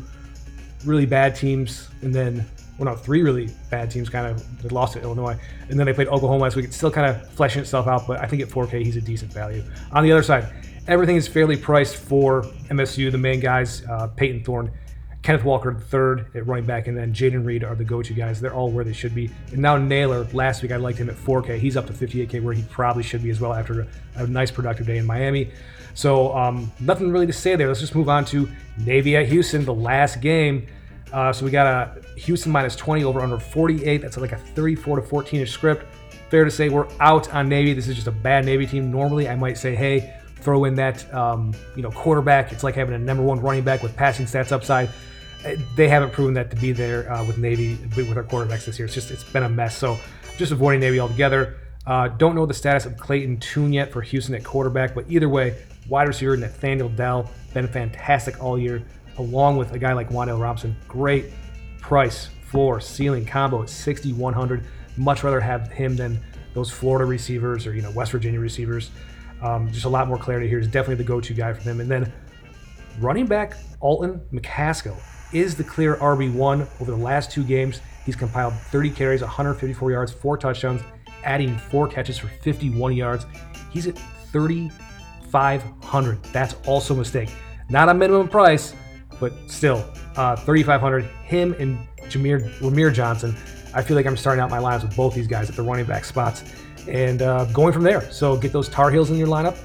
really 0.85 1.07
bad 1.07 1.35
teams, 1.35 1.89
and 2.03 2.15
then 2.15 2.47
well, 2.79 2.93
no, 2.93 2.97
three 2.97 3.23
really 3.23 3.51
bad 3.71 3.91
teams. 3.91 4.09
Kind 4.09 4.27
of 4.27 4.63
they 4.63 4.69
lost 4.69 4.95
to 4.95 5.03
Illinois, 5.03 5.39
and 5.69 5.79
then 5.79 5.87
they 5.87 5.93
played 5.93 6.09
Oklahoma 6.09 6.43
last 6.43 6.57
week. 6.57 6.67
It's 6.67 6.77
still 6.77 6.91
kind 6.91 7.09
of 7.09 7.31
fleshing 7.33 7.63
itself 7.63 7.87
out, 7.87 8.07
but 8.07 8.21
I 8.21 8.27
think 8.27 8.43
at 8.43 8.49
4K 8.49 8.85
he's 8.85 8.97
a 8.97 9.01
decent 9.01 9.33
value. 9.33 9.63
On 9.93 10.03
the 10.05 10.13
other 10.13 10.23
side, 10.23 10.53
everything 10.87 11.17
is 11.17 11.27
fairly 11.27 11.57
priced 11.57 11.97
for 11.97 12.43
MSU. 12.69 13.11
The 13.11 13.19
main 13.19 13.41
guys, 13.41 13.85
uh, 13.87 14.09
Payton 14.09 14.45
Thorne 14.45 14.71
Kenneth 15.27 15.45
Walker 15.45 15.75
the 15.75 15.81
third 15.81 16.27
at 16.37 16.47
running 16.47 16.67
back, 16.67 16.87
and 16.87 16.97
then 16.97 17.13
Jayden 17.13 17.45
Reed 17.45 17.65
are 17.65 17.75
the 17.75 17.83
go-to 17.83 18.15
guys. 18.15 18.41
They're 18.41 18.55
all 18.55 18.71
where 18.71 18.85
they 18.85 18.93
should 18.93 19.13
be. 19.13 19.29
And 19.51 19.59
now 19.59 19.77
Nailor, 19.77 20.23
last 20.33 20.63
week 20.63 20.71
I 20.71 20.77
liked 20.77 20.99
him 20.99 21.11
at 21.11 21.17
4K. 21.17 21.59
He's 21.59 21.77
up 21.77 21.89
to 21.89 21.93
58K, 21.93 22.41
where 22.41 22.55
he 22.55 22.63
probably 22.71 23.03
should 23.03 23.25
be 23.25 23.31
as 23.31 23.41
well 23.41 23.53
after 23.53 23.81
a, 23.81 23.89
a 24.23 24.27
nice 24.29 24.53
productive 24.53 24.87
day 24.87 24.99
in 24.99 25.05
Miami. 25.05 25.51
So 25.95 26.33
um, 26.37 26.71
nothing 26.79 27.11
really 27.11 27.27
to 27.27 27.33
say 27.33 27.57
there. 27.57 27.67
Let's 27.67 27.81
just 27.81 27.97
move 27.97 28.09
on 28.09 28.25
to 28.27 28.49
Navy 28.79 29.17
at 29.17 29.27
Houston, 29.27 29.65
the 29.65 29.75
last 29.75 30.21
game. 30.21 30.69
Uh, 31.13 31.33
so 31.33 31.45
we 31.45 31.51
got 31.51 31.67
a 31.67 32.19
Houston 32.21 32.53
minus 32.53 32.77
20 32.77 33.05
over 33.05 33.21
under 33.21 33.39
48. 33.39 34.03
That's 34.03 34.17
like 34.17 34.33
a 34.33 34.39
34 34.39 34.97
to 34.97 35.03
14 35.03 35.41
ish 35.41 35.53
script. 35.53 35.87
Fair 36.31 36.45
to 36.45 36.51
say 36.51 36.69
we're 36.69 36.89
out 37.01 37.33
on 37.33 37.49
Navy. 37.49 37.73
This 37.73 37.89
is 37.89 37.95
just 37.95 38.09
a 38.09 38.13
bad 38.13 38.45
Navy 38.45 38.67
team. 38.67 38.91
Normally 38.91 39.29
I 39.29 39.37
might 39.37 39.57
say, 39.57 39.75
hey, 39.75 40.17
throw 40.37 40.65
in 40.65 40.75
that 40.75 41.13
um, 41.15 41.55
you 41.75 41.83
know 41.83 41.91
quarterback. 41.91 42.53
It's 42.53 42.65
like 42.65 42.75
having 42.75 42.95
a 42.95 42.99
number 42.99 43.23
one 43.23 43.41
running 43.41 43.63
back 43.63 43.83
with 43.83 43.97
passing 43.97 44.27
stats 44.27 44.53
upside 44.53 44.91
they 45.75 45.89
haven't 45.89 46.13
proven 46.13 46.35
that 46.35 46.51
to 46.51 46.57
be 46.57 46.73
there 46.73 47.11
uh, 47.13 47.25
with 47.25 47.39
Navy 47.39 47.79
with 47.97 48.17
our 48.17 48.25
quarterbacks 48.25 48.65
this 48.65 48.79
year. 48.79 48.87
It's 48.87 48.95
just 48.95 49.11
it's 49.11 49.25
been 49.25 49.45
a 49.45 49.49
mess. 49.49 49.77
So 49.77 49.99
just 50.37 50.53
avoiding 50.53 50.81
Navy 50.81 51.01
altogether. 51.01 51.59
Uh, 51.87 52.09
don't 52.09 52.35
know 52.35 52.47
the 52.47 52.55
status 52.55 52.85
of 52.85 52.97
Clayton 52.97 53.39
Tune 53.39 53.73
yet 53.73 53.93
for 53.93 54.03
Houston 54.03 54.35
at 54.35 54.43
quarterback, 54.43 54.95
but 54.95 55.05
either 55.09 55.29
way, 55.29 55.57
wide 55.89 56.09
receiver 56.09 56.37
Nathaniel 56.37 56.89
Dell 56.89 57.31
been 57.55 57.69
fantastic 57.69 58.43
all 58.43 58.59
year, 58.59 58.83
along 59.19 59.57
with 59.57 59.73
a 59.73 59.79
guy 59.79 59.93
like 59.93 60.11
Wan'Dale 60.11 60.41
Robinson. 60.41 60.77
Great 60.89 61.27
price, 61.81 62.29
floor, 62.43 62.81
ceiling 62.81 63.25
combo 63.25 63.63
at 63.63 63.69
6,100. 63.69 64.67
Much 64.97 65.23
rather 65.23 65.41
have 65.41 65.71
him 65.73 65.97
than 65.97 66.19
those 66.55 66.71
Florida 66.71 67.05
receivers 67.05 67.67
or 67.67 67.75
you 67.75 67.83
know 67.83 67.91
West 67.91 68.13
Virginia 68.13 68.41
receivers. 68.41 68.91
Um, 69.43 69.71
just 69.71 69.85
a 69.85 69.89
lot 69.89 70.09
more 70.09 70.17
clarity 70.17 70.49
here. 70.49 70.59
He's 70.59 70.69
definitely 70.69 70.97
the 70.97 71.05
go-to 71.05 71.35
guy 71.35 71.53
for 71.53 71.63
them. 71.63 71.81
And 71.81 71.91
then 71.91 72.13
running 72.99 73.27
back 73.27 73.59
Alton 73.81 74.21
McCaskill 74.33 74.97
is 75.33 75.55
the 75.55 75.65
clear 75.65 75.97
RB1 75.97 76.67
over 76.81 76.91
the 76.91 76.97
last 76.97 77.31
two 77.31 77.45
games. 77.45 77.81
He's 78.07 78.17
compiled 78.17 78.55
30 78.55 78.91
carries, 78.91 79.21
154 79.21 79.91
yards, 79.91 80.13
four 80.13 80.39
touchdowns, 80.39 80.81
adding 81.25 81.59
four 81.59 81.89
catches 81.89 82.17
for 82.19 82.29
51 82.29 82.95
yards. 82.95 83.27
He's 83.71 83.87
at 83.87 83.99
3,500. 84.33 86.23
That's 86.25 86.55
also 86.67 86.95
a 86.95 86.97
mistake. 86.97 87.31
Not 87.69 87.89
a 87.89 87.95
minimum 87.95 88.29
price, 88.29 88.75
but 89.19 89.33
still, 89.47 89.85
uh, 90.17 90.37
3,500. 90.37 91.05
Him 91.25 91.55
and 91.59 91.79
Jameer, 92.09 92.51
Rahmir 92.59 92.93
Johnson. 92.93 93.37
I 93.75 93.83
feel 93.83 93.97
like 93.97 94.07
I'm 94.07 94.17
starting 94.17 94.43
out 94.43 94.51
my 94.51 94.59
lines 94.59 94.83
with 94.83 94.97
both 94.97 95.15
these 95.15 95.27
guys 95.27 95.51
at 95.51 95.57
the 95.57 95.63
running 95.63 95.85
back 95.85 96.05
spots 96.05 96.45
and 96.89 97.23
uh, 97.23 97.45
going 97.47 97.73
from 97.73 97.83
there. 97.83 98.11
So 98.11 98.37
get 98.37 98.53
those 98.53 98.69
Tar 98.69 98.91
Heels 98.91 99.11
in 99.11 99.17
your 99.17 99.29
lineup, 99.29 99.57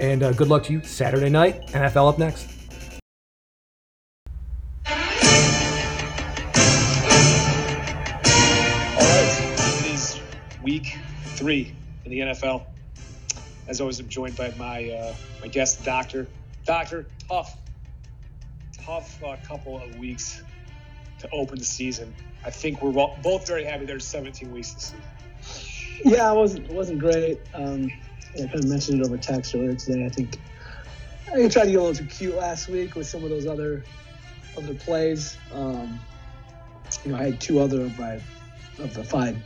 and 0.00 0.22
uh, 0.22 0.32
good 0.32 0.48
luck 0.48 0.64
to 0.64 0.72
you 0.72 0.82
Saturday 0.82 1.28
night. 1.28 1.66
NFL 1.68 2.08
up 2.08 2.18
next. 2.18 2.48
All 4.86 4.96
right, 8.96 9.84
it 9.84 9.94
is 9.94 10.20
week 10.62 10.98
three 11.24 11.74
in 12.04 12.10
the 12.10 12.18
NFL. 12.20 12.64
As 13.68 13.80
always, 13.80 14.00
I'm 14.00 14.08
joined 14.08 14.36
by 14.36 14.52
my 14.58 14.90
uh, 14.90 15.14
my 15.40 15.48
guest, 15.48 15.84
Doctor. 15.84 16.26
Doctor, 16.64 17.06
tough, 17.28 17.56
tough 18.84 19.22
uh, 19.22 19.36
couple 19.46 19.80
of 19.80 19.96
weeks 19.98 20.42
to 21.18 21.28
open 21.30 21.58
the 21.58 21.64
season. 21.64 22.14
I 22.44 22.50
think 22.50 22.82
we're 22.82 22.92
both 22.92 23.46
very 23.46 23.64
happy. 23.64 23.84
There's 23.84 24.06
17 24.06 24.50
weeks 24.52 24.72
this 24.72 24.94
season. 25.42 25.70
Yeah, 26.04 26.32
it 26.32 26.36
wasn't 26.36 26.70
it 26.70 26.72
wasn't 26.72 26.98
great. 26.98 27.40
Um, 27.54 27.90
I 28.34 28.46
kind 28.46 28.54
of 28.54 28.66
mentioned 28.66 29.00
it 29.00 29.06
over 29.06 29.18
text 29.18 29.54
earlier 29.54 29.74
today. 29.74 30.06
I 30.06 30.08
think 30.08 30.38
I 31.32 31.48
tried 31.48 31.64
to 31.64 31.70
get 31.70 31.78
a 31.78 31.82
little 31.82 31.94
too 31.94 32.06
cute 32.06 32.34
last 32.34 32.68
week 32.68 32.94
with 32.94 33.06
some 33.06 33.22
of 33.22 33.30
those 33.30 33.46
other 33.46 33.84
other 34.56 34.74
plays. 34.74 35.36
Um, 35.52 36.00
you 37.04 37.12
know, 37.12 37.18
I 37.18 37.24
had 37.24 37.40
two 37.40 37.60
other 37.60 37.82
of 37.82 37.98
my 37.98 38.20
of 38.78 38.94
the 38.94 39.04
five 39.04 39.36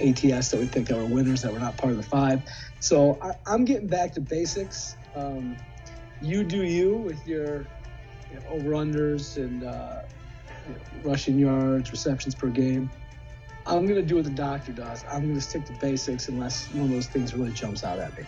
ATS 0.00 0.50
that 0.50 0.58
we 0.58 0.66
picked 0.66 0.88
that 0.88 0.96
were 0.96 1.04
winners 1.04 1.42
that 1.42 1.52
were 1.52 1.58
not 1.58 1.76
part 1.76 1.92
of 1.92 1.96
the 1.96 2.02
five. 2.02 2.42
So 2.80 3.18
I, 3.20 3.54
am 3.54 3.64
getting 3.64 3.88
back 3.88 4.12
to 4.14 4.20
basics. 4.20 4.96
Um, 5.14 5.56
you 6.22 6.44
do 6.44 6.62
you 6.62 6.96
with 6.96 7.26
your 7.26 7.66
you 8.30 8.36
know, 8.36 8.46
over 8.48 8.70
unders 8.70 9.36
and 9.36 9.64
uh, 9.64 10.02
you 10.68 10.74
know, 10.74 11.10
rushing 11.10 11.38
yards, 11.38 11.92
receptions 11.92 12.34
per 12.34 12.48
game. 12.48 12.90
I'm 13.66 13.84
going 13.86 14.00
to 14.00 14.06
do 14.06 14.16
what 14.16 14.24
the 14.24 14.30
doctor 14.30 14.72
does. 14.72 15.04
I'm 15.10 15.22
going 15.22 15.34
to 15.34 15.40
stick 15.40 15.64
to 15.66 15.72
basics 15.72 16.28
unless 16.28 16.72
one 16.72 16.84
of 16.84 16.90
those 16.90 17.08
things 17.08 17.34
really 17.34 17.52
jumps 17.52 17.82
out 17.82 17.98
at 17.98 18.16
me. 18.16 18.24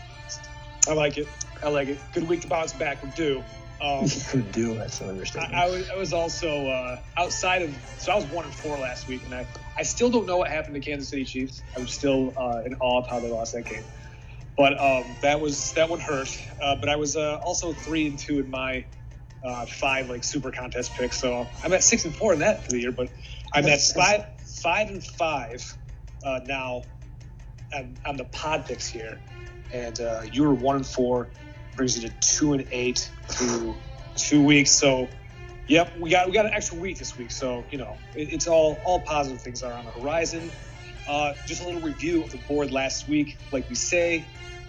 I 0.89 0.95
like 0.95 1.19
it. 1.19 1.29
I 1.63 1.69
like 1.69 1.89
it. 1.89 1.99
Good 2.13 2.29
week 2.29 2.41
to 2.43 2.49
bounce 2.49 2.73
back. 2.73 3.03
We're 3.03 3.11
due. 3.11 3.45
Um, 3.81 4.09
could 4.29 4.51
do. 4.51 4.75
That's 4.75 5.01
an 5.01 5.11
understatement. 5.11 5.55
I, 5.55 5.67
I, 5.67 5.71
was, 5.71 5.91
I 5.91 5.97
was 5.97 6.13
also 6.13 6.67
uh, 6.67 7.01
outside 7.17 7.63
of. 7.63 7.77
So 7.99 8.13
I 8.13 8.17
was 8.17 8.25
one 8.27 8.45
and 8.45 8.55
four 8.55 8.77
last 8.79 9.07
week, 9.07 9.23
and 9.25 9.35
I 9.35 9.47
I 9.77 9.83
still 9.83 10.11
don't 10.11 10.27
know 10.27 10.39
what 10.39 10.51
happened 10.51 10.75
to 10.75 10.81
Kansas 10.81 11.09
City 11.09 11.25
Chiefs. 11.25 11.63
I'm 11.77 11.87
still 11.87 12.35
uh, 12.37 12.63
in 12.67 12.75
awe 12.81 12.99
of 12.99 13.07
how 13.07 13.21
they 13.21 13.31
lost 13.31 13.53
that 13.55 13.65
game. 13.65 13.85
But 14.57 14.81
um, 14.81 15.05
that 15.23 15.41
was 15.41 15.73
that 15.75 15.89
one 15.89 16.01
hurt. 16.01 16.37
Uh, 16.61 16.75
but 16.75 16.89
I 16.89 16.97
was 16.97 17.17
uh, 17.17 17.37
also 17.37 17.73
three 17.73 18.09
and 18.09 18.19
two 18.19 18.41
in 18.41 18.51
my 18.51 18.85
uh, 19.45 19.67
five 19.67 20.09
like 20.09 20.25
super 20.25 20.51
contest 20.51 20.95
picks. 20.95 21.19
So 21.19 21.47
I'm 21.63 21.73
at 21.73 21.83
six 21.83 22.05
and 22.05 22.15
four 22.15 22.33
in 22.33 22.41
that 22.41 22.65
for 22.65 22.73
the 22.73 22.81
year. 22.81 22.93
But 22.93 23.09
I'm 23.53 23.67
at 23.67 23.81
five 23.81 24.27
five 24.45 24.89
and 24.89 25.05
five 25.05 25.77
uh, 26.25 26.41
now 26.45 26.83
on, 27.75 27.97
on, 28.05 28.17
the 28.17 28.25
pod 28.25 28.67
picks 28.67 28.89
here, 28.89 29.21
and 29.73 30.01
uh, 30.01 30.23
you 30.31 30.43
were 30.43 30.55
one 30.55 30.77
and 30.77 30.87
four, 30.87 31.29
brings 31.77 32.01
you 32.01 32.09
to 32.09 32.15
two 32.21 32.55
and 32.55 32.67
eight 32.73 33.11
through 33.29 33.77
two 34.17 34.43
weeks. 34.43 34.73
So 34.73 35.09
Yep, 35.69 35.99
we 35.99 36.09
got 36.09 36.27
we 36.27 36.33
got 36.33 36.47
an 36.47 36.55
extra 36.55 36.79
week 36.79 36.99
this 36.99 37.17
week, 37.19 37.31
so 37.31 37.63
you 37.71 37.77
know 37.77 37.99
it, 38.15 38.33
it's 38.33 38.47
all 38.47 38.79
all 38.85 39.01
positive 39.01 39.41
things 39.43 39.63
are 39.63 39.73
on 39.73 39.85
the 39.85 39.91
horizon. 39.91 40.51
Uh, 41.07 41.35
just 41.47 41.63
a 41.63 41.67
little 41.67 41.83
review 41.83 42.25
of 42.25 42.31
the 42.31 42.39
board 42.49 42.71
last 42.71 43.07
week, 43.07 43.37
like 43.53 43.69
we 43.69 43.75
say 43.75 44.25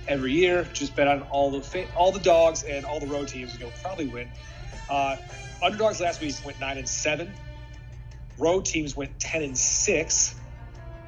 every 0.09 0.33
year. 0.33 0.67
Just 0.73 0.97
bet 0.97 1.07
on 1.07 1.21
all 1.23 1.51
the 1.51 1.61
fa- 1.61 1.87
all 1.95 2.11
the 2.11 2.19
dogs 2.19 2.63
and 2.63 2.85
all 2.85 2.99
the 2.99 3.07
road 3.07 3.29
teams, 3.29 3.51
and 3.51 3.61
you'll 3.61 3.71
probably 3.81 4.07
win. 4.07 4.29
Uh, 4.89 5.15
underdogs 5.61 6.01
last 6.01 6.21
week 6.21 6.33
went 6.45 6.59
nine 6.59 6.77
and 6.77 6.89
seven. 6.89 7.33
Road 8.37 8.65
teams 8.65 8.95
went 8.95 9.19
ten 9.19 9.43
and 9.43 9.57
six. 9.57 10.35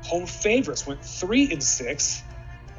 Home 0.04 0.26
favorites 0.26 0.86
went 0.86 1.04
three 1.04 1.52
and 1.52 1.64
six, 1.64 2.24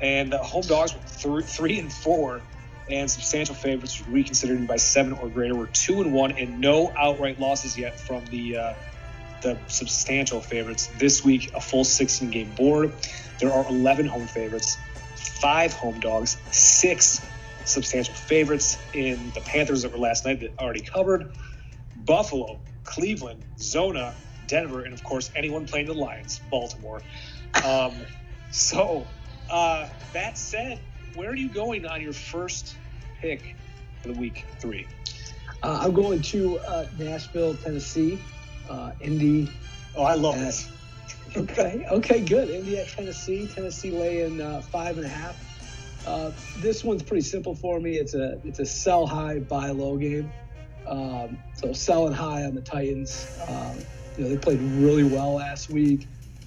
and 0.00 0.34
uh, 0.34 0.42
home 0.42 0.62
dogs 0.62 0.94
were 1.24 1.40
th- 1.40 1.50
three 1.50 1.78
and 1.78 1.92
four, 1.92 2.42
and 2.88 3.10
substantial 3.10 3.54
favorites 3.54 4.06
reconsidered 4.06 4.66
by 4.66 4.76
seven 4.76 5.12
or 5.14 5.28
greater 5.28 5.54
were 5.54 5.68
two 5.68 6.00
and 6.02 6.12
one, 6.12 6.32
and 6.32 6.60
no 6.60 6.92
outright 6.96 7.40
losses 7.40 7.78
yet 7.78 7.98
from 7.98 8.24
the 8.26 8.56
uh, 8.56 8.74
the 9.40 9.58
substantial 9.68 10.40
favorites 10.40 10.88
this 10.98 11.24
week. 11.24 11.52
A 11.54 11.60
full 11.60 11.84
16 11.84 12.30
game 12.30 12.52
board. 12.54 12.92
There 13.40 13.52
are 13.52 13.66
11 13.68 14.06
home 14.06 14.26
favorites, 14.26 14.76
five 15.16 15.72
home 15.72 15.98
dogs, 16.00 16.36
six 16.50 17.20
substantial 17.64 18.14
favorites 18.14 18.78
in 18.94 19.30
the 19.34 19.40
Panthers 19.40 19.82
that 19.82 19.92
were 19.92 19.98
last 19.98 20.24
night 20.24 20.40
that 20.40 20.58
already 20.58 20.80
covered. 20.80 21.32
Buffalo, 21.96 22.60
Cleveland, 22.84 23.44
Zona, 23.58 24.14
Denver, 24.46 24.84
and 24.84 24.92
of 24.92 25.04
course 25.04 25.30
anyone 25.36 25.66
playing 25.66 25.86
the 25.86 25.94
Lions, 25.94 26.40
Baltimore. 26.50 27.02
Um, 27.64 27.94
so 28.50 29.06
uh, 29.50 29.88
that 30.12 30.38
said, 30.38 30.80
where 31.14 31.30
are 31.30 31.36
you 31.36 31.48
going 31.48 31.86
on 31.86 32.00
your 32.00 32.12
first 32.12 32.76
pick 33.20 33.56
for 34.00 34.08
the 34.08 34.14
week 34.14 34.46
three? 34.58 34.86
Uh, 35.62 35.78
I'm 35.82 35.92
going 35.92 36.22
to 36.22 36.58
uh, 36.60 36.86
Nashville, 36.98 37.54
Tennessee. 37.54 38.18
Uh, 38.68 38.92
Indy. 39.00 39.50
Oh, 39.94 40.04
I 40.04 40.14
love 40.14 40.38
this. 40.38 40.70
okay, 41.36 41.86
okay, 41.90 42.20
good. 42.20 42.48
Indy 42.50 42.78
at 42.78 42.88
Tennessee. 42.88 43.46
Tennessee 43.46 43.90
laying 43.90 44.40
uh, 44.40 44.60
five 44.62 44.96
and 44.96 45.06
a 45.06 45.08
half. 45.08 45.51
Uh, 46.06 46.32
this 46.58 46.82
one's 46.82 47.02
pretty 47.02 47.22
simple 47.22 47.54
for 47.54 47.78
me. 47.80 47.96
It's 47.96 48.14
a 48.14 48.40
it's 48.44 48.58
a 48.58 48.66
sell 48.66 49.06
high, 49.06 49.38
buy 49.38 49.70
low 49.70 49.96
game. 49.96 50.30
Um, 50.86 51.38
so 51.54 51.72
selling 51.72 52.12
high 52.12 52.44
on 52.44 52.54
the 52.54 52.60
Titans. 52.60 53.26
Um, 53.48 53.78
you 54.16 54.24
know 54.24 54.30
they 54.30 54.36
played 54.36 54.60
really 54.60 55.04
well 55.04 55.34
last 55.34 55.70
week. 55.70 56.06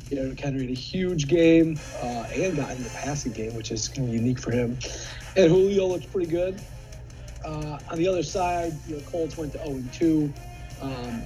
Derrick 0.10 0.40
Henry 0.40 0.62
had 0.62 0.70
a 0.70 0.74
huge 0.74 1.28
game 1.28 1.80
uh, 2.02 2.28
and 2.34 2.56
got 2.56 2.72
in 2.72 2.84
the 2.84 2.90
passing 2.90 3.32
game, 3.32 3.56
which 3.56 3.72
is 3.72 3.88
kind 3.88 4.08
of 4.08 4.14
unique 4.14 4.40
for 4.40 4.52
him. 4.52 4.78
And 5.36 5.52
Julio 5.52 5.88
looks 5.88 6.06
pretty 6.06 6.30
good. 6.30 6.62
Uh, 7.44 7.80
on 7.90 7.98
the 7.98 8.08
other 8.08 8.24
side, 8.24 8.74
you 8.88 8.96
know, 8.96 9.02
Colts 9.04 9.38
went 9.38 9.54
to 9.54 9.66
0 9.66 9.84
2. 9.94 10.34
Um, 10.82 11.22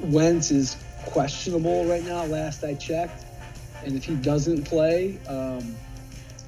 Wentz 0.00 0.50
is 0.50 0.76
questionable 1.06 1.86
right 1.86 2.04
now. 2.04 2.24
Last 2.24 2.64
I 2.64 2.74
checked, 2.74 3.24
and 3.84 3.96
if 3.96 4.04
he 4.04 4.14
doesn't 4.16 4.64
play, 4.64 5.18
um, 5.28 5.74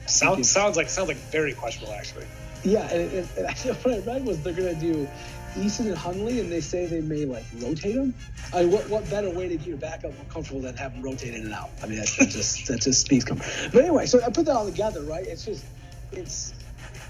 sounds 0.06 0.50
sounds 0.50 0.76
like 0.76 0.88
sounds 0.88 1.08
like 1.08 1.16
very 1.16 1.52
questionable 1.52 1.94
actually. 1.94 2.26
Yeah, 2.64 2.88
and, 2.92 3.12
and, 3.12 3.28
and 3.36 3.76
what 3.82 3.94
I 3.94 3.98
read 3.98 4.24
was 4.24 4.42
they're 4.42 4.52
gonna 4.52 4.74
do 4.74 5.08
Eason 5.54 5.86
and 5.86 5.96
Hundley, 5.96 6.40
and 6.40 6.50
they 6.50 6.60
say 6.60 6.86
they 6.86 7.00
may 7.00 7.24
like 7.26 7.44
rotate 7.60 7.94
them. 7.94 8.14
I 8.54 8.62
mean, 8.62 8.72
what 8.72 8.88
what 8.88 9.08
better 9.10 9.30
way 9.30 9.48
to 9.48 9.56
get 9.56 9.66
your 9.66 9.76
backup 9.76 10.14
more 10.14 10.26
comfortable 10.28 10.60
than 10.62 10.76
have 10.76 10.92
them 10.92 11.02
rotate 11.02 11.34
in 11.34 11.42
and 11.42 11.52
out? 11.52 11.70
I 11.82 11.86
mean, 11.86 11.98
that, 11.98 12.14
that 12.18 12.28
just 12.30 12.66
that 12.68 12.80
just 12.80 13.00
speaks. 13.00 13.24
But 13.24 13.74
anyway, 13.74 14.06
so 14.06 14.20
I 14.24 14.30
put 14.30 14.46
that 14.46 14.56
all 14.56 14.66
together, 14.66 15.02
right? 15.02 15.26
It's 15.26 15.44
just 15.44 15.64
it's 16.12 16.54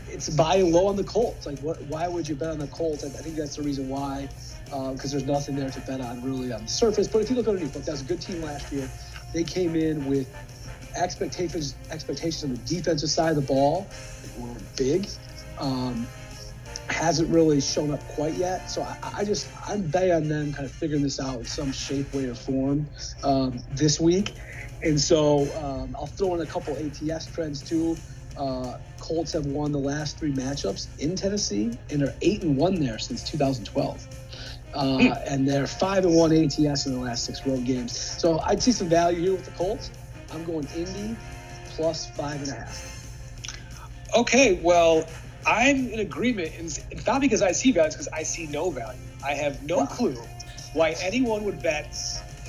it's 0.09 0.29
buying 0.31 0.73
low 0.73 0.89
on 0.89 0.97
the 0.97 1.05
Colts. 1.05 1.47
Like, 1.47 1.59
what? 1.61 1.81
Why 1.85 2.09
would 2.09 2.29
you 2.29 2.35
bet 2.35 2.51
on 2.51 2.59
the 2.59 2.67
Colts? 2.69 3.05
I, 3.05 3.09
I 3.09 3.23
think 3.23 3.37
that's 3.37 3.57
the 3.57 3.63
reason 3.63 3.89
why, 3.89 4.29
because 4.65 5.07
uh, 5.07 5.19
there's 5.19 5.25
nothing 5.25 5.57
there 5.57 5.71
to 5.71 5.81
bet 5.81 6.01
on 6.01 6.23
really 6.23 6.53
on 6.53 6.63
the 6.63 6.69
surface. 6.69 7.07
But 7.09 7.23
if 7.23 7.31
you 7.31 7.37
look 7.37 7.47
underneath, 7.47 7.75
look, 7.75 7.85
that 7.85 7.93
was 7.93 8.03
a 8.03 8.05
good 8.05 8.21
team 8.21 8.43
last 8.43 8.73
year. 8.73 8.89
They 9.33 9.45
came 9.45 9.77
in 9.77 10.07
with 10.07 10.29
expectations 10.97 11.75
expectations 11.91 12.45
on 12.45 12.51
the 12.55 12.61
defensive 12.61 13.11
side 13.11 13.31
of 13.31 13.37
the 13.37 13.43
ball 13.43 13.87
were 14.39 14.55
big. 14.77 15.09
Um, 15.59 16.07
hasn't 16.89 17.29
really 17.31 17.61
shown 17.61 17.91
up 17.91 18.07
quite 18.09 18.35
yet. 18.35 18.71
So 18.71 18.83
I, 18.83 18.97
I, 19.19 19.25
just 19.25 19.49
I'm 19.67 19.83
betting 19.83 20.13
on 20.13 20.29
them 20.29 20.53
kind 20.53 20.65
of 20.65 20.73
figuring 20.73 21.03
this 21.03 21.21
out 21.21 21.39
in 21.39 21.45
some 21.45 21.73
shape, 21.73 22.13
way, 22.13 22.27
or 22.27 22.35
form 22.35 22.89
um, 23.23 23.59
this 23.73 24.01
week. 24.01 24.35
And 24.83 25.01
so 25.01 25.43
um, 25.63 25.97
I'll 25.99 26.07
throw 26.07 26.35
in 26.35 26.41
a 26.41 26.47
couple 26.47 26.77
ATS 26.77 27.27
trends 27.27 27.63
too. 27.63 27.97
Uh, 28.37 28.79
Colts 28.99 29.33
have 29.33 29.47
won 29.47 29.73
the 29.73 29.79
last 29.79 30.19
three 30.19 30.33
matchups 30.33 30.87
in 30.99 31.15
Tennessee, 31.15 31.79
and 31.91 32.03
are 32.03 32.15
eight 32.23 32.43
and 32.43 32.57
one 32.57 32.75
there 32.75 32.99
since 32.99 33.29
2012. 33.31 34.09
Uh, 34.75 34.99
hmm. 34.99 35.13
and 35.27 35.47
they're 35.47 35.67
five 35.67 36.07
and 36.07 36.17
one 36.17 36.33
ATS 36.33 36.87
in 36.87 36.95
the 36.95 36.99
last 36.99 37.27
six 37.27 37.47
road 37.47 37.65
games. 37.65 37.95
So 37.95 38.41
I'd 38.41 38.63
see 38.63 38.73
some 38.73 38.89
value 38.89 39.21
here 39.21 39.33
with 39.33 39.45
the 39.45 39.51
Colts. 39.51 39.91
I'm 40.33 40.45
going 40.45 40.67
Indy 40.75 41.17
plus 41.71 42.07
five 42.07 42.41
and 42.41 42.49
a 42.49 42.55
half. 42.55 42.89
Okay, 44.17 44.61
well, 44.63 45.05
I'm 45.47 45.89
in 45.89 46.01
agreement. 46.01 46.53
It's 46.59 47.07
not 47.07 47.21
because 47.21 47.43
I 47.43 47.53
see 47.53 47.73
value, 47.73 47.87
it's 47.87 47.97
because 47.97 48.09
I 48.13 48.23
see 48.23 48.47
no 48.47 48.71
value. 48.71 49.01
I 49.25 49.35
have 49.35 49.63
no 49.63 49.87
clue 49.87 50.17
why 50.75 50.95
anyone 51.03 51.45
would 51.45 51.63
bet 51.63 51.95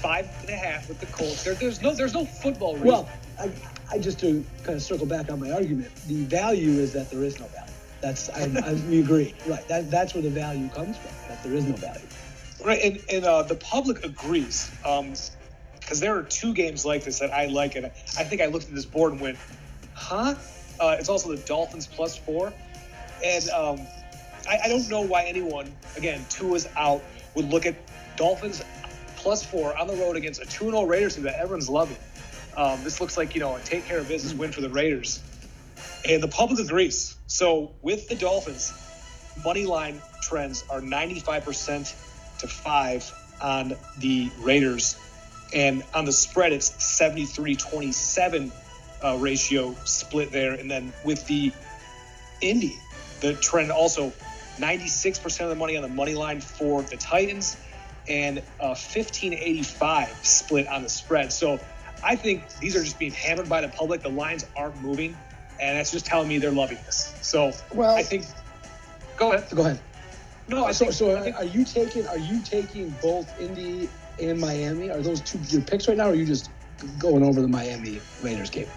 five 0.04 0.30
and 0.42 0.50
a 0.50 0.56
half 0.56 0.90
with 0.90 1.00
the 1.00 1.06
Colts. 1.08 1.44
There, 1.44 1.54
there's 1.54 1.82
no 1.82 1.96
there's 1.96 2.14
no 2.14 2.26
football 2.26 2.74
reason. 2.74 2.88
Well, 2.88 3.10
I, 3.40 3.52
I 3.92 3.98
just 4.00 4.20
to 4.20 4.44
kind 4.64 4.76
of 4.76 4.82
circle 4.82 5.06
back 5.06 5.32
on 5.32 5.40
my 5.40 5.52
argument, 5.52 5.92
the 6.08 6.24
value 6.26 6.72
is 6.80 6.94
that 6.94 7.10
there 7.10 7.24
is 7.24 7.40
no 7.40 7.48
value. 7.48 7.74
That's 8.02 8.30
I, 8.30 8.52
I, 8.66 8.74
we 8.90 9.00
agree, 9.00 9.34
right? 9.48 9.66
That 9.70 9.90
that's 9.90 10.14
where 10.14 10.24
the 10.24 10.30
value 10.30 10.68
comes 10.70 10.98
from. 10.98 11.12
That 11.30 11.42
there 11.44 11.54
is 11.54 11.66
no 11.66 11.76
value. 11.76 12.06
Right, 12.64 12.82
and 12.84 13.00
and 13.12 13.26
uh, 13.26 13.44
the 13.44 13.56
public 13.56 14.04
agrees. 14.04 14.70
Um, 14.86 15.14
because 15.84 16.00
there 16.00 16.18
are 16.18 16.24
two 16.24 16.54
games 16.54 16.86
like 16.86 17.04
this 17.04 17.20
that 17.20 17.32
I 17.32 17.48
like, 17.48 17.76
and 17.76 17.86
I 17.86 18.24
think 18.24 18.42
I 18.42 18.48
looked 18.48 18.68
at 18.68 18.74
this 18.74 18.86
board 18.86 19.12
and 19.12 19.22
went, 19.22 19.38
"Huh?" 19.94 20.36
Uh, 20.80 20.96
it's 21.00 21.10
also 21.10 21.30
the 21.36 21.42
Dolphins 21.44 21.88
plus 21.88 22.18
four. 22.18 22.52
And 23.24 23.50
um, 23.50 23.80
I, 24.50 24.60
I, 24.66 24.68
don't 24.68 24.90
know 24.90 25.02
why 25.02 25.24
anyone, 25.24 25.74
again, 25.96 26.26
two 26.30 26.56
is 26.56 26.68
out, 26.76 27.02
would 27.36 27.50
look 27.50 27.66
at 27.66 27.76
Dolphins 28.18 28.62
plus 29.16 29.44
four 29.44 29.78
on 29.78 29.88
the 29.88 29.96
road 29.96 30.18
against 30.18 30.42
a 30.42 30.46
2 30.46 30.66
and 30.66 30.74
0 30.74 30.86
Raiders 30.86 31.16
team 31.16 31.24
that 31.24 31.40
everyone's 31.40 31.70
loving. 31.70 31.98
Um, 32.58 32.84
this 32.84 33.00
looks 33.00 33.18
like, 33.18 33.34
you 33.34 33.40
know, 33.40 33.56
a 33.56 33.60
take 33.62 33.86
care 33.86 34.00
of 34.00 34.08
business 34.08 34.34
win 34.34 34.52
for 34.52 34.62
the 34.62 34.70
Raiders. 34.70 35.22
And 36.08 36.22
the 36.22 36.28
public 36.28 36.60
agrees. 36.60 37.16
So 37.28 37.72
with 37.82 38.10
the 38.10 38.16
Dolphins, 38.16 38.74
money 39.44 39.66
line 39.66 40.02
trends 40.22 40.66
are 40.70 40.82
95% 40.82 42.40
to 42.40 42.48
5 42.48 43.14
on 43.42 43.76
the 44.00 44.30
Raiders. 44.40 44.98
And 45.54 45.84
on 45.94 46.06
the 46.06 46.12
spread, 46.12 46.52
it's 46.52 46.84
73 46.84 47.56
27 47.56 48.52
uh, 49.04 49.18
ratio 49.20 49.76
split 49.86 50.32
there. 50.32 50.54
And 50.54 50.70
then 50.70 50.94
with 51.04 51.26
the 51.28 51.52
Indy, 52.42 52.78
the 53.22 53.34
trend 53.36 53.72
also 53.72 54.12
96% 54.58 55.42
of 55.42 55.50
the 55.50 55.56
money 55.56 55.76
on 55.78 55.84
the 55.84 55.90
money 55.90 56.16
line 56.16 56.42
for 56.42 56.82
the 56.82 56.98
Titans 56.98 57.58
and 58.08 58.40
a 58.60 58.68
1585 58.70 60.10
split 60.24 60.68
on 60.68 60.84
the 60.84 60.90
spread. 60.90 61.32
So 61.32 61.60
I 62.04 62.16
think 62.16 62.48
these 62.60 62.76
are 62.76 62.84
just 62.84 63.00
being 63.00 63.14
hammered 63.14 63.48
by 63.48 63.62
the 63.62 63.70
public. 63.70 64.02
The 64.02 64.10
lines 64.10 64.46
aren't 64.56 64.82
moving, 64.82 65.18
and 65.60 65.78
that's 65.78 65.92
just 65.92 66.06
telling 66.06 66.28
me 66.28 66.38
they're 66.38 66.52
loving 66.52 66.78
this. 66.86 67.16
So 67.22 67.54
well, 67.74 67.96
I 67.96 68.04
think. 68.04 68.26
Go 69.16 69.32
ahead. 69.32 69.50
Go 69.56 69.62
ahead. 69.62 69.80
No, 70.48 70.66
I 70.66 70.74
so 70.74 70.86
think, 70.86 70.94
so 70.94 71.18
I 71.18 71.22
think, 71.22 71.36
are 71.38 71.46
you 71.46 71.64
taking 71.64 72.06
are 72.08 72.18
you 72.18 72.42
taking 72.42 72.90
both 73.02 73.40
Indy 73.40 73.90
and 74.22 74.40
Miami? 74.40 74.90
Are 74.90 75.02
those 75.02 75.22
two 75.22 75.40
your 75.50 75.62
picks 75.62 75.88
right 75.88 75.98
now, 75.98 76.08
or 76.08 76.12
are 76.12 76.16
you 76.16 76.26
just 76.26 76.50
going 77.00 77.24
over 77.24 77.42
the 77.42 77.48
Miami 77.48 78.02
Raiders 78.22 78.50
game? 78.50 78.68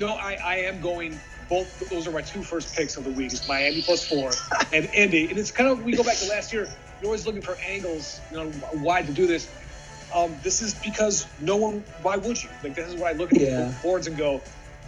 No, 0.00 0.08
I, 0.08 0.38
I 0.44 0.56
am 0.56 0.80
going 0.80 1.18
both 1.48 1.88
those 1.90 2.06
are 2.06 2.10
my 2.10 2.22
two 2.22 2.42
first 2.42 2.74
picks 2.74 2.96
of 2.96 3.04
the 3.04 3.10
week. 3.10 3.32
It's 3.32 3.46
Miami 3.46 3.82
plus 3.82 4.06
four 4.06 4.32
and 4.72 4.86
Indy. 4.94 5.28
And 5.28 5.38
it's 5.38 5.50
kind 5.50 5.68
of 5.70 5.84
we 5.84 5.96
go 5.96 6.02
back 6.02 6.16
to 6.16 6.28
last 6.28 6.52
year. 6.52 6.68
You're 7.00 7.06
always 7.06 7.26
looking 7.26 7.42
for 7.42 7.56
angles, 7.66 8.20
you 8.30 8.38
know, 8.38 8.50
why 8.72 9.02
to 9.02 9.12
do 9.12 9.26
this. 9.26 9.48
Um, 10.14 10.34
this 10.42 10.62
is 10.62 10.74
because 10.74 11.26
no 11.40 11.56
one. 11.56 11.84
Why 12.02 12.16
would 12.16 12.42
you? 12.42 12.48
Like 12.62 12.74
this 12.74 12.88
is 12.88 12.94
what 12.94 13.14
I 13.14 13.16
look 13.16 13.32
at 13.32 13.40
yeah. 13.40 13.72
boards 13.82 14.06
and 14.06 14.16
go, 14.16 14.40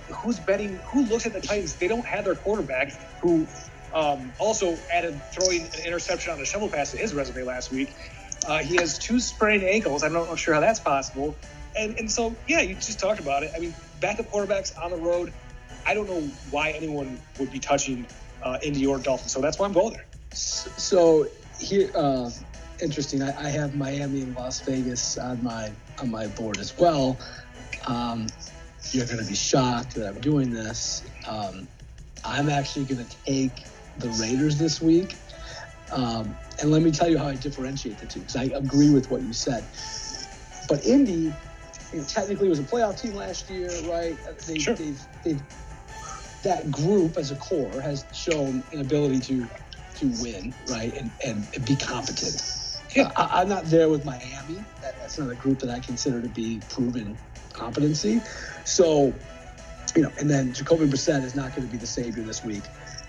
who's 0.08 0.38
betting? 0.38 0.76
Who 0.86 1.04
looks 1.06 1.26
at 1.26 1.32
the 1.32 1.40
Titans? 1.40 1.74
They 1.74 1.88
don't 1.88 2.04
have 2.04 2.24
their 2.24 2.34
quarterback 2.34 2.92
who 3.20 3.46
um, 3.92 4.32
also 4.38 4.76
added 4.92 5.20
throwing 5.32 5.62
an 5.62 5.86
interception 5.86 6.32
on 6.32 6.40
a 6.40 6.44
shovel 6.44 6.68
pass 6.68 6.92
to 6.92 6.96
his 6.96 7.14
resume 7.14 7.42
last 7.44 7.70
week. 7.72 7.94
Uh, 8.48 8.58
he 8.58 8.76
has 8.76 8.98
two 8.98 9.20
sprained 9.20 9.62
ankles. 9.62 10.02
I'm 10.02 10.12
not 10.12 10.36
sure 10.38 10.54
how 10.54 10.60
that's 10.60 10.80
possible. 10.80 11.36
And 11.76 11.96
and 11.98 12.10
so 12.10 12.34
yeah, 12.48 12.60
you 12.60 12.74
just 12.74 12.98
talked 12.98 13.20
about 13.20 13.44
it. 13.44 13.52
I 13.54 13.60
mean, 13.60 13.74
backup 14.00 14.26
quarterbacks 14.30 14.76
on 14.82 14.90
the 14.90 14.96
road 14.96 15.32
I 15.88 15.94
don't 15.94 16.06
know 16.06 16.20
why 16.50 16.70
anyone 16.72 17.18
would 17.38 17.50
be 17.50 17.58
touching 17.58 18.06
uh, 18.42 18.58
Indy 18.62 18.86
or 18.86 18.98
Dolphins. 18.98 19.32
So 19.32 19.40
that's 19.40 19.58
why 19.58 19.64
I'm 19.64 19.72
going 19.72 19.94
there. 19.94 20.04
So 20.32 21.26
here, 21.58 21.90
uh, 21.94 22.30
interesting. 22.82 23.22
I, 23.22 23.46
I, 23.46 23.48
have 23.48 23.74
Miami 23.74 24.20
and 24.20 24.36
Las 24.36 24.60
Vegas 24.60 25.16
on 25.16 25.42
my 25.42 25.72
on 25.98 26.10
my 26.10 26.26
board 26.26 26.58
as 26.58 26.76
well. 26.76 27.18
Um, 27.86 28.26
you're 28.90 29.06
going 29.06 29.18
to 29.18 29.24
be 29.24 29.34
shocked 29.34 29.94
that 29.94 30.08
I'm 30.08 30.20
doing 30.20 30.50
this. 30.50 31.02
Um, 31.26 31.66
I'm 32.22 32.50
actually 32.50 32.84
going 32.84 33.04
to 33.04 33.16
take 33.24 33.64
the 33.98 34.10
Raiders 34.10 34.58
this 34.58 34.82
week. 34.82 35.16
Um, 35.90 36.36
and 36.60 36.70
let 36.70 36.82
me 36.82 36.90
tell 36.90 37.08
you 37.08 37.18
how 37.18 37.28
I 37.28 37.34
differentiate 37.34 37.98
the 37.98 38.06
two, 38.06 38.20
because 38.20 38.36
I 38.36 38.44
agree 38.44 38.90
with 38.90 39.10
what 39.10 39.22
you 39.22 39.32
said. 39.32 39.64
But 40.68 40.84
Indy, 40.84 41.32
you 41.92 41.98
know, 41.98 42.04
technically 42.04 42.48
was 42.48 42.58
a 42.58 42.64
playoff 42.64 43.00
team 43.00 43.14
last 43.14 43.48
year, 43.48 43.70
right? 43.88 44.16
Uh, 44.28 44.32
they, 44.46 44.58
sure. 44.58 44.74
they've, 44.74 45.00
they've 45.24 45.42
that 46.42 46.70
group 46.70 47.16
as 47.16 47.30
a 47.30 47.36
core 47.36 47.80
has 47.80 48.04
shown 48.12 48.62
an 48.72 48.80
ability 48.80 49.20
to 49.20 49.48
to 49.96 50.22
win, 50.22 50.54
right, 50.68 50.94
and 50.96 51.10
and, 51.24 51.64
be 51.64 51.74
competent. 51.74 52.42
Yeah. 52.94 53.10
Uh, 53.16 53.28
I, 53.32 53.42
am 53.42 53.48
not 53.48 53.64
there 53.64 53.88
with 53.88 54.04
Miami. 54.04 54.64
That, 54.80 54.98
that's 55.00 55.18
not 55.18 55.30
a 55.30 55.34
group 55.34 55.58
that 55.60 55.70
I 55.70 55.80
consider 55.80 56.22
to 56.22 56.28
be 56.28 56.60
proven 56.70 57.18
competency. 57.52 58.20
So 58.64 59.12
you 59.96 60.02
know, 60.02 60.12
and 60.18 60.30
then 60.30 60.52
Jacoby 60.52 60.86
Brissett 60.86 61.24
is 61.24 61.34
not 61.34 61.54
going 61.54 61.66
to 61.66 61.72
be 61.72 61.78
the 61.78 61.86
savior 61.86 62.22
this 62.22 62.44
week. 62.44 62.62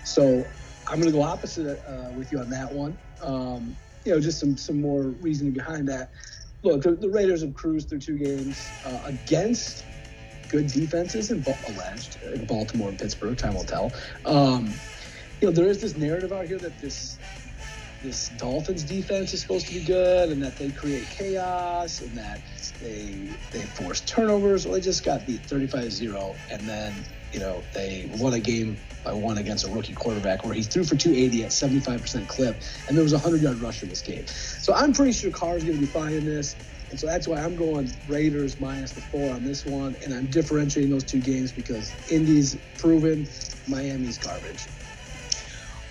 So 0.04 0.44
I'm 0.90 1.00
going 1.00 1.12
to 1.12 1.18
go 1.18 1.22
opposite 1.22 1.80
uh, 1.88 2.12
with 2.12 2.32
you 2.32 2.40
on 2.40 2.50
that 2.50 2.72
one. 2.72 2.98
Um, 3.22 3.78
you 4.06 4.12
know, 4.14 4.20
just 4.20 4.40
some 4.40 4.56
some 4.58 4.80
more 4.80 5.12
reasoning 5.20 5.54
behind 5.54 5.88
that. 5.88 6.10
Look, 6.64 6.82
the, 6.82 6.96
the 6.96 7.10
Raiders 7.10 7.42
have 7.42 7.54
cruised 7.54 7.90
through 7.90 8.00
two 8.00 8.18
games 8.18 8.74
uh, 8.84 9.00
against 9.06 9.86
good 10.48 10.68
defenses 10.68 11.30
in 11.30 11.42
alleged 11.64 12.18
in 12.34 12.46
Baltimore 12.46 12.90
and 12.90 12.98
Pittsburgh. 12.98 13.38
Time 13.38 13.54
will 13.54 13.64
tell. 13.64 13.94
Um, 14.24 14.82
you 15.40 15.48
know, 15.48 15.54
there 15.54 15.68
is 15.68 15.80
this 15.80 15.96
narrative 15.96 16.32
out 16.32 16.46
here 16.46 16.60
that 16.60 16.78
this 16.80 17.20
this 18.02 18.28
Dolphins 18.28 18.84
defense 18.84 19.34
is 19.34 19.42
supposed 19.42 19.68
to 19.68 19.74
be 19.74 19.82
good 19.82 20.30
and 20.30 20.42
that 20.42 20.56
they 20.56 20.72
create 20.72 21.10
chaos 21.10 22.00
and 22.00 22.16
that 22.18 22.42
they 22.80 23.38
they 23.52 23.66
force 23.66 24.02
turnovers. 24.02 24.66
Well, 24.66 24.74
they 24.74 24.80
just 24.82 25.04
got 25.04 25.26
beat 25.26 25.46
35-0 25.48 26.40
and 26.50 26.68
then, 26.68 27.06
you 27.32 27.40
know, 27.40 27.62
they 27.72 28.10
won 28.18 28.32
a 28.34 28.40
game 28.40 28.76
by 29.04 29.12
one 29.12 29.38
against 29.38 29.66
a 29.66 29.70
rookie 29.70 29.94
quarterback 29.94 30.44
where 30.44 30.54
he 30.54 30.62
threw 30.62 30.84
for 30.84 30.96
280 30.96 31.44
at 31.44 31.50
75% 31.50 32.28
clip 32.28 32.56
and 32.88 32.96
there 32.96 33.02
was 33.02 33.12
a 33.12 33.18
100-yard 33.18 33.58
rush 33.60 33.82
in 33.82 33.88
this 33.88 34.02
game. 34.02 34.26
So 34.26 34.74
I'm 34.74 34.92
pretty 34.92 35.12
sure 35.12 35.30
Carr's 35.30 35.64
going 35.64 35.76
to 35.76 35.80
be 35.80 35.86
fine 35.86 36.12
in 36.12 36.24
this. 36.24 36.56
And 36.90 36.98
so 36.98 37.06
that's 37.06 37.28
why 37.28 37.38
I'm 37.38 37.54
going 37.56 37.90
Raiders 38.08 38.60
minus 38.60 38.92
the 38.92 39.00
four 39.00 39.32
on 39.32 39.44
this 39.44 39.64
one. 39.64 39.94
And 40.04 40.12
I'm 40.12 40.26
differentiating 40.26 40.90
those 40.90 41.04
two 41.04 41.20
games 41.20 41.52
because 41.52 41.92
Indy's 42.10 42.56
proven, 42.78 43.28
Miami's 43.68 44.18
garbage. 44.18 44.66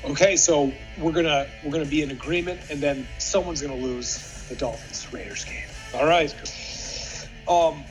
Okay, 0.03 0.37
so 0.37 0.71
we're 0.97 1.11
gonna 1.11 1.47
we're 1.63 1.71
gonna 1.71 1.85
be 1.85 2.01
in 2.01 2.11
agreement, 2.11 2.61
and 2.69 2.79
then 2.79 3.05
someone's 3.17 3.61
gonna 3.61 3.75
lose 3.75 4.45
the 4.47 4.55
Dolphins 4.55 5.11
Raiders 5.11 5.43
game. 5.43 5.67
All 5.93 6.05
right. 6.05 6.33
Um, 7.49 7.83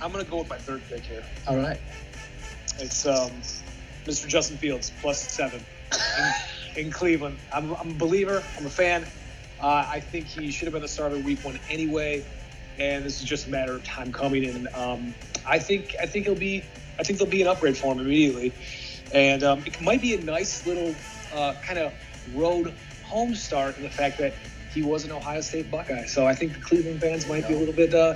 I'm 0.00 0.12
gonna 0.12 0.24
go 0.24 0.38
with 0.38 0.48
my 0.48 0.58
third 0.58 0.82
pick 0.88 1.02
here. 1.02 1.24
All 1.46 1.56
right. 1.56 1.80
It's 2.78 3.06
um, 3.06 3.30
Mr. 4.04 4.28
Justin 4.28 4.56
Fields 4.56 4.92
plus 5.00 5.20
seven 5.20 5.64
in, 6.76 6.84
in 6.86 6.90
Cleveland. 6.90 7.38
I'm, 7.52 7.74
I'm, 7.76 7.90
a 7.90 7.94
believer. 7.94 8.42
I'm 8.58 8.66
a 8.66 8.70
fan. 8.70 9.06
Uh, 9.60 9.86
I 9.88 10.00
think 10.00 10.26
he 10.26 10.50
should 10.50 10.66
have 10.66 10.72
been 10.72 10.82
the 10.82 10.88
starter 10.88 11.16
week 11.18 11.42
one 11.44 11.58
anyway, 11.70 12.24
and 12.78 13.04
this 13.04 13.20
is 13.20 13.24
just 13.24 13.46
a 13.46 13.50
matter 13.50 13.72
of 13.72 13.84
time 13.84 14.12
coming. 14.12 14.44
And 14.44 14.68
um, 14.74 15.14
I 15.46 15.58
think 15.58 15.96
I 16.00 16.06
think 16.06 16.26
he'll 16.26 16.34
be 16.34 16.62
I 16.98 17.02
think 17.02 17.18
there'll 17.18 17.30
be 17.30 17.42
an 17.42 17.48
upgrade 17.48 17.76
for 17.76 17.92
him 17.92 18.00
immediately. 18.00 18.52
And 19.12 19.42
um, 19.42 19.62
it 19.64 19.80
might 19.80 20.02
be 20.02 20.14
a 20.14 20.20
nice 20.20 20.66
little 20.66 20.94
uh, 21.34 21.54
kind 21.62 21.78
of 21.78 21.92
road 22.34 22.72
home 23.04 23.34
start 23.34 23.76
in 23.76 23.84
the 23.84 23.90
fact 23.90 24.18
that 24.18 24.34
he 24.72 24.82
was 24.82 25.04
an 25.04 25.12
Ohio 25.12 25.40
State 25.40 25.70
Buckeye. 25.70 26.04
So 26.04 26.26
I 26.26 26.34
think 26.34 26.54
the 26.54 26.60
Cleveland 26.60 27.00
fans 27.00 27.26
might 27.28 27.46
be 27.48 27.54
a 27.54 27.58
little 27.58 27.74
bit, 27.74 27.94
uh, 27.94 28.14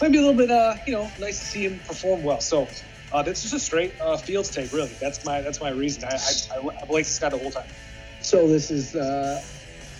might 0.00 0.12
be 0.12 0.18
a 0.18 0.20
little 0.20 0.36
bit, 0.36 0.50
uh, 0.50 0.76
you 0.86 0.92
know, 0.92 1.10
nice 1.18 1.38
to 1.40 1.44
see 1.44 1.64
him 1.64 1.80
perform 1.80 2.22
well. 2.22 2.40
So 2.40 2.68
uh, 3.12 3.22
this 3.22 3.44
is 3.44 3.52
a 3.52 3.58
straight 3.58 3.94
uh, 4.00 4.16
Fields 4.16 4.50
take, 4.50 4.72
really. 4.72 4.96
That's 5.00 5.24
my 5.24 5.40
that's 5.40 5.60
my 5.60 5.70
reason. 5.70 6.04
I, 6.04 6.08
I, 6.08 6.58
I, 6.58 6.82
I've 6.82 6.90
liked 6.90 7.08
this 7.08 7.18
guy 7.18 7.30
the 7.30 7.38
whole 7.38 7.50
time. 7.50 7.68
So 8.20 8.48
this 8.48 8.70
is 8.70 8.94
uh, 8.94 9.42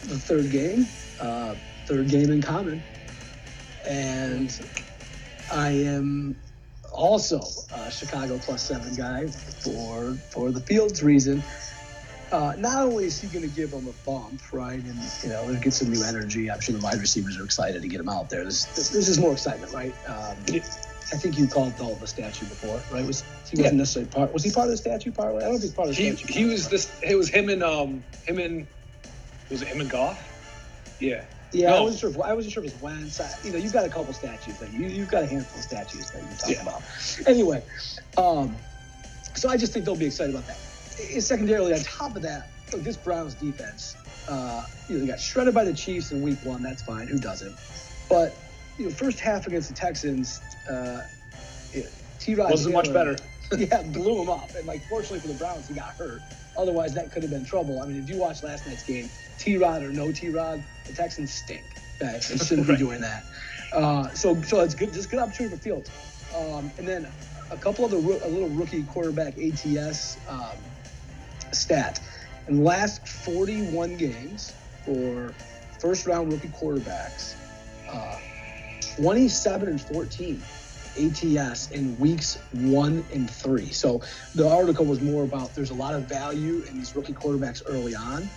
the 0.05 0.19
third 0.19 0.51
game, 0.51 0.87
uh, 1.21 1.55
third 1.87 2.09
game 2.09 2.31
in 2.31 2.43
common, 2.43 2.83
and 3.89 4.61
I 5.53 5.71
am 5.71 6.37
also 6.93 7.41
a 7.75 7.91
Chicago 7.91 8.39
plus 8.39 8.63
seven 8.63 8.95
guy 8.95 9.27
for 9.27 10.15
for 10.31 10.51
the 10.51 10.61
Fields 10.61 11.03
reason. 11.03 11.43
Uh, 12.31 12.55
not 12.59 12.85
only 12.85 13.07
is 13.07 13.21
he 13.21 13.29
going 13.29 13.49
to 13.49 13.55
give 13.55 13.71
them 13.71 13.87
a 13.87 13.93
bump, 14.05 14.41
right, 14.53 14.83
and 14.83 14.99
you 15.23 15.31
know, 15.31 15.55
get 15.63 15.73
some 15.73 15.91
new 15.91 16.03
energy. 16.05 16.51
I'm 16.51 16.61
sure 16.61 16.77
the 16.77 16.83
wide 16.83 17.01
receivers 17.01 17.39
are 17.39 17.45
excited 17.45 17.81
to 17.81 17.89
get 17.89 18.01
him 18.01 18.09
out 18.09 18.29
there. 18.29 18.45
This, 18.45 18.67
this, 18.67 18.91
this 18.91 19.09
is 19.09 19.19
more 19.19 19.33
excitement, 19.33 19.73
right? 19.73 19.95
Um, 20.07 20.37
I 21.11 21.17
think 21.17 21.39
you 21.39 21.47
called 21.47 21.77
Dull 21.79 21.95
the 21.95 22.07
statue 22.07 22.45
before, 22.47 22.83
right? 22.93 23.07
Was 23.07 23.23
he 23.51 23.57
wasn't 23.57 23.75
yeah. 23.75 23.79
necessarily 23.79 24.11
part? 24.11 24.33
Was 24.35 24.45
he 24.45 24.51
part 24.51 24.67
of 24.67 24.73
the 24.73 24.77
statue? 24.77 25.11
Part? 25.11 25.37
I 25.37 25.41
don't 25.41 25.59
think 25.59 25.75
part 25.75 25.89
of 25.89 25.97
the 25.97 26.03
he, 26.03 26.15
statue. 26.15 26.33
He 26.33 26.45
was 26.45 26.69
this. 26.69 26.93
It 27.03 27.15
was 27.15 27.31
him 27.31 27.49
and 27.49 27.63
um 27.63 28.05
him 28.27 28.39
and 28.39 28.67
was 29.49 29.63
it 29.63 29.69
him 29.69 29.81
and 29.81 29.89
Goff? 29.89 30.23
Yeah. 31.01 31.25
Yeah, 31.53 31.71
no. 31.71 31.77
I 31.77 31.81
wasn't 31.81 32.01
sure. 32.01 32.11
If, 32.11 32.21
I 32.21 32.35
wasn't 32.35 32.53
sure 32.53 32.63
if 32.63 32.71
it 32.71 32.75
was 32.75 32.83
Wentz. 32.83 33.45
You 33.45 33.53
know, 33.53 33.59
you've 33.59 33.73
got 33.73 33.87
a 33.87 33.89
couple 33.89 34.13
statues 34.13 34.59
that 34.59 34.71
you 34.71 34.87
you've 34.87 35.11
got 35.11 35.23
a 35.23 35.27
handful 35.27 35.59
of 35.59 35.65
statues 35.65 36.11
that 36.11 36.23
you're 36.23 36.31
talking 36.33 36.57
yeah. 36.57 36.63
about. 36.63 36.83
Anyway, 37.27 37.63
um, 38.19 38.55
so 39.35 39.49
I 39.49 39.57
just 39.57 39.73
think 39.73 39.87
they'll 39.87 39.97
be 39.97 40.07
excited 40.07 40.35
about 40.35 40.47
that. 40.47 40.59
Secondarily, 41.21 41.73
on 41.73 41.81
top 41.81 42.17
of 42.17 42.23
that, 42.23 42.49
look, 42.73 42.83
this 42.83 42.97
Browns 42.97 43.35
defense, 43.35 43.97
uh, 44.29 44.65
you 44.89 44.95
know, 44.95 45.01
they 45.01 45.07
got 45.07 45.21
shredded 45.21 45.55
by 45.55 45.65
the 45.65 45.73
Chiefs 45.73 46.13
in 46.13 46.23
Week 46.23 46.39
One. 46.45 46.63
That's 46.63 46.83
fine. 46.83 47.07
Who 47.07 47.19
doesn't? 47.19 47.57
But 48.09 48.35
you 48.79 48.87
know, 48.87 48.91
first 48.91 49.21
half 49.21 49.47
against 49.47 49.69
the 49.69 49.75
Texans, 49.75 50.41
uh, 50.71 51.07
T. 52.19 52.35
Rod 52.35 52.51
wasn't 52.51 52.75
much 52.75 52.93
better. 52.93 53.17
yeah, 53.57 53.83
blew 53.83 54.23
him 54.23 54.29
up. 54.29 54.55
And 54.55 54.67
like, 54.67 54.87
fortunately 54.89 55.21
for 55.21 55.29
the 55.29 55.35
Browns, 55.35 55.69
he 55.69 55.75
got 55.75 55.91
hurt. 55.95 56.21
Otherwise, 56.57 56.95
that 56.95 57.13
could 57.13 57.23
have 57.23 57.31
been 57.31 57.45
trouble. 57.45 57.81
I 57.81 57.87
mean, 57.87 58.03
if 58.03 58.11
you 58.11 58.17
watch 58.17 58.43
last 58.43 58.67
night's 58.67 58.83
game, 58.83 59.09
T. 59.39 59.57
Rod 59.57 59.83
or 59.83 59.91
no 59.91 60.11
T. 60.13 60.29
Rod, 60.29 60.63
the 60.87 60.93
Texans 60.93 61.33
stink. 61.33 61.63
They 62.01 62.19
shouldn't 62.21 62.69
right. 62.69 62.79
be 62.79 62.85
doing 62.85 63.01
that. 63.01 63.25
Uh, 63.73 64.09
so, 64.11 64.41
so 64.43 64.61
it's 64.61 64.75
good. 64.75 64.93
Just 64.93 65.11
good 65.11 65.21
opportunity 65.21 65.57
for 65.57 65.63
Fields. 65.63 65.91
Um, 66.37 66.71
and 66.79 66.87
then 66.87 67.09
a 67.51 67.57
couple 67.57 67.85
of 67.85 67.91
the 67.91 67.97
a 67.99 68.29
little 68.29 68.49
rookie 68.51 68.83
quarterback 68.85 69.39
ATS 69.39 70.19
um, 70.29 70.47
stat. 71.55 72.01
In 72.49 72.57
the 72.57 72.63
last 72.63 73.07
41 73.07 73.97
games 73.97 74.55
for 74.85 75.35
first 75.79 76.07
round 76.07 76.33
rookie 76.33 76.49
quarterbacks, 76.49 77.35
uh, 77.91 78.19
27 78.97 79.69
and 79.69 79.81
14 79.81 80.43
ATS 80.99 81.71
in 81.71 81.97
weeks 81.99 82.39
one 82.53 83.05
and 83.13 83.31
three. 83.31 83.71
So 83.71 84.03
the 84.35 84.49
article 84.49 84.85
was 84.85 85.01
more 85.01 85.25
about 85.25 85.55
there's 85.55 85.71
a 85.71 85.75
lot 85.75 85.95
of 85.95 86.05
value 86.05 86.63
in 86.69 86.79
these 86.79 86.95
rookie 86.97 87.13
quarterbacks 87.13 87.63
early 87.67 87.95
on. 87.95 88.29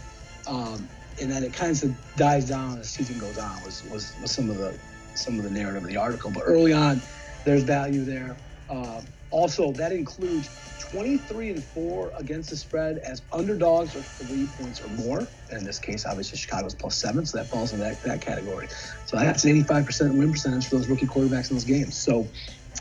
Um, 0.47 0.87
and 1.21 1.31
then 1.31 1.43
it 1.43 1.53
kind 1.53 1.71
of 1.83 1.95
dies 2.15 2.47
down 2.49 2.79
as 2.79 2.89
season 2.89 3.19
goes 3.19 3.37
on 3.37 3.63
was, 3.63 3.83
was, 3.91 4.13
was 4.21 4.31
some 4.31 4.49
of 4.49 4.57
the 4.57 4.77
some 5.13 5.37
of 5.37 5.43
the 5.43 5.49
narrative 5.49 5.83
of 5.83 5.89
the 5.89 5.97
article. 5.97 6.31
But 6.31 6.43
early 6.45 6.73
on, 6.73 7.01
there's 7.43 7.63
value 7.63 8.05
there. 8.05 8.37
Uh, 8.69 9.01
also, 9.31 9.71
that 9.73 9.91
includes 9.91 10.49
23 10.91 11.51
and 11.51 11.63
4 11.63 12.11
against 12.17 12.49
the 12.49 12.57
spread 12.57 12.97
as 12.99 13.21
underdogs 13.31 13.95
of 13.95 14.05
three 14.05 14.47
points 14.59 14.83
or 14.83 14.89
more. 14.89 15.19
And 15.49 15.59
in 15.59 15.63
this 15.63 15.79
case, 15.79 16.05
obviously, 16.05 16.37
Chicago's 16.37 16.75
plus 16.75 16.95
seven, 16.95 17.25
so 17.25 17.37
that 17.37 17.47
falls 17.47 17.71
in 17.71 17.79
that, 17.79 18.01
that 18.03 18.21
category. 18.21 18.67
So 19.05 19.17
that's 19.17 19.45
an 19.45 19.63
85% 19.63 20.17
win 20.17 20.31
percentage 20.31 20.67
for 20.67 20.75
those 20.75 20.89
rookie 20.89 21.07
quarterbacks 21.07 21.49
in 21.49 21.55
those 21.55 21.63
games. 21.63 21.95
So 21.95 22.27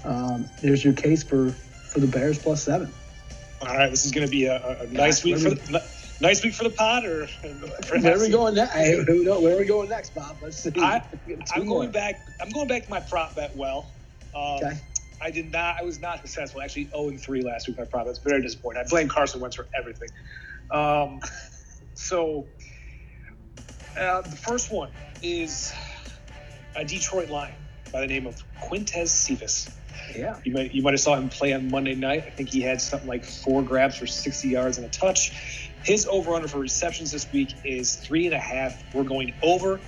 um, 0.05 0.49
there's 0.61 0.85
your 0.85 0.95
case 0.95 1.23
for, 1.23 1.51
for 1.51 2.01
the 2.01 2.09
Bears 2.09 2.39
plus 2.39 2.65
seven. 2.65 2.93
All 3.63 3.77
right, 3.77 3.91
this 3.91 4.05
is 4.05 4.13
going 4.13 4.27
to 4.27 4.31
be 4.31 4.47
a, 4.47 4.81
a 4.81 4.87
nice 4.87 5.23
week 5.23 5.39
for 5.39 5.51
the, 5.51 5.85
nice 6.21 6.43
week 6.43 6.55
for 6.55 6.65
the 6.65 6.71
pod, 6.71 7.05
or 7.05 7.27
where 8.01 8.17
are 8.17 8.19
we 8.19 8.31
going 8.31 8.55
next? 8.55 8.75
Where 8.75 9.55
are 9.55 9.59
we 9.59 9.67
going 9.67 9.91
next, 9.91 10.15
Bob? 10.15 10.37
Let's 10.43 10.57
see. 10.57 10.73
I, 10.77 11.03
am 11.55 11.67
going 11.67 11.91
back. 11.91 12.27
I'm 12.41 12.49
going 12.51 12.69
back 12.69 12.85
to 12.85 12.91
my 12.91 13.01
prop 13.01 13.35
bet. 13.35 13.55
Well, 13.55 13.91
um, 14.35 14.57
okay. 14.57 14.79
I 15.21 15.31
did 15.31 15.53
not. 15.53 15.77
I 15.81 15.85
was 15.85 16.01
not 16.01 16.21
successful. 16.21 16.63
Actually, 16.63 16.85
0 16.87 17.09
and 17.09 17.21
3 17.21 17.43
last 17.43 17.69
week. 17.69 17.79
My 17.79 17.85
prop. 17.85 18.07
That's 18.07 18.19
very 18.19 18.43
disappointing. 18.43 18.83
I 18.85 18.89
blame 18.89 19.09
Carson 19.09 19.41
Wentz 19.41 19.57
for 19.57 19.67
everything. 19.79 20.09
Um, 20.71 21.21
so 21.95 22.47
uh, 23.99 24.23
the 24.23 24.37
first 24.37 24.73
one 24.73 24.91
is 25.23 25.73
a 26.77 26.85
Detroit 26.85 27.29
Lion 27.29 27.55
by 27.93 28.01
the 28.01 28.07
name 28.07 28.27
of 28.27 28.43
Quintez 28.63 29.09
Cephus. 29.09 29.71
Yeah. 30.17 30.39
You 30.45 30.55
might 30.55 30.75
you 30.75 30.83
might 30.83 30.95
have 30.95 31.01
saw 31.01 31.17
him 31.17 31.29
play 31.29 31.53
on 31.53 31.71
Monday 31.71 31.95
night. 31.95 32.25
I 32.27 32.31
think 32.31 32.49
he 32.49 32.63
had 32.63 32.81
something 32.81 33.09
like 33.09 33.25
four 33.25 33.63
grabs 33.63 33.97
for 33.97 34.07
60 34.07 34.49
yards 34.49 34.79
and 34.79 34.87
a 34.87 34.91
touch. 34.91 35.71
His 35.83 36.07
over 36.07 36.35
under 36.35 36.49
for 36.49 36.59
receptions 36.59 37.11
this 37.11 37.31
week 37.33 37.55
is 37.65 37.97
three 37.97 38.27
and 38.27 38.35
a 38.35 38.39
half. 38.39 38.83
We're 38.95 39.05
going 39.05 39.35
over. 39.43 39.81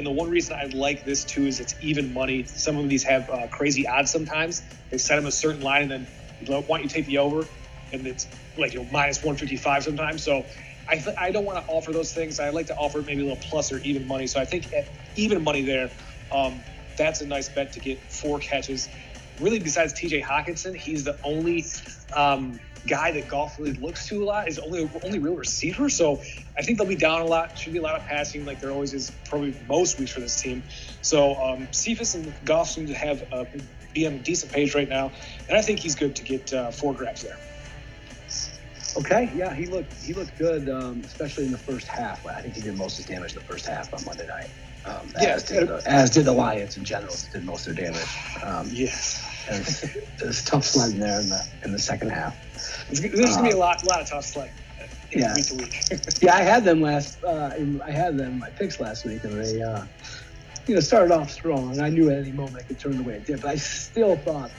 And 0.00 0.08
the 0.08 0.12
one 0.12 0.30
reason 0.30 0.56
I 0.58 0.66
like 0.74 1.04
this 1.04 1.26
too 1.26 1.46
is 1.46 1.60
it's 1.60 1.76
even 1.82 2.14
money. 2.14 2.46
Some 2.46 2.78
of 2.78 2.88
these 2.88 3.04
have 3.04 3.30
uh, 3.30 3.48
crazy 3.52 3.86
odds 3.86 4.10
sometimes. 4.12 4.62
They 4.90 4.98
set 4.98 5.18
them 5.18 5.26
a 5.26 5.32
certain 5.32 5.62
line 5.62 5.84
and 5.84 5.92
then 5.92 6.08
they 6.42 6.58
want 6.68 6.84
you 6.84 6.90
take 6.90 7.06
the 7.06 7.18
over, 7.18 7.50
and 7.92 8.08
it's 8.08 8.28
like 8.58 8.74
you 8.74 8.80
know 8.80 8.88
minus 8.90 9.18
155 9.22 9.84
sometimes. 9.84 10.24
So 10.24 10.46
I, 10.90 10.96
th- 10.96 11.16
I 11.20 11.32
don't 11.32 11.46
want 11.46 11.58
to 11.58 11.64
offer 11.72 11.92
those 11.92 12.14
things. 12.14 12.40
I 12.40 12.50
like 12.50 12.68
to 12.68 12.76
offer 12.76 13.02
maybe 13.02 13.22
a 13.22 13.26
little 13.26 13.42
plus 13.48 13.72
or 13.72 13.80
even 13.80 14.08
money. 14.08 14.26
So 14.28 14.40
I 14.40 14.46
think 14.46 14.70
at 14.76 14.86
even 15.16 15.44
money 15.44 15.64
there, 15.64 15.92
um, 16.32 16.64
that's 16.98 17.22
a 17.22 17.28
nice 17.28 17.50
bet 17.50 17.74
to 17.74 17.80
get 17.80 18.00
four 18.10 18.40
catches. 18.40 18.90
Really, 19.38 19.60
besides 19.60 19.94
T.J. 19.94 20.22
Hockenson, 20.22 20.76
he's 20.76 21.04
the 21.04 21.18
only 21.24 21.66
um, 22.14 22.60
guy 22.86 23.12
that 23.12 23.28
Goff 23.28 23.58
really 23.58 23.72
looks 23.74 24.08
to 24.08 24.22
a 24.22 24.24
lot. 24.24 24.48
Is 24.48 24.58
only 24.58 24.90
only 25.04 25.18
real 25.18 25.34
receiver. 25.34 25.88
So 25.88 26.20
I 26.56 26.62
think 26.62 26.78
they'll 26.78 26.86
be 26.86 26.96
down 26.96 27.20
a 27.20 27.26
lot. 27.26 27.58
Should 27.58 27.72
be 27.72 27.78
a 27.78 27.82
lot 27.82 27.96
of 27.96 28.06
passing, 28.06 28.44
like 28.44 28.60
there 28.60 28.70
always 28.70 28.94
is, 28.94 29.12
probably 29.24 29.54
most 29.68 29.98
weeks 29.98 30.12
for 30.12 30.20
this 30.20 30.40
team. 30.40 30.62
So 31.02 31.36
um, 31.36 31.68
Cephus 31.72 32.14
and 32.14 32.32
Goff 32.44 32.70
seem 32.70 32.86
to 32.86 32.94
have 32.94 33.26
uh, 33.32 33.44
be 33.92 34.06
on 34.06 34.14
a 34.14 34.18
decent 34.18 34.52
page 34.52 34.74
right 34.74 34.88
now, 34.88 35.10
and 35.48 35.56
I 35.56 35.62
think 35.62 35.80
he's 35.80 35.94
good 35.94 36.16
to 36.16 36.24
get 36.24 36.52
uh, 36.52 36.70
four 36.70 36.94
grabs 36.94 37.22
there. 37.22 37.38
Okay, 38.96 39.30
yeah, 39.34 39.54
he 39.54 39.66
looked 39.66 39.92
he 40.02 40.14
looked 40.14 40.36
good, 40.38 40.68
um, 40.68 41.02
especially 41.04 41.46
in 41.46 41.52
the 41.52 41.58
first 41.58 41.86
half. 41.86 42.26
I 42.26 42.40
think 42.40 42.54
he 42.54 42.60
did 42.60 42.76
most 42.76 42.98
of 42.98 43.06
his 43.06 43.14
damage 43.14 43.32
in 43.32 43.38
the 43.38 43.44
first 43.44 43.66
half 43.66 43.92
on 43.94 44.04
Monday 44.04 44.26
night. 44.26 44.50
Um, 44.84 45.12
as, 45.16 45.44
did 45.44 45.68
the, 45.68 45.82
as 45.86 46.10
did 46.10 46.24
the 46.24 46.32
Lions 46.32 46.76
in 46.76 46.84
general, 46.84 47.14
did 47.32 47.44
most 47.44 47.66
of 47.66 47.76
their 47.76 47.86
damage. 47.86 48.08
Um, 48.42 48.68
yes. 48.72 49.29
There's, 49.50 49.84
there's 50.18 50.44
tough 50.50 50.64
sledding 50.64 51.00
there 51.00 51.20
in 51.20 51.28
the 51.28 51.42
in 51.64 51.72
the 51.72 51.78
second 51.78 52.10
half. 52.10 52.36
There's, 52.88 53.00
gonna 53.00 53.42
be 53.42 53.50
a 53.50 53.56
lot, 53.56 53.84
lot 53.86 54.00
of 54.00 54.08
tough 54.08 54.24
sledding. 54.24 54.54
uh, 54.80 54.86
Yeah. 55.12 55.34
Week 55.34 55.46
to 55.46 55.54
week. 55.56 55.74
Yeah, 56.22 56.34
I 56.36 56.42
had 56.42 56.64
them 56.64 56.80
last. 56.80 57.22
Uh, 57.24 57.50
I 57.84 57.90
had 57.90 58.16
them 58.16 58.38
my 58.38 58.50
picks 58.50 58.80
last 58.80 59.04
week, 59.04 59.24
and 59.24 59.42
they, 59.42 59.60
uh, 59.62 59.84
you 60.66 60.74
know, 60.74 60.80
started 60.80 61.12
off 61.12 61.30
strong. 61.30 61.80
I 61.80 61.88
knew 61.88 62.10
at 62.10 62.18
any 62.18 62.32
moment 62.32 62.56
I 62.56 62.62
could 62.62 62.78
turn 62.78 62.96
the 62.96 63.02
way 63.02 63.14
it 63.14 63.26
did, 63.26 63.40
but 63.40 63.50
I 63.50 63.56
still 63.56 64.16
thought, 64.16 64.50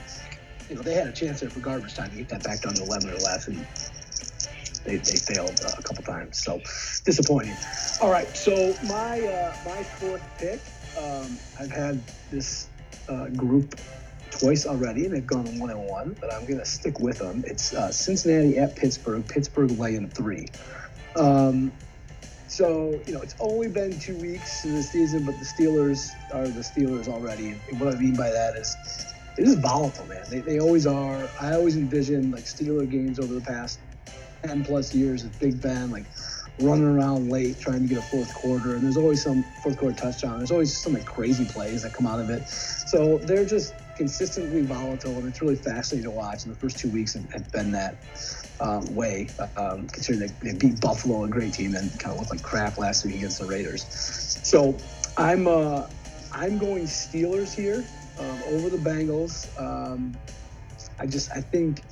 you 0.68 0.76
know, 0.76 0.82
they 0.82 0.94
had 0.94 1.06
a 1.06 1.12
chance 1.12 1.40
there 1.40 1.50
for 1.50 1.60
garbage 1.60 1.94
time 1.94 2.10
to 2.10 2.16
get 2.16 2.28
that 2.30 2.42
back 2.42 2.62
down 2.62 2.74
to 2.74 2.82
11 2.82 3.08
or 3.10 3.16
less, 3.18 3.48
and 3.48 3.64
they, 4.84 4.96
they 4.96 5.16
failed 5.16 5.60
uh, 5.64 5.70
a 5.78 5.82
couple 5.82 6.02
times. 6.04 6.38
So 6.42 6.60
disappointing. 7.04 7.56
All 8.00 8.10
right, 8.10 8.28
so 8.36 8.74
my 8.88 9.20
uh, 9.20 9.54
my 9.64 9.82
fourth 9.84 10.22
pick, 10.38 10.60
um, 10.98 11.38
I've 11.60 11.70
had 11.70 12.02
this 12.30 12.68
uh, 13.08 13.26
group 13.28 13.76
twice 14.32 14.66
already, 14.66 15.04
and 15.04 15.14
they've 15.14 15.26
gone 15.26 15.58
one 15.58 15.70
and 15.70 15.84
one, 15.86 16.16
but 16.20 16.32
I'm 16.32 16.44
gonna 16.46 16.64
stick 16.64 16.98
with 16.98 17.18
them. 17.18 17.44
It's 17.46 17.72
uh, 17.72 17.92
Cincinnati 17.92 18.58
at 18.58 18.74
Pittsburgh. 18.74 19.26
Pittsburgh 19.26 19.70
laying 19.72 20.08
three. 20.08 20.48
Um, 21.16 21.70
so 22.48 23.00
you 23.06 23.14
know, 23.14 23.20
it's 23.20 23.36
only 23.40 23.68
been 23.68 23.98
two 23.98 24.16
weeks 24.16 24.64
in 24.64 24.74
the 24.74 24.82
season, 24.82 25.24
but 25.24 25.38
the 25.38 25.44
Steelers 25.44 26.14
are 26.32 26.48
the 26.48 26.60
Steelers 26.60 27.08
already. 27.08 27.54
And 27.70 27.80
what 27.80 27.94
I 27.94 27.98
mean 27.98 28.16
by 28.16 28.30
that 28.30 28.56
is, 28.56 28.76
it 29.38 29.44
is 29.44 29.54
volatile, 29.54 30.06
man. 30.06 30.24
They, 30.28 30.40
they 30.40 30.58
always 30.58 30.86
are. 30.86 31.28
I 31.40 31.54
always 31.54 31.76
envision 31.76 32.30
like 32.30 32.44
Steeler 32.44 32.90
games 32.90 33.18
over 33.18 33.34
the 33.34 33.40
past 33.40 33.80
ten 34.42 34.64
plus 34.64 34.94
years 34.94 35.24
of 35.24 35.38
Big 35.38 35.60
Ben 35.60 35.90
like 35.90 36.06
running 36.60 36.84
around 36.84 37.30
late 37.30 37.58
trying 37.58 37.82
to 37.82 37.88
get 37.88 37.98
a 37.98 38.02
fourth 38.02 38.32
quarter, 38.34 38.74
and 38.74 38.82
there's 38.82 38.96
always 38.96 39.22
some 39.22 39.42
fourth 39.62 39.76
quarter 39.76 39.96
touchdown. 39.96 40.38
There's 40.38 40.50
always 40.50 40.76
some 40.76 40.94
like 40.94 41.04
crazy 41.04 41.44
plays 41.44 41.82
that 41.82 41.92
come 41.92 42.06
out 42.06 42.20
of 42.20 42.30
it. 42.30 42.48
So 42.48 43.18
they're 43.18 43.44
just 43.44 43.74
consistently 44.02 44.62
volatile, 44.62 45.12
and 45.12 45.28
it's 45.28 45.40
really 45.40 45.54
fascinating 45.54 46.10
to 46.10 46.10
watch. 46.10 46.44
And 46.44 46.52
the 46.52 46.58
first 46.58 46.76
two 46.76 46.90
weeks 46.90 47.14
have, 47.14 47.30
have 47.32 47.52
been 47.52 47.70
that 47.70 47.94
um, 48.58 48.92
way, 48.96 49.28
um, 49.56 49.86
considering 49.86 50.26
they, 50.26 50.50
they 50.50 50.58
beat 50.58 50.80
Buffalo, 50.80 51.22
a 51.22 51.28
great 51.28 51.52
team, 51.52 51.76
and 51.76 51.88
kind 52.00 52.12
of 52.12 52.18
looked 52.18 52.32
like 52.32 52.42
crap 52.42 52.78
last 52.78 53.04
week 53.04 53.14
against 53.14 53.38
the 53.38 53.46
Raiders. 53.46 53.86
So 54.42 54.76
I'm 55.16 55.46
uh, 55.46 55.86
I'm 56.32 56.58
going 56.58 56.82
Steelers 56.86 57.54
here 57.54 57.84
um, 58.18 58.42
over 58.54 58.70
the 58.70 58.78
Bengals. 58.78 59.46
Um, 59.56 60.16
I 60.98 61.06
just 61.06 61.30
I 61.30 61.40
think 61.40 61.82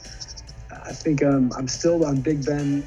I 0.85 0.93
think 0.93 1.23
um, 1.23 1.53
I'm 1.57 1.69
still 1.69 2.05
on 2.05 2.21
Big 2.23 2.45
Ben 2.45 2.83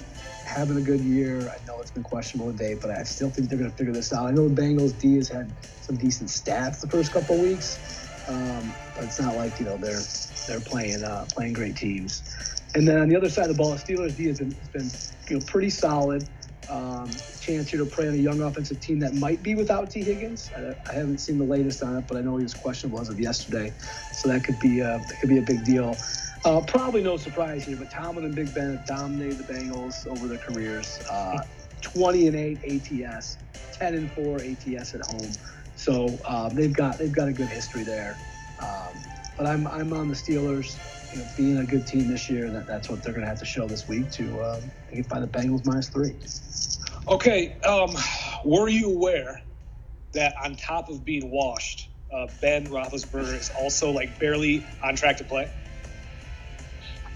having 0.46 0.76
a 0.76 0.82
good 0.82 1.00
year. 1.00 1.40
I 1.40 1.66
know 1.66 1.80
it's 1.80 1.92
been 1.92 2.04
questionable 2.04 2.52
today, 2.52 2.76
but 2.76 2.92
I 2.92 3.04
still 3.04 3.30
think 3.30 3.48
they're 3.48 3.58
going 3.58 3.72
to 3.72 3.78
figure 3.78 3.94
this 3.94 4.12
out. 4.12 4.28
I 4.28 4.32
know 4.32 4.50
the 4.50 4.62
Bengals 4.62 5.00
D 5.00 5.16
has 5.16 5.30
had 5.30 5.50
some 5.82 5.96
decent 5.96 6.30
stats 6.30 6.82
the 6.82 6.90
first 6.90 7.14
couple 7.14 7.38
weeks, 7.38 8.03
um, 8.28 8.74
but 8.96 9.06
it's 9.06 9.20
not 9.20 9.36
like 9.36 9.60
you 9.60 9.66
know 9.66 9.78
they're 9.78 10.02
they're 10.48 10.60
playing 10.60 11.04
uh, 11.04 11.26
playing 11.34 11.54
great 11.54 11.76
teams. 11.76 12.24
And 12.76 12.88
then 12.88 12.98
on 12.98 13.08
the 13.08 13.16
other 13.16 13.30
side 13.30 13.50
of 13.50 13.56
the 13.56 13.62
ball, 13.62 13.76
Steelers 13.76 14.16
D 14.16 14.28
has 14.28 14.40
been, 14.40 14.52
has 14.52 14.70
been 14.70 14.90
you 15.30 15.40
know 15.40 15.46
pretty 15.46 15.70
solid. 15.70 16.28
Um, 16.70 17.10
chance 17.42 17.70
here 17.70 17.80
to 17.80 17.86
play 17.86 18.08
on 18.08 18.14
a 18.14 18.18
young 18.18 18.42
offensive 18.42 18.80
team 18.80 18.98
that 19.00 19.14
might 19.16 19.44
be 19.44 19.54
without 19.54 19.90
Tee 19.90 20.02
Higgins. 20.02 20.50
I, 20.56 20.74
I 20.90 20.94
haven't 20.94 21.18
seen 21.18 21.38
the 21.38 21.44
latest 21.44 21.84
on 21.84 21.98
it, 21.98 22.06
but 22.08 22.16
I 22.16 22.22
know 22.22 22.38
he 22.38 22.44
was 22.44 22.54
questionable 22.54 23.02
as 23.02 23.10
of 23.10 23.20
yesterday, 23.20 23.74
so 24.14 24.30
that 24.30 24.46
could 24.46 24.60
be 24.60 24.82
uh, 24.82 24.98
that 24.98 25.20
could 25.20 25.30
be 25.30 25.40
a 25.40 25.42
big 25.42 25.66
deal. 25.66 25.96
Uh, 26.46 26.62
probably 26.62 27.02
no 27.02 27.16
surprise 27.16 27.66
here, 27.66 27.78
but 27.78 27.90
Tomlin 27.90 28.26
and 28.26 28.36
Big 28.36 28.54
Ben 28.54 28.76
have 28.76 28.86
dominated 28.86 29.38
the 29.38 29.54
Bengals 29.54 30.06
over 30.08 30.28
their 30.28 30.38
careers. 30.38 31.00
Uh, 31.10 31.40
20 31.82 32.28
and 32.28 32.36
8 32.36 32.60
ATS, 32.66 33.38
10 33.74 33.94
and 33.94 34.12
4 34.12 34.38
ATS 34.42 34.96
at 34.96 35.02
home. 35.06 35.32
So 35.84 36.18
um, 36.26 36.56
they've 36.56 36.74
got 36.74 36.98
they've 36.98 37.12
got 37.12 37.28
a 37.28 37.34
good 37.34 37.50
history 37.50 37.84
there. 37.84 38.18
Um, 38.60 39.04
but 39.38 39.46
I'm 39.46 39.68
I'm 39.68 39.92
on 39.92 40.08
the 40.08 40.16
Steelers. 40.16 40.78
You 41.12 41.20
know, 41.20 41.26
being 41.36 41.58
a 41.58 41.66
good 41.66 41.86
team 41.86 42.08
this 42.08 42.30
year, 42.30 42.50
that, 42.52 42.66
that's 42.66 42.90
what 42.90 43.04
they're 43.04 43.14
going 43.14 43.24
to 43.24 43.28
have 43.28 43.40
to 43.40 43.46
show 43.46 43.68
this 43.68 43.88
week 43.88 44.10
to 44.14 44.44
um, 44.44 44.72
get 44.92 45.10
by 45.10 45.20
the 45.20 45.28
Bengals 45.28 45.66
minus 45.66 45.90
three. 45.90 46.16
Okay, 47.08 47.60
um, 47.68 47.94
were 48.46 48.70
you 48.70 48.96
aware 48.96 49.42
that 50.14 50.34
on 50.44 50.56
top 50.56 50.90
of 50.90 51.04
being 51.04 51.30
washed, 51.30 51.90
uh, 52.12 52.28
Ben 52.42 52.66
Roethlisberger 52.68 53.38
is 53.38 53.52
also 53.60 53.92
like 53.92 54.18
barely 54.20 54.66
on 54.82 54.96
track 54.96 55.18
to 55.18 55.26
play? 55.26 55.52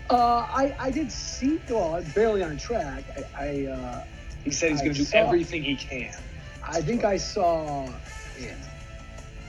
Uh, 0.09 0.45
I 0.53 0.75
I 0.77 0.91
did 0.91 1.09
see. 1.11 1.59
Well, 1.69 1.95
I'm 1.95 2.11
barely 2.11 2.43
on 2.43 2.57
track. 2.57 3.05
I 3.37 3.45
I, 3.45 3.65
uh, 3.71 4.03
He 4.43 4.51
said 4.51 4.71
he's 4.71 4.81
going 4.81 4.93
to 4.93 5.03
do 5.05 5.09
everything 5.13 5.63
he 5.63 5.77
can. 5.77 6.11
I 6.63 6.81
think 6.81 7.05
I 7.05 7.17
saw 7.17 7.87
him 8.37 8.57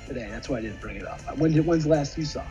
today. 0.06 0.28
That's 0.30 0.48
why 0.48 0.58
I 0.58 0.60
didn't 0.62 0.80
bring 0.80 0.96
it 0.96 1.06
up. 1.06 1.20
When 1.38 1.52
did, 1.52 1.66
when's 1.66 1.84
the 1.84 1.90
last 1.90 2.16
you 2.18 2.24
saw? 2.24 2.44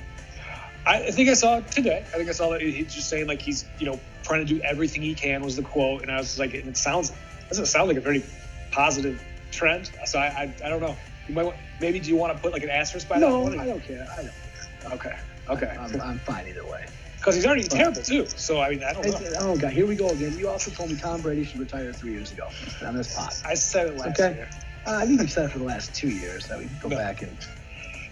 I, 0.86 1.08
I 1.08 1.12
think 1.12 1.30
I 1.30 1.34
saw 1.34 1.58
it 1.58 1.70
today. 1.72 2.00
I 2.14 2.18
think 2.18 2.30
I 2.30 2.32
saw 2.32 2.52
that 2.52 2.62
he's 2.62 2.94
just 2.94 3.10
saying 3.10 3.28
like 3.28 3.42
he's 3.42 3.66
you 3.80 3.86
know 3.88 4.00
trying 4.24 4.46
to 4.46 4.54
do 4.54 4.62
everything 4.62 5.02
he 5.02 5.14
can 5.16 5.42
was 5.42 5.56
the 5.56 5.64
quote, 5.64 6.02
and 6.02 6.12
I 6.12 6.18
was 6.18 6.40
like, 6.40 6.54
and 6.54 6.68
it 6.68 6.78
sounds 6.78 7.12
doesn't 7.50 7.66
sound 7.66 7.88
like 7.90 7.98
a 7.98 8.02
very 8.02 8.24
positive 8.72 9.22
trend. 9.52 9.92
So 10.06 10.20
I 10.20 10.26
I, 10.26 10.54
I 10.66 10.70
don't 10.70 10.82
know. 10.82 10.96
You 11.28 11.36
might 11.36 11.44
want, 11.46 11.58
maybe 11.82 12.00
do 12.00 12.10
you 12.10 12.16
want 12.16 12.34
to 12.36 12.42
put 12.42 12.54
like 12.54 12.64
an 12.64 12.70
asterisk 12.70 13.10
by 13.10 13.18
No, 13.18 13.50
that? 13.50 13.60
I 13.60 13.66
don't 13.66 13.84
care. 13.84 14.08
I 14.18 14.24
don't. 14.24 15.02
care. 15.02 15.20
Okay, 15.50 15.66
okay, 15.66 15.78
I'm, 15.78 16.02
I'm 16.02 16.20
fine 16.20 16.48
either 16.48 16.64
way. 16.64 16.86
because 17.18 17.36
he's 17.36 17.46
already 17.46 17.64
terrible 17.64 18.02
too. 18.02 18.26
So 18.28 18.62
I 18.62 18.70
mean 18.70 18.84
I 18.84 18.94
don't 18.94 19.06
know. 19.06 19.20
Oh 19.40 19.58
god, 19.58 19.74
here 19.74 19.86
we 19.86 19.96
go 19.98 20.08
again. 20.08 20.38
You 20.38 20.48
also 20.48 20.72
told 20.72 20.90
me 20.90 20.96
Tom 20.96 21.20
Brady 21.20 21.44
should 21.44 21.60
retire 21.60 21.92
three 21.92 22.12
years 22.14 22.32
ago 22.32 22.48
on 22.86 22.96
this 22.96 23.14
pod. 23.14 23.34
I 23.46 23.56
said 23.56 23.88
it 23.88 23.98
last 23.98 24.18
year. 24.20 24.28
Okay. 24.30 24.38
year. 24.38 24.50
Uh, 24.88 24.96
I 24.96 25.06
think 25.06 25.22
you 25.22 25.28
said 25.28 25.46
it 25.46 25.52
for 25.52 25.60
the 25.60 25.66
last 25.66 25.94
two 25.94 26.08
years. 26.10 26.48
That 26.48 26.60
we 26.60 26.66
go 26.82 26.88
No. 26.88 26.98
back 26.98 27.22
and 27.22 27.38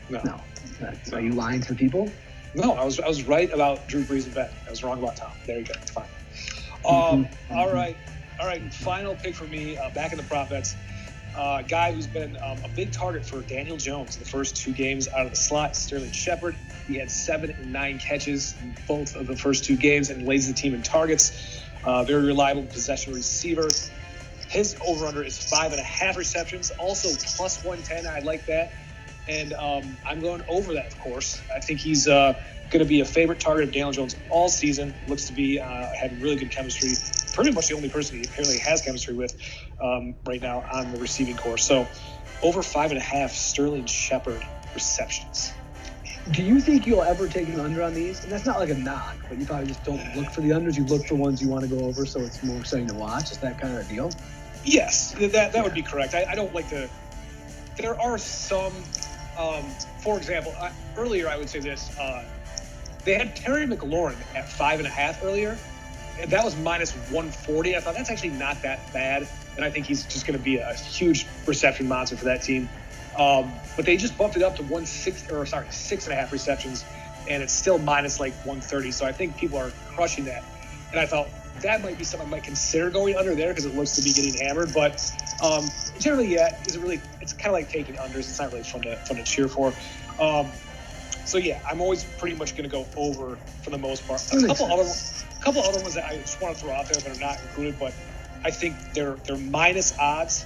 No. 0.09 0.21
no. 0.23 0.41
Are 1.13 1.21
you 1.21 1.31
lying 1.31 1.61
to 1.61 1.69
the 1.69 1.75
people? 1.75 2.11
No, 2.53 2.73
I 2.73 2.83
was 2.83 2.99
I 2.99 3.07
was 3.07 3.23
right 3.23 3.51
about 3.51 3.87
Drew 3.87 4.03
Brees 4.03 4.25
and 4.25 4.33
Ben. 4.33 4.49
I 4.67 4.69
was 4.69 4.83
wrong 4.83 4.99
about 4.99 5.15
Tom. 5.15 5.31
There 5.45 5.57
you 5.57 5.65
go. 5.65 5.73
Fine. 5.93 6.05
Um, 6.85 7.25
Mhm, 7.25 7.29
all 7.57 7.71
right, 7.71 7.97
all 8.39 8.45
right. 8.47 8.73
Final 8.73 9.15
pick 9.15 9.35
for 9.35 9.45
me. 9.45 9.77
Uh, 9.77 9.89
back 9.91 10.11
in 10.11 10.17
the 10.17 10.23
prop 10.23 10.49
bets. 10.49 10.75
Uh, 11.35 11.61
guy 11.63 11.91
who's 11.91 12.07
been 12.07 12.37
um, 12.37 12.57
a 12.63 12.69
big 12.69 12.91
target 12.93 13.25
for 13.25 13.41
Daniel 13.41 13.75
Jones 13.75 14.15
the 14.17 14.23
first 14.25 14.55
two 14.55 14.71
games 14.71 15.07
out 15.09 15.25
of 15.25 15.31
the 15.31 15.35
slot. 15.37 15.75
Sterling 15.75 16.11
Shepard. 16.11 16.55
He 16.87 16.95
had 16.97 17.09
seven 17.09 17.49
and 17.51 17.73
nine 17.73 17.99
catches 17.99 18.55
in 18.61 18.73
both 18.87 19.15
of 19.15 19.27
the 19.27 19.35
first 19.35 19.65
two 19.65 19.75
games 19.75 20.09
and 20.09 20.25
lays 20.27 20.47
the 20.47 20.53
team 20.53 20.73
in 20.73 20.81
targets. 20.83 21.61
Uh, 21.83 22.03
very 22.03 22.23
reliable 22.25 22.63
possession 22.63 23.13
receiver. 23.13 23.69
His 24.55 24.75
over/under 24.85 25.23
is 25.23 25.37
five 25.37 25.71
and 25.71 25.79
a 25.79 25.83
half 25.83 26.17
receptions. 26.17 26.71
Also 26.71 27.09
plus 27.35 27.63
110. 27.63 28.07
I 28.07 28.19
like 28.19 28.45
that 28.47 28.71
and 29.27 29.53
um, 29.53 29.97
I'm 30.05 30.19
going 30.19 30.43
over 30.47 30.73
that, 30.73 30.87
of 30.87 30.99
course. 30.99 31.41
I 31.55 31.59
think 31.59 31.79
he's 31.79 32.07
uh, 32.07 32.33
going 32.69 32.83
to 32.83 32.87
be 32.87 32.99
a 32.99 33.05
favorite 33.05 33.39
target 33.39 33.67
of 33.67 33.73
Daniel 33.73 33.91
Jones 33.91 34.15
all 34.29 34.49
season. 34.49 34.93
Looks 35.07 35.25
to 35.25 35.33
be 35.33 35.59
uh, 35.59 35.87
having 35.99 36.19
really 36.19 36.35
good 36.35 36.51
chemistry. 36.51 36.91
Pretty 37.33 37.51
much 37.51 37.67
the 37.67 37.75
only 37.75 37.89
person 37.89 38.17
he 38.17 38.23
apparently 38.23 38.59
has 38.59 38.81
chemistry 38.81 39.15
with 39.15 39.35
um, 39.81 40.15
right 40.25 40.41
now 40.41 40.63
on 40.71 40.91
the 40.91 40.99
receiving 40.99 41.35
corps. 41.35 41.57
So 41.57 41.87
over 42.43 42.61
five 42.61 42.91
and 42.91 42.99
a 42.99 43.03
half 43.03 43.31
Sterling 43.31 43.87
Shepard 43.87 44.45
receptions. 44.73 45.51
Do 46.31 46.43
you 46.43 46.59
think 46.59 46.87
you'll 46.87 47.03
ever 47.03 47.27
take 47.27 47.49
an 47.49 47.59
under 47.59 47.83
on 47.83 47.93
these? 47.93 48.23
And 48.23 48.31
that's 48.31 48.45
not 48.45 48.59
like 48.59 48.69
a 48.69 48.75
knock, 48.75 49.15
but 49.29 49.37
you 49.37 49.45
probably 49.45 49.67
just 49.67 49.83
don't 49.83 50.15
look 50.15 50.31
for 50.31 50.41
the 50.41 50.49
unders. 50.49 50.75
You 50.75 50.85
look 50.85 51.05
for 51.05 51.15
ones 51.15 51.41
you 51.41 51.49
want 51.49 51.63
to 51.63 51.67
go 51.67 51.85
over, 51.85 52.05
so 52.05 52.19
it's 52.21 52.41
more 52.43 52.57
exciting 52.57 52.87
to 52.87 52.95
watch. 52.95 53.31
Is 53.31 53.37
that 53.39 53.59
kind 53.59 53.75
of 53.75 53.85
a 53.85 53.89
deal? 53.93 54.11
Yes, 54.65 55.13
th- 55.13 55.31
that 55.31 55.53
that 55.53 55.63
would 55.63 55.73
be 55.73 55.83
correct. 55.83 56.15
I, 56.15 56.25
I 56.29 56.35
don't 56.35 56.53
like 56.53 56.69
to. 56.69 56.89
There 57.77 57.99
are 57.99 58.17
some, 58.17 58.73
um, 59.37 59.63
for 59.99 60.17
example, 60.17 60.53
I, 60.59 60.71
earlier 60.97 61.29
I 61.29 61.37
would 61.37 61.49
say 61.49 61.59
this. 61.59 61.95
Uh, 61.97 62.25
they 63.03 63.13
had 63.13 63.35
Terry 63.35 63.67
McLaurin 63.67 64.17
at 64.33 64.49
five 64.49 64.79
and 64.79 64.87
a 64.87 64.91
half 64.91 65.23
earlier, 65.23 65.57
and 66.19 66.31
that 66.31 66.43
was 66.43 66.57
minus 66.57 66.93
140. 66.93 67.75
I 67.75 67.79
thought 67.79 67.93
that's 67.93 68.09
actually 68.09 68.31
not 68.31 68.59
that 68.63 68.91
bad, 68.91 69.27
and 69.55 69.63
I 69.63 69.69
think 69.69 69.85
he's 69.85 70.05
just 70.05 70.25
going 70.25 70.37
to 70.37 70.43
be 70.43 70.57
a 70.57 70.73
huge 70.73 71.27
reception 71.45 71.87
monster 71.87 72.17
for 72.17 72.25
that 72.25 72.41
team. 72.41 72.67
Um, 73.17 73.53
but 73.75 73.85
they 73.85 73.95
just 73.95 74.17
bumped 74.17 74.35
it 74.35 74.41
up 74.41 74.55
to 74.57 74.63
one 74.63 74.85
six 74.85 75.29
or 75.31 75.45
sorry 75.45 75.67
six 75.69 76.05
and 76.07 76.13
a 76.13 76.15
half 76.15 76.31
receptions, 76.31 76.83
and 77.29 77.43
it's 77.43 77.53
still 77.53 77.77
minus 77.77 78.19
like 78.19 78.33
130. 78.37 78.91
So 78.91 79.05
I 79.05 79.11
think 79.11 79.37
people 79.37 79.59
are 79.59 79.71
crushing 79.93 80.25
that, 80.25 80.43
and 80.91 80.99
I 80.99 81.05
thought 81.05 81.29
that 81.61 81.81
might 81.81 81.97
be 81.97 82.03
something 82.03 82.27
I 82.27 82.31
might 82.31 82.43
consider 82.43 82.89
going 82.89 83.15
under 83.15 83.35
there 83.35 83.49
because 83.49 83.65
it 83.65 83.75
looks 83.75 83.91
to 83.93 84.01
be 84.01 84.13
getting 84.13 84.33
hammered. 84.33 84.73
But 84.73 85.01
um, 85.41 85.65
generally, 85.99 86.33
yeah, 86.33 86.49
is 86.65 86.75
it 86.75 86.81
really? 86.81 87.01
It's 87.21 87.33
kind 87.33 87.47
of 87.47 87.53
like 87.53 87.69
taking 87.69 87.95
unders. 87.95 88.19
It's 88.19 88.39
not 88.39 88.51
really 88.51 88.63
fun 88.63 88.81
to 88.83 88.95
fun 88.97 89.17
to 89.17 89.23
cheer 89.23 89.47
for. 89.47 89.73
Um, 90.19 90.51
so 91.25 91.37
yeah, 91.37 91.59
I'm 91.69 91.81
always 91.81 92.03
pretty 92.03 92.35
much 92.35 92.55
going 92.55 92.69
to 92.69 92.75
go 92.75 92.85
over 92.95 93.35
for 93.63 93.69
the 93.69 93.77
most 93.77 94.07
part. 94.07 94.21
A 94.31 94.47
couple 94.47 94.71
other, 94.71 94.83
a 94.83 95.43
couple 95.43 95.61
other 95.63 95.81
ones 95.81 95.95
that 95.95 96.05
I 96.05 96.17
just 96.17 96.41
want 96.41 96.55
to 96.55 96.61
throw 96.61 96.73
out 96.73 96.87
there 96.87 97.01
that 97.01 97.17
are 97.17 97.19
not 97.19 97.41
included, 97.41 97.79
but 97.79 97.93
I 98.43 98.51
think 98.51 98.75
they're 98.93 99.15
they're 99.25 99.37
minus 99.37 99.97
odds. 99.97 100.45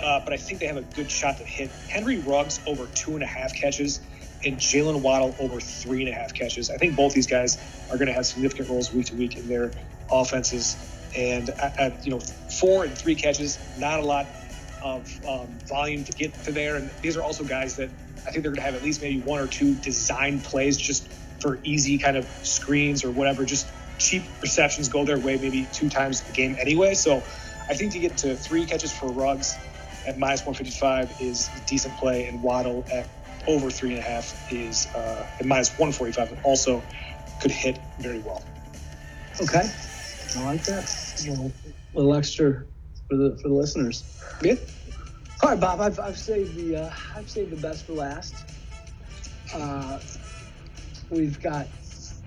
Uh, 0.00 0.20
but 0.24 0.32
I 0.32 0.36
think 0.36 0.60
they 0.60 0.66
have 0.66 0.76
a 0.76 0.82
good 0.82 1.10
shot 1.10 1.38
to 1.38 1.44
hit. 1.44 1.70
Henry 1.88 2.18
Ruggs 2.18 2.60
over 2.66 2.86
two 2.88 3.14
and 3.14 3.22
a 3.22 3.26
half 3.26 3.54
catches, 3.54 4.00
and 4.44 4.58
Jaylen 4.58 5.02
Waddle 5.02 5.36
over 5.38 5.60
three 5.60 6.04
and 6.04 6.14
a 6.14 6.18
half 6.18 6.34
catches. 6.34 6.70
I 6.70 6.76
think 6.78 6.96
both 6.96 7.14
these 7.14 7.26
guys 7.26 7.58
are 7.90 7.96
going 7.96 8.08
to 8.08 8.12
have 8.12 8.26
significant 8.26 8.68
roles 8.68 8.92
week 8.92 9.06
to 9.06 9.14
week 9.14 9.36
in 9.36 9.48
their 9.48 9.72
offenses. 10.10 10.76
And 11.16 11.48
at, 11.50 12.04
you 12.04 12.12
know, 12.12 12.20
four 12.20 12.84
and 12.84 12.96
three 12.96 13.14
catches, 13.14 13.58
not 13.78 14.00
a 14.00 14.04
lot 14.04 14.26
of 14.82 15.20
um, 15.26 15.46
volume 15.68 16.04
to 16.04 16.12
get 16.12 16.34
to 16.44 16.52
there. 16.52 16.76
And 16.76 16.90
these 17.02 17.16
are 17.16 17.22
also 17.22 17.44
guys 17.44 17.76
that 17.76 17.90
I 18.26 18.30
think 18.30 18.42
they're 18.42 18.52
going 18.52 18.56
to 18.56 18.62
have 18.62 18.74
at 18.74 18.82
least 18.82 19.00
maybe 19.00 19.20
one 19.20 19.40
or 19.40 19.46
two 19.46 19.74
design 19.76 20.40
plays 20.40 20.76
just 20.76 21.06
for 21.40 21.58
easy 21.62 21.98
kind 21.98 22.16
of 22.16 22.24
screens 22.42 23.04
or 23.04 23.10
whatever, 23.10 23.44
just 23.44 23.68
cheap 23.98 24.24
receptions 24.42 24.88
go 24.88 25.04
their 25.04 25.18
way 25.18 25.36
maybe 25.36 25.66
two 25.72 25.88
times 25.88 26.28
a 26.28 26.32
game 26.32 26.56
anyway. 26.58 26.94
So 26.94 27.18
I 27.68 27.74
think 27.74 27.92
to 27.92 27.98
get 27.98 28.16
to 28.18 28.34
three 28.34 28.66
catches 28.66 28.92
for 28.92 29.06
Ruggs 29.06 29.56
at 30.06 30.18
minus 30.18 30.40
155 30.40 31.20
is 31.20 31.48
a 31.56 31.66
decent 31.66 31.96
play, 31.96 32.26
and 32.26 32.42
Waddle 32.42 32.84
at 32.92 33.06
over 33.46 33.70
three 33.70 33.90
and 33.90 33.98
a 33.98 34.02
half 34.02 34.52
is 34.52 34.86
uh, 34.94 35.26
at 35.38 35.46
minus 35.46 35.70
145 35.78 36.40
also 36.44 36.82
could 37.40 37.50
hit 37.50 37.78
very 37.98 38.20
well. 38.20 38.42
Okay, 39.40 39.70
I 40.36 40.42
like 40.42 40.64
that. 40.64 40.84
A 41.26 41.30
little, 41.30 41.52
little 41.92 42.14
extra 42.14 42.64
for 43.08 43.16
the 43.16 43.38
for 43.40 43.48
the 43.48 43.54
listeners. 43.54 44.04
Yeah. 44.42 44.54
All 45.42 45.50
right, 45.50 45.60
Bob. 45.60 45.80
I've, 45.80 45.98
I've 46.00 46.18
saved 46.18 46.56
the 46.56 46.76
uh, 46.76 46.90
I've 47.14 47.28
saved 47.28 47.50
the 47.50 47.56
best 47.56 47.84
for 47.86 47.92
last. 47.92 48.34
Uh, 49.54 50.00
we've 51.10 51.40
got 51.40 51.68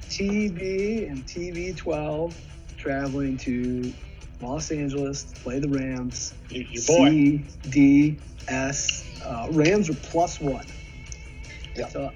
TB 0.10 1.10
and 1.10 1.26
TB12 1.26 2.34
traveling 2.78 3.38
to 3.38 3.94
Los 4.42 4.72
Angeles 4.72 5.24
to 5.24 5.40
play 5.42 5.60
the 5.60 5.68
Rams. 5.68 6.34
Your, 6.50 6.64
your 6.64 6.84
boy. 6.86 7.44
CDS. 7.64 9.04
Uh, 9.26 9.48
Rams 9.52 9.90
are 9.90 9.96
plus 9.96 10.40
one. 10.40 10.66
Yeah. 11.76 11.88
So 11.90 12.12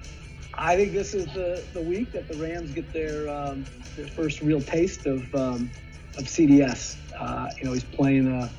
I 0.54 0.76
think 0.76 0.94
this 0.94 1.14
is 1.14 1.26
the, 1.28 1.64
the 1.74 1.82
week 1.82 2.12
that 2.12 2.28
the 2.28 2.38
Rams 2.38 2.72
get 2.72 2.92
their 2.92 3.30
um, 3.30 3.66
their 3.96 4.08
first 4.08 4.42
real 4.42 4.62
taste 4.62 5.06
of 5.06 5.34
um, 5.34 5.72
of 6.18 6.26
CDS. 6.26 6.98
Uh, 7.18 7.50
you 7.58 7.66
know, 7.66 7.74
he's 7.74 7.84
playing 7.84 8.28
a, 8.28 8.50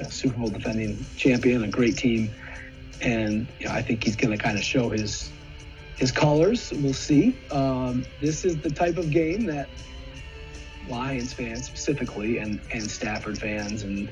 a 0.00 0.10
Super 0.10 0.38
Bowl 0.38 0.48
defending 0.48 1.04
champion, 1.16 1.62
a 1.64 1.68
great 1.68 1.96
team, 1.96 2.30
and 3.00 3.46
you 3.58 3.66
know, 3.66 3.72
I 3.72 3.82
think 3.82 4.04
he's 4.04 4.16
going 4.16 4.36
to 4.36 4.42
kind 4.42 4.58
of 4.58 4.64
show 4.64 4.90
his 4.90 5.30
his 5.96 6.10
colors. 6.10 6.72
We'll 6.72 6.92
see. 6.92 7.38
Um, 7.50 8.04
this 8.20 8.44
is 8.44 8.58
the 8.58 8.70
type 8.70 8.96
of 8.96 9.10
game 9.10 9.46
that 9.46 9.68
Lions 10.88 11.32
fans 11.32 11.66
specifically, 11.66 12.38
and 12.38 12.60
and 12.72 12.90
Stafford 12.90 13.38
fans, 13.38 13.84
and 13.84 14.10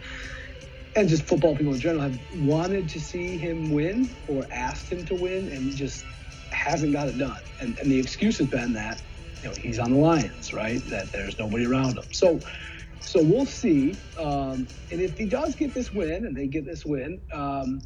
and 0.96 1.08
just 1.08 1.24
football 1.24 1.56
people 1.56 1.74
in 1.74 1.80
general 1.80 2.02
have 2.02 2.18
wanted 2.42 2.88
to 2.90 3.00
see 3.00 3.36
him 3.36 3.72
win 3.72 4.08
or 4.28 4.46
asked 4.52 4.90
him 4.90 5.04
to 5.06 5.14
win, 5.14 5.48
and 5.48 5.74
just 5.74 6.04
hasn't 6.60 6.92
got 6.92 7.08
it 7.08 7.18
done. 7.18 7.40
And, 7.60 7.78
and 7.78 7.90
the 7.90 7.98
excuse 7.98 8.38
has 8.38 8.46
been 8.46 8.72
that 8.74 9.02
you 9.42 9.48
know 9.48 9.54
he's 9.56 9.78
on 9.78 9.92
the 9.92 9.98
Lions, 9.98 10.52
right? 10.52 10.82
That 10.90 11.10
there's 11.12 11.38
nobody 11.38 11.66
around 11.66 11.96
him. 11.98 12.04
So 12.12 12.40
so 13.00 13.22
we'll 13.22 13.46
see. 13.46 13.96
Um, 14.18 14.68
and 14.90 15.00
if 15.00 15.16
he 15.16 15.24
does 15.24 15.54
get 15.54 15.74
this 15.74 15.92
win, 15.92 16.26
and 16.26 16.36
they 16.36 16.46
get 16.46 16.64
this 16.64 16.84
win, 16.84 17.20
um, 17.32 17.80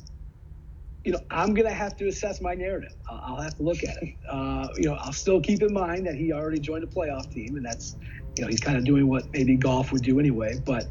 you 1.05 1.13
know, 1.13 1.21
I'm 1.31 1.55
going 1.55 1.69
to 1.69 1.75
have 1.75 1.97
to 1.99 2.09
assess 2.09 2.41
my 2.41 2.55
narrative. 2.55 2.93
I'll, 3.09 3.37
I'll 3.37 3.43
have 3.43 3.55
to 3.57 3.63
look 3.63 3.85
at 3.85 4.03
it. 4.03 4.15
Uh, 4.29 4.69
you 4.77 4.89
know, 4.89 4.95
I'll 4.95 5.13
still 5.13 5.41
keep 5.41 5.63
in 5.63 5.73
mind 5.73 6.07
that 6.07 6.15
he 6.15 6.33
already 6.33 6.59
joined 6.59 6.83
a 6.83 6.87
playoff 6.87 7.31
team, 7.31 7.57
and 7.57 7.65
that's, 7.65 7.97
you 8.37 8.43
know, 8.43 8.49
he's 8.49 8.61
kind 8.61 8.77
of 8.77 8.85
doing 8.85 9.07
what 9.07 9.33
maybe 9.33 9.57
Goff 9.57 9.93
would 9.93 10.03
do 10.03 10.19
anyway. 10.19 10.61
But 10.65 10.85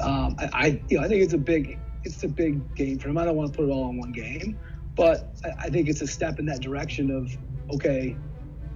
um, 0.00 0.36
I, 0.38 0.50
I, 0.52 0.66
you 0.88 0.98
know, 0.98 1.04
I 1.04 1.08
think 1.08 1.22
it's 1.22 1.32
a 1.32 1.38
big, 1.38 1.78
it's 2.04 2.22
a 2.24 2.28
big 2.28 2.74
game 2.74 2.98
for 2.98 3.08
him. 3.08 3.18
I 3.18 3.24
don't 3.24 3.36
want 3.36 3.52
to 3.52 3.56
put 3.56 3.68
it 3.68 3.72
all 3.72 3.88
in 3.88 3.98
one 3.98 4.12
game, 4.12 4.58
but 4.94 5.34
I, 5.44 5.66
I 5.66 5.70
think 5.70 5.88
it's 5.88 6.02
a 6.02 6.06
step 6.06 6.38
in 6.38 6.46
that 6.46 6.60
direction 6.60 7.10
of, 7.10 7.36
okay, 7.74 8.16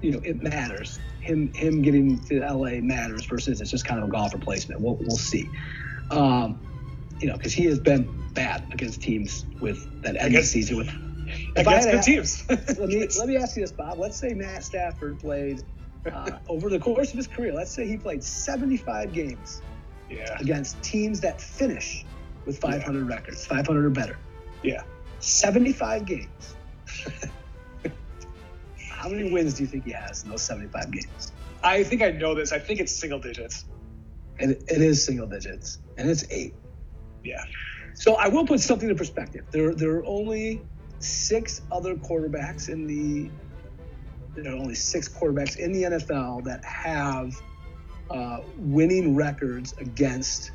you 0.00 0.12
know, 0.12 0.20
it 0.24 0.42
matters. 0.42 0.98
Him, 1.20 1.52
him 1.54 1.82
getting 1.82 2.18
to 2.26 2.40
LA 2.40 2.80
matters 2.80 3.24
versus 3.24 3.60
it's 3.60 3.70
just 3.70 3.84
kind 3.84 4.00
of 4.00 4.08
a 4.08 4.12
Goff 4.12 4.32
replacement. 4.32 4.80
We'll, 4.80 4.96
we'll 4.96 5.16
see. 5.16 5.48
Um, 6.10 6.60
you 7.18 7.28
know, 7.28 7.36
because 7.36 7.52
he 7.52 7.64
has 7.64 7.78
been 7.78 8.08
bad 8.34 8.64
against 8.72 9.02
teams 9.02 9.46
with 9.60 10.02
that 10.02 10.16
end 10.16 10.34
of 10.34 10.42
the 10.42 10.46
season 10.46 10.76
with 10.76 10.92
against 11.56 11.90
good 11.90 12.02
teams. 12.02 12.44
let 12.78 12.88
me 12.88 13.08
let 13.18 13.28
me 13.28 13.36
ask 13.36 13.56
you 13.56 13.62
this, 13.62 13.72
Bob. 13.72 13.98
Let's 13.98 14.16
say 14.16 14.34
Matt 14.34 14.62
Stafford 14.62 15.18
played 15.18 15.62
uh, 16.12 16.32
over 16.48 16.68
the 16.68 16.78
course 16.78 17.10
of 17.10 17.16
his 17.16 17.26
career. 17.26 17.52
Let's 17.52 17.70
say 17.70 17.86
he 17.86 17.96
played 17.96 18.22
75 18.22 19.12
games 19.12 19.62
yeah. 20.10 20.36
against 20.38 20.80
teams 20.82 21.20
that 21.20 21.40
finish 21.40 22.04
with 22.44 22.58
500 22.58 23.08
records, 23.08 23.44
500 23.44 23.84
or 23.84 23.90
better. 23.90 24.18
Yeah. 24.62 24.82
75 25.20 26.06
games. 26.06 26.56
How 28.90 29.08
many 29.08 29.30
wins 29.30 29.54
do 29.54 29.62
you 29.62 29.68
think 29.68 29.84
he 29.84 29.92
has 29.92 30.24
in 30.24 30.30
those 30.30 30.42
75 30.42 30.90
games? 30.90 31.32
I 31.62 31.82
think 31.82 32.02
I 32.02 32.10
know 32.10 32.34
this. 32.34 32.52
I 32.52 32.58
think 32.58 32.80
it's 32.80 32.92
single 32.92 33.18
digits. 33.18 33.64
And 34.38 34.52
it, 34.52 34.64
it 34.68 34.82
is 34.82 35.04
single 35.04 35.26
digits, 35.26 35.78
and 35.96 36.10
it's 36.10 36.24
eight. 36.30 36.54
Yeah. 37.24 37.42
So 37.94 38.14
I 38.14 38.28
will 38.28 38.46
put 38.46 38.60
something 38.60 38.90
in 38.90 38.96
perspective. 38.96 39.46
There, 39.50 39.74
there 39.74 39.92
are 39.92 40.04
only 40.04 40.60
six 40.98 41.62
other 41.72 41.96
quarterbacks 41.96 42.68
in 42.68 42.86
the. 42.86 43.30
There 44.34 44.52
are 44.52 44.56
only 44.56 44.74
six 44.74 45.08
quarterbacks 45.08 45.56
in 45.56 45.72
the 45.72 45.84
NFL 45.84 46.44
that 46.44 46.62
have 46.62 47.34
uh, 48.10 48.40
winning 48.58 49.16
records 49.16 49.74
against 49.78 50.50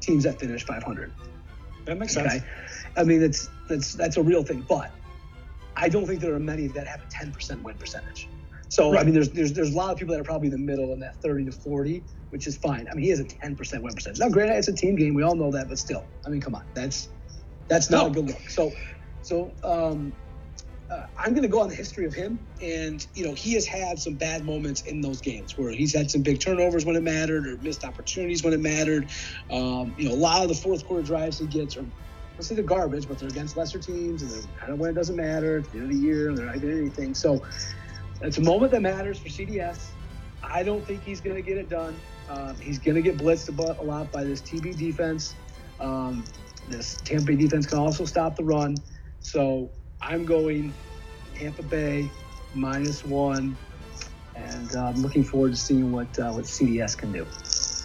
teams 0.00 0.24
that 0.24 0.38
finish 0.38 0.64
500. 0.64 1.12
That 1.86 1.98
makes 1.98 2.14
sense. 2.14 2.44
I 2.96 3.04
mean, 3.04 3.22
it's 3.22 3.48
that's 3.68 3.92
that's 3.94 4.16
a 4.16 4.22
real 4.22 4.42
thing, 4.42 4.64
but 4.68 4.90
I 5.76 5.88
don't 5.88 6.06
think 6.06 6.20
there 6.20 6.34
are 6.34 6.40
many 6.40 6.68
that 6.68 6.86
have 6.86 7.00
a 7.02 7.24
10% 7.24 7.62
win 7.62 7.76
percentage. 7.76 8.28
So 8.68 8.96
I 8.98 9.04
mean, 9.04 9.14
there's 9.14 9.30
there's 9.30 9.52
there's 9.52 9.72
a 9.72 9.76
lot 9.76 9.92
of 9.92 9.98
people 9.98 10.14
that 10.14 10.20
are 10.20 10.24
probably 10.24 10.48
in 10.48 10.52
the 10.52 10.58
middle 10.58 10.92
in 10.92 11.00
that 11.00 11.20
30 11.22 11.44
to 11.46 11.52
40, 11.52 12.04
which 12.30 12.46
is 12.46 12.56
fine. 12.56 12.88
I 12.90 12.94
mean, 12.94 13.04
he 13.04 13.10
has 13.10 13.20
a 13.20 13.24
10% 13.24 13.82
win 13.82 13.94
percentage. 13.94 14.18
Now, 14.18 14.28
granted, 14.28 14.56
it's 14.56 14.68
a 14.68 14.72
team 14.74 14.96
game. 14.96 15.14
We 15.14 15.22
all 15.22 15.36
know 15.36 15.52
that, 15.52 15.68
but 15.68 15.78
still, 15.78 16.04
I 16.26 16.30
mean, 16.30 16.40
come 16.40 16.54
on, 16.54 16.64
that's 16.74 17.08
that's 17.68 17.90
not 17.90 18.04
No. 18.04 18.10
a 18.10 18.14
good 18.14 18.26
look. 18.28 18.50
So 18.50 18.72
so 19.22 19.52
um, 19.62 20.12
uh, 20.90 21.02
I'm 21.18 21.30
going 21.30 21.42
to 21.42 21.48
go 21.48 21.60
on 21.60 21.68
the 21.68 21.74
history 21.74 22.06
of 22.06 22.14
him, 22.14 22.38
and 22.62 23.06
you 23.14 23.24
know, 23.24 23.34
he 23.34 23.54
has 23.54 23.66
had 23.66 23.98
some 23.98 24.14
bad 24.14 24.44
moments 24.44 24.82
in 24.82 25.00
those 25.00 25.20
games 25.20 25.56
where 25.56 25.70
he's 25.70 25.94
had 25.94 26.10
some 26.10 26.22
big 26.22 26.40
turnovers 26.40 26.84
when 26.84 26.96
it 26.96 27.02
mattered, 27.02 27.46
or 27.46 27.56
missed 27.58 27.84
opportunities 27.84 28.42
when 28.42 28.52
it 28.52 28.60
mattered. 28.60 29.10
Um, 29.50 29.94
you 29.96 30.08
know, 30.08 30.14
a 30.14 30.16
lot 30.16 30.42
of 30.42 30.48
the 30.48 30.54
fourth 30.54 30.84
quarter 30.86 31.02
drives 31.04 31.38
he 31.38 31.46
gets 31.46 31.76
are 31.76 31.86
let's 32.36 32.48
say 32.48 32.54
they're 32.54 32.64
garbage, 32.64 33.08
but 33.08 33.18
they're 33.18 33.28
against 33.28 33.56
lesser 33.56 33.78
teams, 33.78 34.22
and 34.22 34.30
they're 34.30 34.50
kind 34.58 34.72
of 34.72 34.78
when 34.78 34.90
it 34.90 34.94
doesn't 34.94 35.16
matter 35.16 35.58
at 35.58 35.72
the 35.72 35.78
end 35.78 35.90
of 35.90 35.90
the 35.90 35.96
year, 35.96 36.28
and 36.28 36.36
they're 36.36 36.46
not 36.46 36.60
doing 36.60 36.78
anything. 36.78 37.14
So 37.14 37.42
it's 38.20 38.38
a 38.38 38.42
moment 38.42 38.72
that 38.72 38.82
matters 38.82 39.18
for 39.18 39.28
CDS. 39.28 39.88
I 40.42 40.62
don't 40.62 40.84
think 40.84 41.02
he's 41.02 41.20
going 41.20 41.36
to 41.36 41.42
get 41.42 41.56
it 41.56 41.68
done. 41.68 41.98
Um, 42.28 42.56
he's 42.56 42.78
going 42.78 42.94
to 42.96 43.02
get 43.02 43.16
blitzed 43.16 43.48
a, 43.48 43.82
lot 43.82 44.12
by 44.12 44.24
this 44.24 44.40
TB 44.42 44.76
defense. 44.76 45.34
Um, 45.80 46.24
this 46.68 46.96
Tampa 47.04 47.26
Bay 47.26 47.36
defense 47.36 47.66
can 47.66 47.78
also 47.78 48.04
stop 48.04 48.36
the 48.36 48.44
run. 48.44 48.76
So 49.20 49.70
I'm 50.00 50.24
going 50.24 50.74
Tampa 51.34 51.62
Bay 51.62 52.10
minus 52.54 53.04
one, 53.04 53.56
and 54.34 54.74
uh, 54.74 54.86
I'm 54.86 55.02
looking 55.02 55.24
forward 55.24 55.52
to 55.52 55.56
seeing 55.56 55.92
what 55.92 56.18
uh, 56.18 56.32
what 56.32 56.44
CDS 56.44 56.96
can 56.96 57.12
do. 57.12 57.26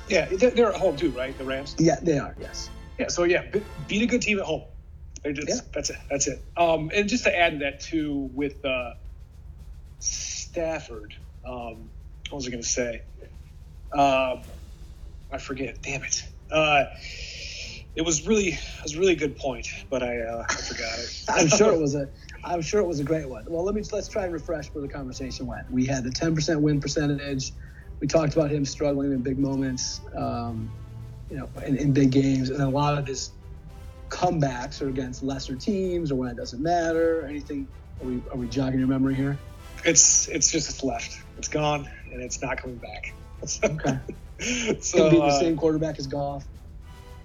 Yeah, 0.08 0.26
they're 0.32 0.74
at 0.74 0.80
home 0.80 0.98
too, 0.98 1.12
right? 1.12 1.38
The 1.38 1.46
Rams. 1.46 1.76
Yeah, 1.80 1.98
they 2.02 2.20
are. 2.20 2.36
Yes. 2.40 2.70
Yeah. 3.02 3.08
So 3.10 3.24
yeah, 3.24 3.44
beat 3.88 4.04
a 4.04 4.06
good 4.06 4.22
team 4.22 4.40
at 4.40 4.46
home. 4.46 4.64
Just, 5.26 5.48
Yeah. 5.48 5.56
That's 5.74 5.90
it. 5.90 5.98
That's 6.10 6.28
it. 6.28 6.44
Um, 6.56 6.92
and 6.94 7.10
just 7.10 7.24
to 7.26 7.38
add 7.38 7.54
to 7.54 7.58
that 7.60 7.80
too, 7.80 8.30
with 8.34 8.64
uh, 8.64 8.94
Stafford, 10.00 11.14
um, 11.46 11.90
what 12.30 12.38
was 12.38 12.48
I 12.48 12.52
going 12.52 12.64
to 12.64 12.68
say? 12.68 13.02
Um, 13.94 14.42
I 15.32 15.38
forget. 15.40 15.82
Damn 15.82 16.04
it. 16.04 16.24
Uh, 16.50 16.86
it 17.96 18.04
was 18.04 18.26
really, 18.26 18.50
it 18.50 18.84
was 18.84 18.96
a 18.96 19.00
really 19.00 19.16
good 19.16 19.36
point, 19.36 19.68
but 19.90 20.02
I, 20.02 20.20
uh, 20.20 20.44
I 20.50 20.54
forgot 20.54 21.00
it. 21.00 21.24
I'm 21.30 21.48
sure 21.48 21.74
it 21.74 21.80
was 21.80 21.96
a. 21.96 22.10
I'm 22.44 22.62
sure 22.62 22.82
it 22.82 22.88
was 22.88 23.00
a 23.00 23.04
great 23.04 23.30
one. 23.30 23.46
Well, 23.48 23.64
let 23.64 23.76
me 23.76 23.84
let's 23.92 24.08
try 24.08 24.24
and 24.24 24.34
refresh 24.34 24.70
where 24.74 24.82
the 24.82 24.92
conversation 24.92 25.46
went. 25.46 25.70
We 25.70 25.86
had 25.86 26.04
the 26.04 26.10
10% 26.10 26.62
win 26.62 26.80
percentage. 26.80 27.52
We 28.00 28.08
talked 28.08 28.34
about 28.34 28.50
him 28.50 28.66
struggling 28.66 29.12
in 29.12 29.22
big 29.22 29.38
moments, 29.38 30.02
um, 30.18 30.72
you 31.32 31.38
know, 31.38 31.50
in, 31.66 31.78
in 31.78 31.94
big 31.94 32.12
games, 32.12 32.50
and 32.50 32.62
a 32.62 32.68
lot 32.68 32.98
of 32.98 33.08
his 33.08 33.32
comebacks 34.10 34.82
are 34.82 34.90
against 34.90 35.24
lesser 35.24 35.56
teams 35.56 36.12
or 36.12 36.16
when 36.16 36.30
it 36.30 36.36
doesn't 36.36 36.62
matter. 36.62 37.26
Anything? 37.26 37.68
Are 38.02 38.08
we 38.08 38.22
are 38.32 38.38
we 38.38 38.48
jogging 38.48 38.80
your 38.80 38.88
memory 38.90 39.16
here? 39.16 39.40
It's, 39.86 40.28
it's 40.28 40.52
just 40.52 40.70
it's 40.70 40.84
left. 40.84 41.18
It's 41.38 41.48
gone, 41.48 41.90
and 42.12 42.22
it's 42.22 42.42
not 42.44 42.62
coming 42.62 42.78
back. 42.78 43.16
Okay. 43.64 43.98
so 44.82 45.10
be 45.10 45.18
the 45.18 45.24
uh, 45.24 45.40
same 45.40 45.58
quarterback 45.58 45.98
as 45.98 46.06
Goff. 46.06 46.46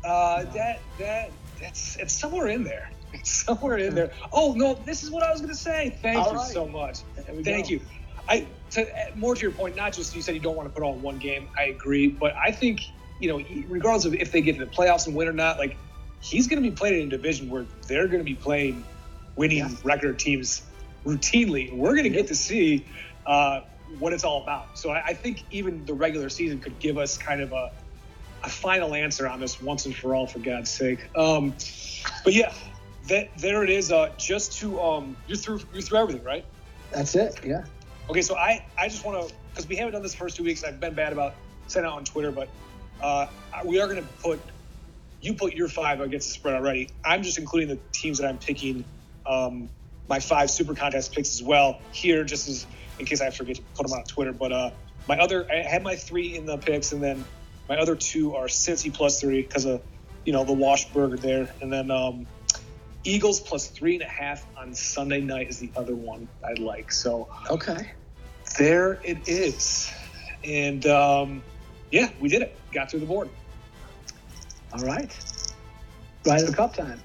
Uh, 0.03 0.45
that 0.55 0.81
that 0.99 1.31
that's 1.61 1.97
it's 1.97 2.15
somewhere 2.15 2.49
in 2.49 2.65
there. 2.65 2.89
It's 3.13 3.45
somewhere 3.45 3.77
in 3.77 3.95
there. 3.95 4.13
Oh 4.33 4.55
no, 4.57 4.75
this 4.87 5.03
is 5.03 5.11
what 5.11 5.23
I 5.23 5.31
was 5.31 5.43
going 5.43 5.53
to 5.53 5.59
say. 5.59 5.91
Thank 6.01 6.25
All 6.25 6.33
you 6.33 6.39
right. 6.39 6.53
so 6.53 6.67
much. 6.67 7.01
Thank 7.45 7.67
go. 7.67 7.73
you. 7.73 7.81
I 8.29 8.47
to 8.71 8.87
more 9.15 9.35
to 9.35 9.43
your 9.43 9.51
point. 9.51 9.77
Not 9.77 9.93
just 9.93 10.15
you 10.15 10.23
said 10.23 10.35
you 10.35 10.41
don't 10.41 10.57
want 10.57 10.69
to 10.69 10.73
put 10.73 10.83
all 10.83 10.95
in 10.95 11.03
one 11.03 11.19
game. 11.19 11.49
I 11.59 11.65
agree, 11.65 12.09
but 12.09 12.35
I 12.43 12.51
think 12.51 12.81
you 13.21 13.29
know, 13.29 13.45
regardless 13.69 14.05
of 14.05 14.15
if 14.15 14.33
they 14.33 14.43
get 14.43 14.59
to 14.59 14.65
the 14.65 14.71
playoffs 14.71 15.07
and 15.07 15.17
win 15.17 15.29
or 15.29 15.33
not, 15.33 15.59
like 15.59 15.79
he's 16.21 16.49
going 16.49 16.63
to 16.63 16.69
be 16.69 16.75
playing 16.75 17.03
in 17.03 17.09
a 17.09 17.11
division 17.11 17.51
where 17.51 17.67
they're 17.89 18.09
going 18.09 18.21
to 18.21 18.25
be 18.25 18.35
playing 18.37 18.85
winning 19.37 19.59
Yeah. 19.59 19.71
record 19.85 20.19
teams 20.19 20.63
routinely. 21.07 21.77
We're 21.77 21.93
going 21.93 22.05
to 22.05 22.11
get 22.11 22.29
to 22.29 22.35
see 22.35 22.87
uh, 23.27 23.61
what 23.99 24.13
it's 24.13 24.25
all 24.25 24.43
about. 24.43 24.79
So 24.79 24.91
I, 24.91 25.03
I 25.09 25.15
think 25.15 25.45
even 25.51 25.85
the 25.85 25.95
regular 25.95 26.29
season 26.29 26.61
could 26.61 26.79
give 26.81 26.99
us 26.99 27.19
kind 27.19 27.41
of 27.41 27.53
a 27.53 27.71
a 28.45 28.49
final 28.51 28.95
answer 28.95 29.27
on 29.29 29.41
this 29.41 29.61
once 29.61 29.87
and 29.87 29.97
for 29.97 30.15
all, 30.15 30.27
for 30.27 30.39
God's 30.39 30.71
sake. 30.71 31.01
Um, 31.17 31.57
but 32.25 32.35
yeah, 32.35 32.53
that 33.09 33.31
there 33.39 33.65
it 33.65 33.71
is. 33.71 33.91
Uh, 33.91 34.11
just 34.19 34.59
to 34.61 34.81
um, 34.81 35.17
you're 35.27 35.39
through 35.39 35.61
you're 35.73 35.83
through 35.83 35.99
everything, 35.99 36.25
right? 36.25 36.47
That's 36.93 37.15
it. 37.17 37.41
Yeah. 37.45 37.65
Okay, 38.11 38.23
so 38.23 38.37
I 38.37 38.65
I 38.79 38.89
just 38.89 39.05
want 39.05 39.29
to 39.29 39.35
because 39.51 39.69
we 39.69 39.77
haven't 39.77 39.95
done 39.95 40.03
this 40.03 40.13
the 40.13 40.19
first 40.19 40.37
two 40.37 40.45
weeks. 40.45 40.65
I've 40.65 40.81
been 40.81 40.95
bad 40.95 41.13
about 41.13 41.35
sending 41.67 41.91
out 41.91 41.97
on 41.97 42.05
Twitter, 42.05 42.31
but 42.33 42.51
uh, 43.03 43.27
we 43.65 43.81
are 43.81 43.87
going 43.89 44.03
to 44.03 44.09
put 44.23 44.41
you 45.21 45.35
put 45.35 45.55
your 45.55 45.69
five 45.69 46.01
against 46.01 46.29
the 46.29 46.35
spread 46.35 46.55
already. 46.55 46.91
I'm 47.05 47.23
just 47.23 47.39
including 47.39 47.69
the 47.69 47.81
teams 47.93 48.19
that 48.19 48.29
I'm 48.29 48.39
picking. 48.39 48.87
Um, 49.29 49.71
my 50.09 50.21
five 50.21 50.51
super 50.51 50.75
contest 50.75 51.13
picks 51.15 51.35
as 51.35 51.43
well 51.43 51.81
here, 51.93 52.25
just 52.25 52.49
as 52.49 52.67
in 52.99 53.07
case 53.07 53.21
I 53.21 53.31
forget 53.31 53.57
to 53.57 53.63
put 53.77 53.89
them 53.89 53.99
on 53.99 54.05
Twitter. 54.05 54.33
But 54.33 54.53
uh, 54.53 54.71
my 55.09 55.19
other, 55.19 55.47
I 55.53 55.69
had 55.69 55.83
my 55.83 55.97
three 55.97 56.37
in 56.37 56.47
the 56.47 56.59
picks, 56.59 56.93
and 56.93 57.03
then 57.03 57.27
my 57.69 57.77
other 57.79 57.97
two 57.97 58.35
are 58.37 58.47
Cincy 58.47 58.95
plus 58.95 59.21
three 59.21 59.43
because 59.43 59.65
of 59.65 59.83
you 60.25 60.33
know 60.33 60.45
the 60.45 60.55
Washburger 60.55 61.21
there, 61.21 61.57
and 61.61 61.73
then 61.73 61.91
um, 61.91 62.29
Eagles 63.05 63.41
plus 63.41 63.69
three 63.69 63.95
and 63.95 64.03
a 64.03 64.09
half 64.09 64.47
on 64.57 64.75
Sunday 64.75 65.21
night 65.21 65.49
is 65.49 65.59
the 65.59 65.73
other 65.77 65.97
one 65.97 66.29
I 66.45 66.61
like. 66.61 66.93
So 66.93 67.29
Okay. 67.51 67.93
there 68.59 69.01
it 69.05 69.29
is, 69.29 69.91
and 70.45 70.87
um, 70.87 71.43
yeah, 71.91 72.11
we 72.21 72.29
did 72.29 72.43
it. 72.43 72.57
Got 72.73 72.91
through 72.91 73.01
the 73.01 73.07
board. 73.07 73.29
All 74.73 74.85
right. 74.85 75.11
Ryder 76.27 76.53
Cup 76.53 76.75
time. 76.75 77.01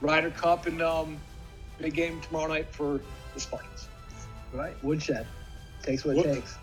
Ryder 0.00 0.30
Cup 0.30 0.66
and 0.66 0.82
um, 0.82 1.18
big 1.78 1.94
game 1.94 2.20
tomorrow 2.20 2.48
night 2.48 2.72
for 2.74 3.00
the 3.34 3.40
Spartans. 3.40 3.88
All 4.52 4.60
right. 4.60 4.74
Woodshed. 4.82 5.26
Takes 5.82 6.04
what 6.04 6.16
it 6.16 6.26
Wood- 6.26 6.34
takes. 6.34 6.58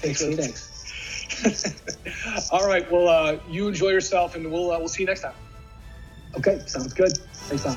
Takes 0.00 0.22
what 0.22 0.32
it 0.32 0.42
takes. 0.42 1.76
All 2.52 2.66
right. 2.66 2.90
Well, 2.90 3.08
uh, 3.08 3.38
you 3.48 3.68
enjoy 3.68 3.90
yourself, 3.90 4.36
and 4.36 4.50
we'll 4.50 4.70
uh, 4.70 4.78
we'll 4.78 4.88
see 4.88 5.02
you 5.02 5.06
next 5.06 5.22
time. 5.22 5.34
Okay. 6.36 6.60
Sounds 6.66 6.92
good. 6.92 7.16
Thanks, 7.32 7.64
Tom. 7.64 7.76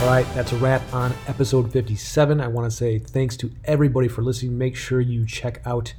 All 0.00 0.06
right, 0.06 0.26
that's 0.34 0.52
a 0.52 0.56
wrap 0.56 0.80
on 0.94 1.12
episode 1.28 1.70
57. 1.70 2.40
I 2.40 2.48
want 2.48 2.70
to 2.70 2.74
say 2.74 2.98
thanks 2.98 3.36
to 3.36 3.50
everybody 3.66 4.08
for 4.08 4.22
listening. 4.22 4.56
Make 4.56 4.74
sure 4.74 4.98
you 4.98 5.26
check 5.26 5.60
out 5.66 5.92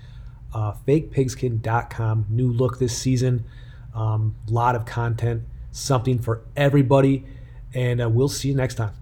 uh, 0.56 0.74
fakepigskin.com. 0.88 2.26
New 2.28 2.52
look 2.52 2.80
this 2.80 2.98
season. 2.98 3.46
A 3.94 4.00
um, 4.00 4.36
lot 4.50 4.76
of 4.76 4.86
content, 4.86 5.44
something 5.70 6.18
for 6.18 6.42
everybody. 6.58 7.26
And 7.76 8.02
uh, 8.02 8.10
we'll 8.10 8.28
see 8.28 8.48
you 8.48 8.56
next 8.56 8.76
time. 8.76 8.94